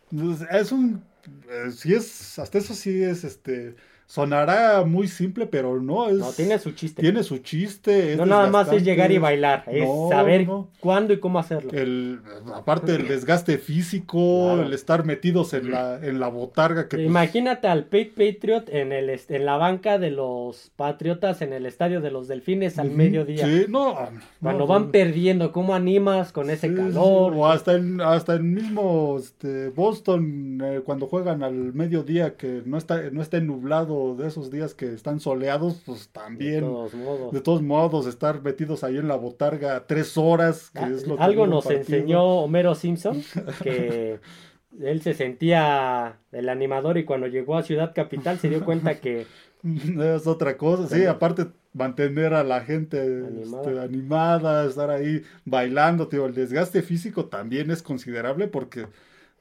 pues, 0.09 0.41
es 0.51 0.71
un. 0.71 1.03
eh, 1.49 1.71
sí 1.71 1.93
es. 1.93 2.39
Hasta 2.39 2.57
eso 2.57 2.73
sí 2.73 3.03
es 3.03 3.23
este 3.23 3.75
sonará 4.07 4.85
muy 4.85 5.09
simple, 5.09 5.45
pero 5.47 5.81
no 5.81 6.07
es. 6.07 6.15
No, 6.17 6.31
tiene 6.31 6.57
su 6.59 6.71
chiste. 6.71 7.01
Tiene 7.01 7.23
su 7.23 7.39
chiste. 7.39 8.15
no 8.15 8.25
nada 8.25 8.49
más 8.49 8.71
es 8.71 8.83
llegar 8.83 9.11
y 9.11 9.17
bailar, 9.17 9.65
es 9.67 9.85
No, 9.85 10.07
saber 10.09 10.47
no. 10.47 10.69
cuándo 10.79 11.13
y 11.13 11.19
cómo 11.19 11.39
hacerlo. 11.39 11.71
El, 11.73 12.21
aparte 12.55 12.95
el 12.95 13.07
desgaste 13.07 13.57
físico, 13.57 14.45
Claro. 14.47 14.63
el 14.63 14.73
estar 14.73 15.03
metidos 15.05 15.53
en 15.53 15.71
la, 15.71 15.99
en 16.01 16.21
la 16.21 16.29
botarga 16.29 16.87
que 16.87 16.95
pues, 16.95 17.05
Imagínate 17.07 17.67
al 17.67 17.83
Pate 17.83 18.13
Patriot 18.15 18.69
en, 18.69 18.93
el, 18.93 19.09
en 19.09 19.45
la 19.45 19.57
banca 19.57 19.99
de 19.99 20.11
los 20.11 20.71
Patriotas 20.77 21.41
en 21.41 21.51
el 21.51 21.65
estadio 21.65 21.99
de 21.99 22.09
los 22.09 22.29
Delfines 22.29 22.79
al 22.79 22.87
Ujú, 22.87 22.95
mediodía. 22.95 23.45
Sí, 23.45 23.65
no. 23.67 23.93
Cuando 24.41 24.59
no, 24.59 24.67
van 24.67 24.91
perdiendo, 24.91 25.51
¿cómo 25.51 25.75
animas 25.75 26.31
con 26.31 26.49
ese 26.49 26.69
sí, 26.69 26.73
sí, 26.73 26.81
calor? 26.81 27.33
O 27.35 27.47
hasta 27.47 27.73
en, 27.73 27.99
hasta 27.99 28.35
en 28.35 28.53
mismo 28.53 29.17
este, 29.19 29.67
Boston, 29.69 30.61
eh, 30.63 30.81
cuando 30.85 31.07
juegan 31.07 31.43
al 31.43 31.73
mediodía, 31.73 32.37
que 32.37 32.61
no 32.65 32.77
está, 32.77 33.01
no 33.11 33.21
esté 33.21 33.41
nublado 33.41 33.96
de 34.17 34.27
esos 34.27 34.51
días 34.51 34.73
que 34.73 34.93
están 34.93 35.19
soleados, 35.19 35.81
pues 35.85 36.07
de 36.07 36.11
también. 36.13 36.61
todos 36.61 36.93
modos. 36.93 37.33
De 37.33 37.41
todos 37.41 37.61
modos, 37.61 38.05
estar 38.07 38.41
metidos 38.41 38.83
ahí 38.83 38.97
en 38.97 39.07
la 39.07 39.15
botarga 39.15 39.85
tres 39.87 40.17
horas, 40.17 40.69
que 40.71 40.79
Ah, 40.79 40.89
es 40.93 41.07
lo 41.07 41.17
que 41.17 41.23
Algo 41.23 41.43
un 41.43 41.49
nos 41.51 41.65
enseñó 41.69 42.23
Homero 42.41 42.75
Simpson, 42.75 43.21
que 43.63 44.19
él 44.79 45.01
se 45.01 45.13
sentía 45.13 46.17
el 46.31 46.49
animador 46.49 46.97
y 46.97 47.05
cuando 47.05 47.27
llegó 47.27 47.57
a 47.57 47.63
Ciudad 47.63 47.93
Capital 47.95 48.37
se 48.39 48.49
dio 48.49 48.63
cuenta 48.63 48.99
que 48.99 49.25
Es 49.63 50.27
otra 50.27 50.55
cosa, 50.57 50.87
sí, 50.87 51.05
aparte 51.05 51.47
mantener 51.73 52.33
a 52.33 52.43
la 52.43 52.61
gente 52.61 52.99
Animada. 53.01 53.61
este, 53.63 53.79
animada, 53.79 54.65
estar 54.65 54.89
ahí 54.89 55.23
bailando, 55.45 56.07
tío, 56.07 56.25
el 56.25 56.33
desgaste 56.33 56.81
físico 56.81 57.25
también 57.25 57.71
es 57.71 57.81
considerable 57.83 58.47
porque 58.47 58.87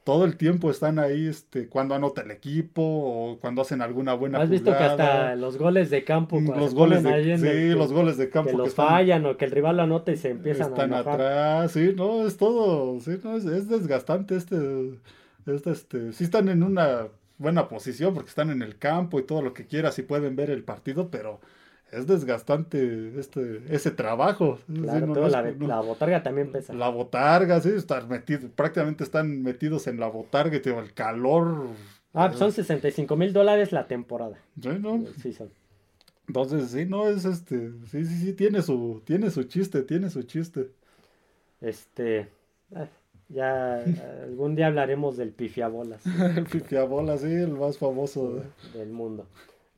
todo 0.07 0.25
el 0.25 0.37
tiempo 0.37 0.71
están 0.71 0.99
ahí, 0.99 1.27
este, 1.27 1.67
cuando 1.67 1.93
anota 1.95 2.21
el 2.21 2.31
equipo 2.31 2.81
o 2.81 3.39
cuando 3.39 3.61
hacen 3.61 3.81
alguna 3.81 4.13
buena 4.13 4.37
has 4.39 4.49
visto 4.49 4.71
que 4.71 4.83
hasta 4.83 5.35
los 5.35 5.57
goles 5.57 5.89
de 5.89 6.03
campo 6.03 6.37
cuando 6.37 6.55
los 6.61 6.73
goles 6.73 7.03
de, 7.03 7.37
sí, 7.37 7.47
el- 7.47 7.77
los 7.77 7.91
goles 7.91 8.17
de 8.17 8.29
campo 8.29 8.51
que 8.51 8.57
los 8.57 8.69
están, 8.69 8.87
fallan 8.87 9.25
o 9.25 9.37
que 9.37 9.45
el 9.45 9.51
rival 9.51 9.77
lo 9.77 9.83
anota 9.83 10.11
y 10.11 10.17
se 10.17 10.29
empiezan 10.29 10.67
a 10.67 10.69
están 10.69 10.93
enojar. 10.93 11.21
atrás, 11.21 11.71
sí, 11.73 11.93
no, 11.95 12.25
es 12.25 12.37
todo, 12.37 12.99
sí, 13.01 13.19
no, 13.23 13.35
es, 13.37 13.45
es 13.45 13.67
desgastante 13.69 14.35
este, 14.37 14.55
este, 15.45 15.71
este, 15.71 16.13
sí 16.13 16.23
están 16.23 16.49
en 16.49 16.63
una 16.63 17.07
buena 17.37 17.67
posición 17.69 18.13
porque 18.13 18.29
están 18.29 18.49
en 18.49 18.61
el 18.61 18.77
campo 18.77 19.19
y 19.19 19.23
todo 19.23 19.41
lo 19.41 19.53
que 19.53 19.65
quieras 19.67 19.99
y 19.99 20.03
pueden 20.03 20.35
ver 20.35 20.49
el 20.49 20.63
partido, 20.63 21.09
pero 21.11 21.39
es 21.91 22.07
desgastante 22.07 23.17
este, 23.19 23.61
ese 23.69 23.91
trabajo. 23.91 24.59
Sí, 24.67 24.81
Claro, 24.81 25.07
no, 25.07 25.13
todo 25.13 25.21
no 25.21 25.27
es 25.27 25.33
la, 25.33 25.43
que- 25.43 25.55
no. 25.55 25.67
la 25.67 25.79
botarga 25.81 26.23
también 26.23 26.51
pesa. 26.51 26.73
La 26.73 26.89
botarga, 26.89 27.59
sí, 27.61 27.69
estar 27.69 28.07
metido, 28.07 28.49
prácticamente 28.49 29.03
están 29.03 29.41
metidos 29.41 29.87
en 29.87 29.99
la 29.99 30.07
botarga 30.07 30.57
y 30.57 30.59
te 30.59 30.77
el 30.77 30.93
calor. 30.93 31.67
Ah, 32.13 32.31
son 32.33 32.51
65 32.51 33.15
mil 33.15 33.31
dólares 33.33 33.71
la 33.71 33.87
temporada. 33.87 34.37
Sí, 34.61 34.69
¿no? 34.79 35.03
Sí, 35.21 35.33
son. 35.33 35.49
Entonces, 36.27 36.71
sí, 36.71 36.85
no, 36.85 37.07
es 37.07 37.23
este, 37.25 37.71
sí, 37.89 38.03
sí, 38.05 38.17
sí, 38.25 38.33
tiene 38.33 38.61
su, 38.61 39.01
tiene 39.05 39.29
su 39.29 39.43
chiste, 39.43 39.81
tiene 39.83 40.09
su 40.09 40.23
chiste. 40.23 40.71
Este. 41.61 42.27
ah, 42.75 42.87
Ya 43.29 43.83
algún 44.23 44.55
día 44.55 44.67
hablaremos 44.67 45.17
del 45.17 45.31
pifiabolas 45.31 46.01
El 46.35 46.45
pifiabola, 46.45 47.17
sí, 47.17 47.27
el 47.27 47.51
más 47.53 47.77
famoso. 47.77 48.41
del 48.73 48.89
mundo. 48.89 49.25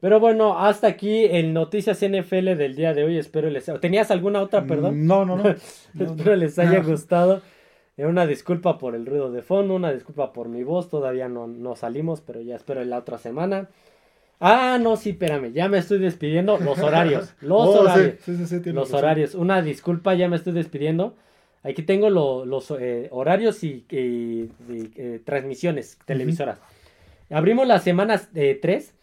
Pero 0.01 0.19
bueno, 0.19 0.57
hasta 0.59 0.87
aquí 0.87 1.25
el 1.25 1.53
Noticias 1.53 1.99
NFL 2.01 2.55
del 2.55 2.75
día 2.75 2.93
de 2.93 3.03
hoy. 3.03 3.17
Espero 3.17 3.49
les. 3.49 3.65
¿Tenías 3.81 4.11
alguna 4.11 4.41
otra, 4.41 4.65
perdón? 4.65 5.05
No, 5.05 5.25
no, 5.25 5.35
no. 5.35 5.43
No, 5.43 5.55
no. 5.93 6.05
Espero 6.05 6.35
les 6.37 6.57
haya 6.57 6.79
gustado. 6.81 7.41
Eh, 7.97 8.05
Una 8.05 8.25
disculpa 8.25 8.77
por 8.77 8.95
el 8.95 9.05
ruido 9.05 9.29
de 9.31 9.41
fondo, 9.41 9.75
una 9.75 9.91
disculpa 9.91 10.31
por 10.31 10.47
mi 10.47 10.63
voz. 10.63 10.87
Todavía 10.89 11.27
no, 11.27 11.47
no 11.47 11.75
salimos, 11.75 12.21
pero 12.21 12.39
ya 12.41 12.55
espero 12.55 12.83
la 12.85 12.97
otra 12.99 13.17
semana. 13.17 13.67
Ah, 14.39 14.77
no, 14.81 14.95
sí, 14.95 15.09
espérame. 15.09 15.51
Ya 15.51 15.67
me 15.67 15.79
estoy 15.79 15.99
despidiendo. 15.99 16.57
Los 16.59 16.79
horarios. 16.79 17.33
Los 17.41 17.67
Oh, 17.67 17.81
horarios. 17.81 18.15
Sí, 18.23 18.37
sí, 18.37 18.45
sí, 18.45 18.59
tiene 18.61 18.79
los 18.79 18.89
razón. 18.89 19.03
horarios. 19.03 19.35
Una 19.35 19.61
disculpa, 19.61 20.13
ya 20.15 20.29
me 20.29 20.37
estoy 20.37 20.53
despidiendo. 20.53 21.15
Aquí 21.61 21.83
tengo 21.83 22.09
lo- 22.09 22.45
los 22.45 22.71
eh, 22.79 23.09
horarios 23.11 23.65
y, 23.65 23.83
y- 23.89 24.49
y, 24.69 24.91
eh, 24.95 25.19
transmisiones 25.25 25.97
televisoras. 26.05 26.59
Abrimos 27.29 27.67
la 27.67 27.79
semana 27.79 28.17
3. 28.33 28.93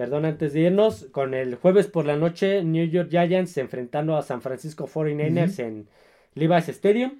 Perdón, 0.00 0.24
antes 0.24 0.54
de 0.54 0.60
irnos, 0.60 1.08
con 1.12 1.34
el 1.34 1.56
jueves 1.56 1.86
por 1.86 2.06
la 2.06 2.16
noche, 2.16 2.64
New 2.64 2.88
York 2.88 3.10
Giants 3.10 3.58
enfrentando 3.58 4.16
a 4.16 4.22
San 4.22 4.40
Francisco 4.40 4.86
49ers 4.88 5.58
en 5.62 5.88
Levi's 6.34 6.70
Stadium. 6.70 7.18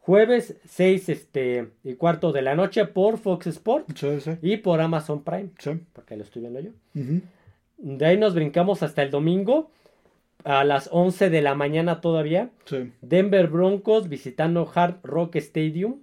Jueves 0.00 0.56
6 0.64 1.08
este, 1.08 1.68
y 1.84 1.94
cuarto 1.94 2.32
de 2.32 2.42
la 2.42 2.56
noche 2.56 2.84
por 2.86 3.18
Fox 3.18 3.46
Sports 3.46 3.94
Sí, 3.94 4.20
sí, 4.20 4.32
y 4.42 4.56
por 4.56 4.80
Amazon 4.80 5.22
Prime, 5.22 5.50
sí. 5.58 5.70
porque 5.92 6.16
lo 6.16 6.24
estoy 6.24 6.42
viendo 6.42 6.58
yo. 6.58 6.70
De 7.78 8.04
ahí 8.06 8.16
nos 8.16 8.34
brincamos 8.34 8.82
hasta 8.82 9.04
el 9.04 9.12
domingo 9.12 9.70
a 10.42 10.64
las 10.64 10.88
11 10.90 11.30
de 11.30 11.42
la 11.42 11.54
mañana 11.54 12.00
todavía. 12.00 12.50
Sí. 12.64 12.90
Denver 13.02 13.46
Broncos 13.46 14.08
visitando 14.08 14.68
Hard 14.74 14.96
Rock 15.04 15.36
Stadium 15.36 16.00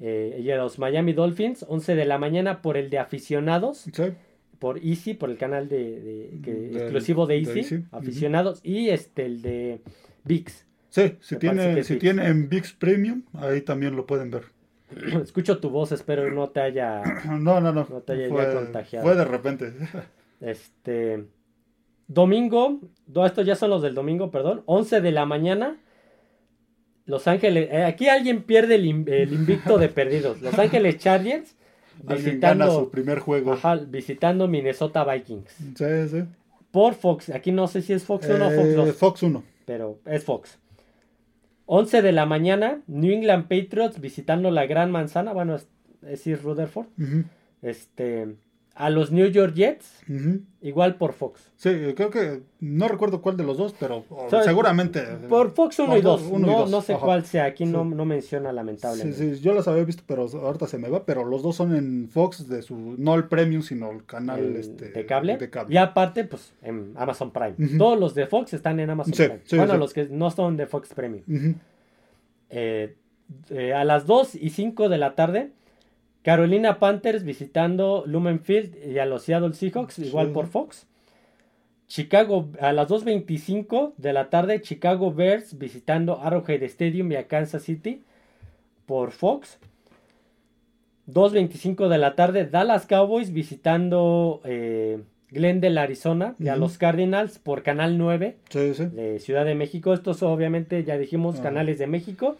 eh, 0.00 0.40
y 0.40 0.52
a 0.52 0.56
los 0.56 0.78
Miami 0.78 1.14
Dolphins, 1.14 1.66
11 1.68 1.96
de 1.96 2.04
la 2.04 2.18
mañana 2.18 2.62
por 2.62 2.76
el 2.76 2.90
de 2.90 3.00
aficionados, 3.00 3.86
Sí. 3.92 4.04
Por 4.58 4.78
Easy, 4.84 5.14
por 5.14 5.30
el 5.30 5.36
canal 5.38 5.68
de, 5.68 6.00
de- 6.00 6.40
que- 6.42 6.52
Del- 6.52 6.76
exclusivo 6.76 7.26
de 7.26 7.40
de 7.40 7.58
Easy, 7.60 7.84
aficionados, 7.92 8.60
y 8.62 8.88
este 8.90 9.26
el 9.26 9.42
de 9.42 9.80
VIX. 10.24 10.66
Sí, 10.90 11.16
si 11.20 11.36
tiene, 11.36 11.84
si 11.84 11.96
tiene 11.96 12.26
en 12.26 12.48
VIX 12.48 12.72
Premium, 12.74 13.22
ahí 13.34 13.60
también 13.60 13.94
lo 13.94 14.06
pueden 14.06 14.30
ver. 14.30 14.42
Escucho 15.22 15.58
tu 15.58 15.70
voz, 15.70 15.92
espero 15.92 16.30
no 16.32 16.48
te 16.48 16.60
haya 16.60 17.02
No, 17.26 17.60
no, 17.60 17.72
no. 17.72 17.86
No 17.88 18.00
te 18.00 18.12
haya 18.14 18.28
fue, 18.28 18.52
contagiado. 18.54 19.06
fue 19.06 19.14
de 19.14 19.24
repente. 19.24 19.72
Este. 20.40 21.24
Domingo. 22.06 22.80
no, 23.06 23.26
estos 23.26 23.44
ya 23.44 23.54
son 23.56 23.70
los 23.70 23.82
del 23.82 23.94
domingo, 23.94 24.30
perdón. 24.30 24.62
11 24.66 25.00
de 25.00 25.10
la 25.12 25.26
mañana. 25.26 25.76
Los 27.04 27.26
Ángeles. 27.26 27.68
eh, 27.72 27.84
aquí 27.84 28.08
alguien 28.08 28.42
pierde 28.44 28.76
el 28.76 28.86
invicto 28.86 29.78
de 29.78 29.88
perdidos. 29.88 30.40
Los 30.40 30.58
Ángeles 30.58 30.98
Chargers. 30.98 31.54
Alguien 32.06 32.40
gana 32.40 32.70
su 32.70 32.90
primer 32.90 33.18
juego. 33.18 33.52
ajá, 33.54 33.76
visitando 33.76 34.46
Minnesota 34.48 35.04
Vikings. 35.04 35.50
Sí, 35.76 36.08
sí. 36.10 36.24
Por 36.70 36.94
Fox. 36.94 37.30
Aquí 37.30 37.50
no 37.52 37.66
sé 37.66 37.82
si 37.82 37.92
es 37.92 38.04
Fox 38.04 38.28
1 38.28 38.46
o 38.46 38.50
Fox 38.50 38.58
Eh, 38.68 38.72
2. 38.74 38.92
Fox 38.96 39.22
1. 39.22 39.42
Pero 39.64 39.98
es 40.04 40.24
Fox. 40.24 40.58
11 41.66 42.02
de 42.02 42.12
la 42.12 42.26
mañana. 42.26 42.80
New 42.86 43.12
England 43.12 43.44
Patriots 43.48 44.00
visitando 44.00 44.50
la 44.50 44.66
Gran 44.66 44.90
Manzana. 44.90 45.32
Bueno, 45.32 45.56
es, 45.56 45.66
es 46.26 46.42
Rutherford. 46.42 46.86
Este. 47.62 48.36
A 48.80 48.90
los 48.90 49.10
New 49.10 49.26
York 49.26 49.54
Jets. 49.54 50.04
Igual 50.62 50.94
por 50.94 51.12
Fox. 51.12 51.50
Sí, 51.56 51.68
creo 51.96 52.10
que 52.10 52.42
no 52.60 52.86
recuerdo 52.86 53.20
cuál 53.20 53.36
de 53.36 53.42
los 53.42 53.58
dos, 53.58 53.74
pero 53.78 54.04
oh, 54.08 54.28
seguramente. 54.44 55.02
Por 55.28 55.50
Fox 55.50 55.80
1 55.80 55.96
y 55.96 56.02
Por 56.02 56.04
2. 56.20 56.22
uno 56.30 56.46
y 56.46 56.50
No, 56.50 56.58
dos, 56.60 56.70
no 56.70 56.80
sé 56.80 56.92
ajá. 56.94 57.04
cuál 57.04 57.24
sea. 57.26 57.44
Aquí 57.46 57.64
no, 57.66 57.82
Sí. 57.82 57.90
no 57.96 58.04
menciona 58.04 58.50
Sí, 58.50 58.54
lamentablemente. 58.56 59.34
sí, 59.34 59.40
yo 59.42 59.52
las 59.52 59.66
había 59.66 59.82
visto, 59.82 60.04
pero 60.06 60.26
ahorita 60.32 60.68
se 60.68 60.78
me 60.78 60.88
va. 60.88 61.04
Pero 61.04 61.24
los 61.24 61.42
dos 61.42 61.56
son 61.56 61.74
en 61.74 62.08
Fox, 62.08 62.48
de 62.48 62.62
su 62.62 62.76
no 62.98 63.16
el 63.16 63.24
Premium, 63.24 63.62
sino 63.62 63.90
el 63.90 64.04
canal 64.06 64.38
El 64.38 64.56
este, 64.56 64.90
de, 64.90 65.06
cable. 65.06 65.36
de 65.38 65.50
cable. 65.50 65.74
Y 65.74 65.76
aparte, 65.76 66.22
pues 66.22 66.54
en 66.62 66.92
Amazon 66.96 67.32
Prime. 67.32 67.76
Todos 67.78 67.98
los 67.98 68.14
de 68.14 68.28
Fox 68.28 68.54
están 68.54 68.78
en 68.78 68.90
Amazon 68.90 69.12
Sí, 69.14 69.24
Prime. 69.24 69.40
sí, 69.42 69.56
bueno, 69.56 69.72
sí. 69.72 69.78
los 69.80 69.92
que 69.92 70.04
no 70.08 70.30
son 70.30 70.56
de 70.56 70.66
Fox 70.68 70.94
Premium. 70.94 71.24
Eh, 72.50 72.94
eh, 73.50 73.74
a 73.74 73.84
las 73.84 74.06
2 74.06 74.36
y 74.36 74.50
5 74.50 74.88
de 74.88 74.98
la 74.98 75.14
tarde, 75.14 75.50
Carolina 76.32 76.78
Panthers 76.78 77.24
visitando 77.24 78.04
Lumen 78.06 78.40
Field 78.40 78.76
y 78.86 78.98
a 78.98 79.06
los 79.06 79.22
Seattle 79.22 79.54
Seahawks, 79.54 79.98
igual 79.98 80.26
Sí. 80.26 80.32
por 80.34 80.46
Fox. 80.46 80.86
Chicago, 81.86 82.50
a 82.60 82.74
las 82.74 82.86
2.25 82.90 83.94
de 83.96 84.12
la 84.12 84.28
tarde, 84.28 84.60
Chicago 84.60 85.10
Bears 85.10 85.56
visitando 85.56 86.20
Arrowhead 86.20 86.62
Stadium 86.64 87.10
y 87.12 87.16
a 87.16 87.26
Kansas 87.28 87.62
City 87.62 88.02
por 88.84 89.12
Fox. 89.12 89.58
2.25 91.06 91.88
de 91.88 91.96
la 91.96 92.14
tarde, 92.14 92.44
Dallas 92.44 92.84
Cowboys 92.86 93.32
visitando 93.32 94.42
eh, 94.44 94.98
Glendale, 95.30 95.80
Arizona 95.80 96.34
y 96.38 96.48
a 96.48 96.56
los 96.56 96.76
Cardinals 96.76 97.38
por 97.38 97.62
Canal 97.62 97.96
9 97.96 98.36
Sí, 98.50 98.74
sí. 98.74 98.84
de 98.84 99.18
Ciudad 99.18 99.46
de 99.46 99.54
México. 99.54 99.94
Estos 99.94 100.22
obviamente 100.22 100.84
ya 100.84 100.98
dijimos 100.98 101.40
canales 101.40 101.78
de 101.78 101.86
México 101.86 102.36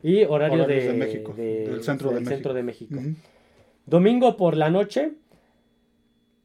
y 0.00 0.22
horario 0.26 0.64
de, 0.66 0.80
de 0.88 0.92
México, 0.92 1.34
de- 1.36 1.66
del 1.68 1.82
centro 1.82 2.10
de 2.10 2.14
del 2.16 2.24
México. 2.24 2.36
centro 2.36 2.54
de 2.54 2.62
México. 2.62 2.94
Ujú. 3.00 3.14
Domingo 3.86 4.36
por 4.36 4.56
la 4.56 4.70
noche, 4.70 5.12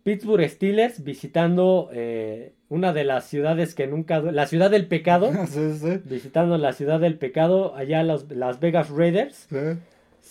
Pittsburgh 0.03 0.47
Steelers 0.49 1.03
visitando 1.03 1.89
eh, 1.93 2.53
una 2.69 2.93
de 2.93 3.03
las 3.03 3.25
ciudades 3.25 3.75
que 3.75 3.87
nunca... 3.87 4.19
La 4.19 4.47
ciudad 4.47 4.71
del 4.71 4.87
pecado. 4.87 5.31
sí, 5.47 5.73
sí. 5.73 5.99
visitando 6.05 6.57
la 6.57 6.73
ciudad 6.73 6.99
del 6.99 7.17
pecado, 7.17 7.75
allá 7.75 8.03
los, 8.03 8.29
Las 8.31 8.59
Vegas 8.59 8.89
Raiders. 8.89 9.47
sí. 9.49 9.79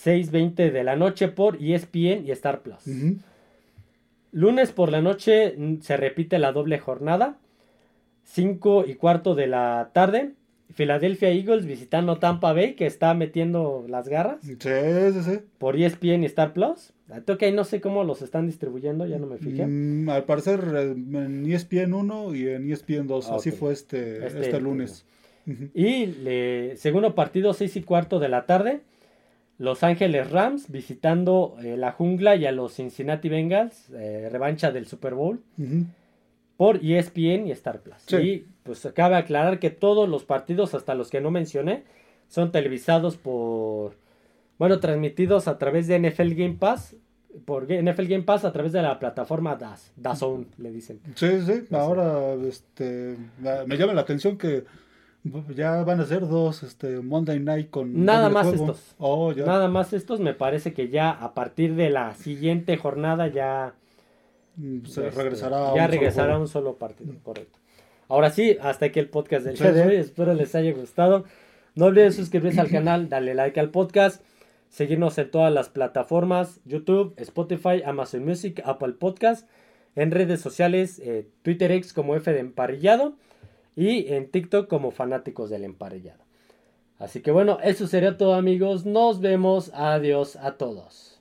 6.20 0.04 0.72
de 0.72 0.84
la 0.84 0.96
noche 0.96 1.28
por 1.28 1.56
ESPN 1.56 2.26
y 2.26 2.30
Star 2.32 2.60
Plus. 2.60 2.84
Lunes 4.32 4.72
por 4.72 4.90
la 4.90 5.00
noche 5.00 5.56
se 5.80 5.96
repite 5.96 6.38
la 6.38 6.52
doble 6.52 6.78
jornada. 6.78 7.38
5 8.24 8.84
y 8.86 8.94
cuarto 8.94 9.34
de 9.34 9.46
la 9.46 9.90
tarde. 9.92 10.32
Philadelphia 10.74 11.30
Eagles 11.30 11.64
visitando 11.64 12.18
Tampa 12.18 12.52
Bay, 12.52 12.74
que 12.74 12.86
está 12.86 13.14
metiendo 13.14 13.84
las 13.88 14.08
garras. 14.08 14.38
Sí, 14.42 14.56
sí, 14.60 15.22
sí. 15.22 15.38
Por 15.58 15.76
ESPN 15.76 16.22
y 16.22 16.26
Star 16.26 16.52
Plus. 16.52 16.92
Ok, 17.28 17.44
no 17.54 17.64
sé 17.64 17.80
cómo 17.80 18.04
los 18.04 18.20
están 18.22 18.46
distribuyendo, 18.46 19.06
ya 19.06 19.18
no 19.18 19.26
me 19.26 19.38
fijé. 19.38 19.66
Mm, 19.66 20.10
al 20.10 20.24
parecer 20.24 20.60
en 20.76 21.50
ESPN 21.50 21.94
1 21.94 22.34
y 22.34 22.48
en 22.48 22.70
ESPN 22.70 23.06
2. 23.06 23.30
Así 23.30 23.52
fue 23.52 23.72
este, 23.72 24.26
este, 24.26 24.40
este 24.40 24.60
lunes. 24.60 25.04
Y 25.74 26.06
le, 26.06 26.76
segundo 26.76 27.14
partido, 27.14 27.54
6 27.54 27.76
y 27.76 27.82
cuarto 27.82 28.18
de 28.18 28.28
la 28.28 28.46
tarde. 28.46 28.80
Los 29.58 29.82
Ángeles 29.82 30.30
Rams 30.30 30.70
visitando 30.70 31.56
eh, 31.62 31.76
la 31.76 31.92
jungla 31.92 32.36
y 32.36 32.44
a 32.44 32.52
los 32.52 32.74
Cincinnati 32.74 33.28
Bengals, 33.28 33.88
eh, 33.94 34.28
revancha 34.30 34.70
del 34.70 34.86
Super 34.86 35.14
Bowl, 35.14 35.40
por 36.56 36.76
ESPN 36.84 37.46
y 37.46 37.52
Star 37.52 37.80
Plus. 37.80 37.96
Y 38.22 38.46
pues 38.62 38.84
acaba 38.86 39.16
de 39.16 39.22
aclarar 39.22 39.58
que 39.58 39.70
todos 39.70 40.08
los 40.08 40.24
partidos, 40.24 40.74
hasta 40.74 40.94
los 40.94 41.10
que 41.10 41.20
no 41.20 41.30
mencioné, 41.30 41.84
son 42.28 42.50
televisados 42.52 43.16
por, 43.16 43.94
bueno, 44.58 44.80
transmitidos 44.80 45.48
a 45.48 45.58
través 45.58 45.86
de 45.86 45.98
NFL 45.98 46.34
Game 46.34 46.56
Pass, 46.58 46.96
por 47.44 47.64
NFL 47.64 48.06
Game 48.06 48.22
Pass 48.22 48.44
a 48.44 48.52
travez 48.52 48.72
de 48.72 48.82
la 48.82 48.98
plataforma 48.98 49.56
DAS, 49.56 49.92
DAZN, 49.96 50.46
le 50.58 50.72
dicen. 50.72 51.00
Sí, 51.14 51.42
sí, 51.42 51.64
ahora 51.72 52.32
este, 52.34 53.16
me 53.66 53.76
llama 53.76 53.92
la 53.92 54.00
atención 54.00 54.38
que 54.38 54.64
ya 55.54 55.82
van 55.82 56.00
a 56.00 56.04
ser 56.04 56.26
dos 56.26 56.62
este, 56.62 57.00
Monday 57.00 57.40
Night 57.40 57.70
con... 57.70 58.04
Nada 58.04 58.28
más 58.28 58.46
estos. 58.46 58.94
Oh, 58.98 59.32
Nada 59.32 59.68
más 59.68 59.92
estos. 59.92 60.20
Me 60.20 60.34
parece 60.34 60.72
que 60.72 60.88
ya 60.88 61.10
a 61.10 61.34
partir 61.34 61.74
de 61.74 61.90
la 61.90 62.14
siguiente 62.14 62.76
jornada 62.76 63.28
ya... 63.28 63.74
Mm, 64.56 64.78
este, 64.84 65.10
regresará 65.10 65.74
ya 65.74 65.86
regresará 65.86 66.32
solo 66.32 66.40
un 66.40 66.48
solo 66.48 66.76
partido, 66.76 67.14
correcto. 67.22 67.58
Ahora 68.08 68.30
sí, 68.30 68.56
hasta 68.60 68.86
aquí 68.86 68.98
el 68.98 69.08
podcast 69.08 69.44
del 69.44 69.56
día 69.56 69.72
de 69.72 69.82
hoy. 69.86 69.96
Espero 69.96 70.32
les 70.34 70.54
haya 70.54 70.72
gustado. 70.72 71.24
No 71.74 71.86
olviden 71.86 72.12
suscribirse 72.12 72.60
al 72.60 72.70
canal, 72.70 73.08
darle 73.08 73.34
like 73.34 73.60
al 73.60 73.70
podcast, 73.70 74.22
seguirnos 74.68 75.18
en 75.18 75.30
todas 75.30 75.52
las 75.52 75.68
plataformas, 75.68 76.60
YouTube, 76.64 77.12
Spotify, 77.18 77.82
Amazon 77.84 78.24
Music, 78.24 78.62
Apple 78.64 78.94
Podcast, 78.94 79.46
en 79.94 80.10
redes 80.10 80.40
sociales, 80.40 81.00
eh, 81.00 81.28
Twitter 81.42 81.72
X 81.72 81.92
como 81.92 82.16
F 82.16 82.32
de 82.32 82.38
Emparrillado 82.40 83.16
y 83.74 84.12
en 84.12 84.30
TikTok 84.30 84.68
como 84.68 84.90
fanáticos 84.90 85.50
del 85.50 85.64
emparellado. 85.64 86.24
Así 86.98 87.20
que 87.20 87.30
bueno, 87.30 87.58
eso 87.62 87.86
sería 87.86 88.16
todo 88.16 88.34
amigos. 88.34 88.86
Nos 88.86 89.20
vemos. 89.20 89.70
Adiós 89.74 90.36
a 90.36 90.52
todos. 90.52 91.15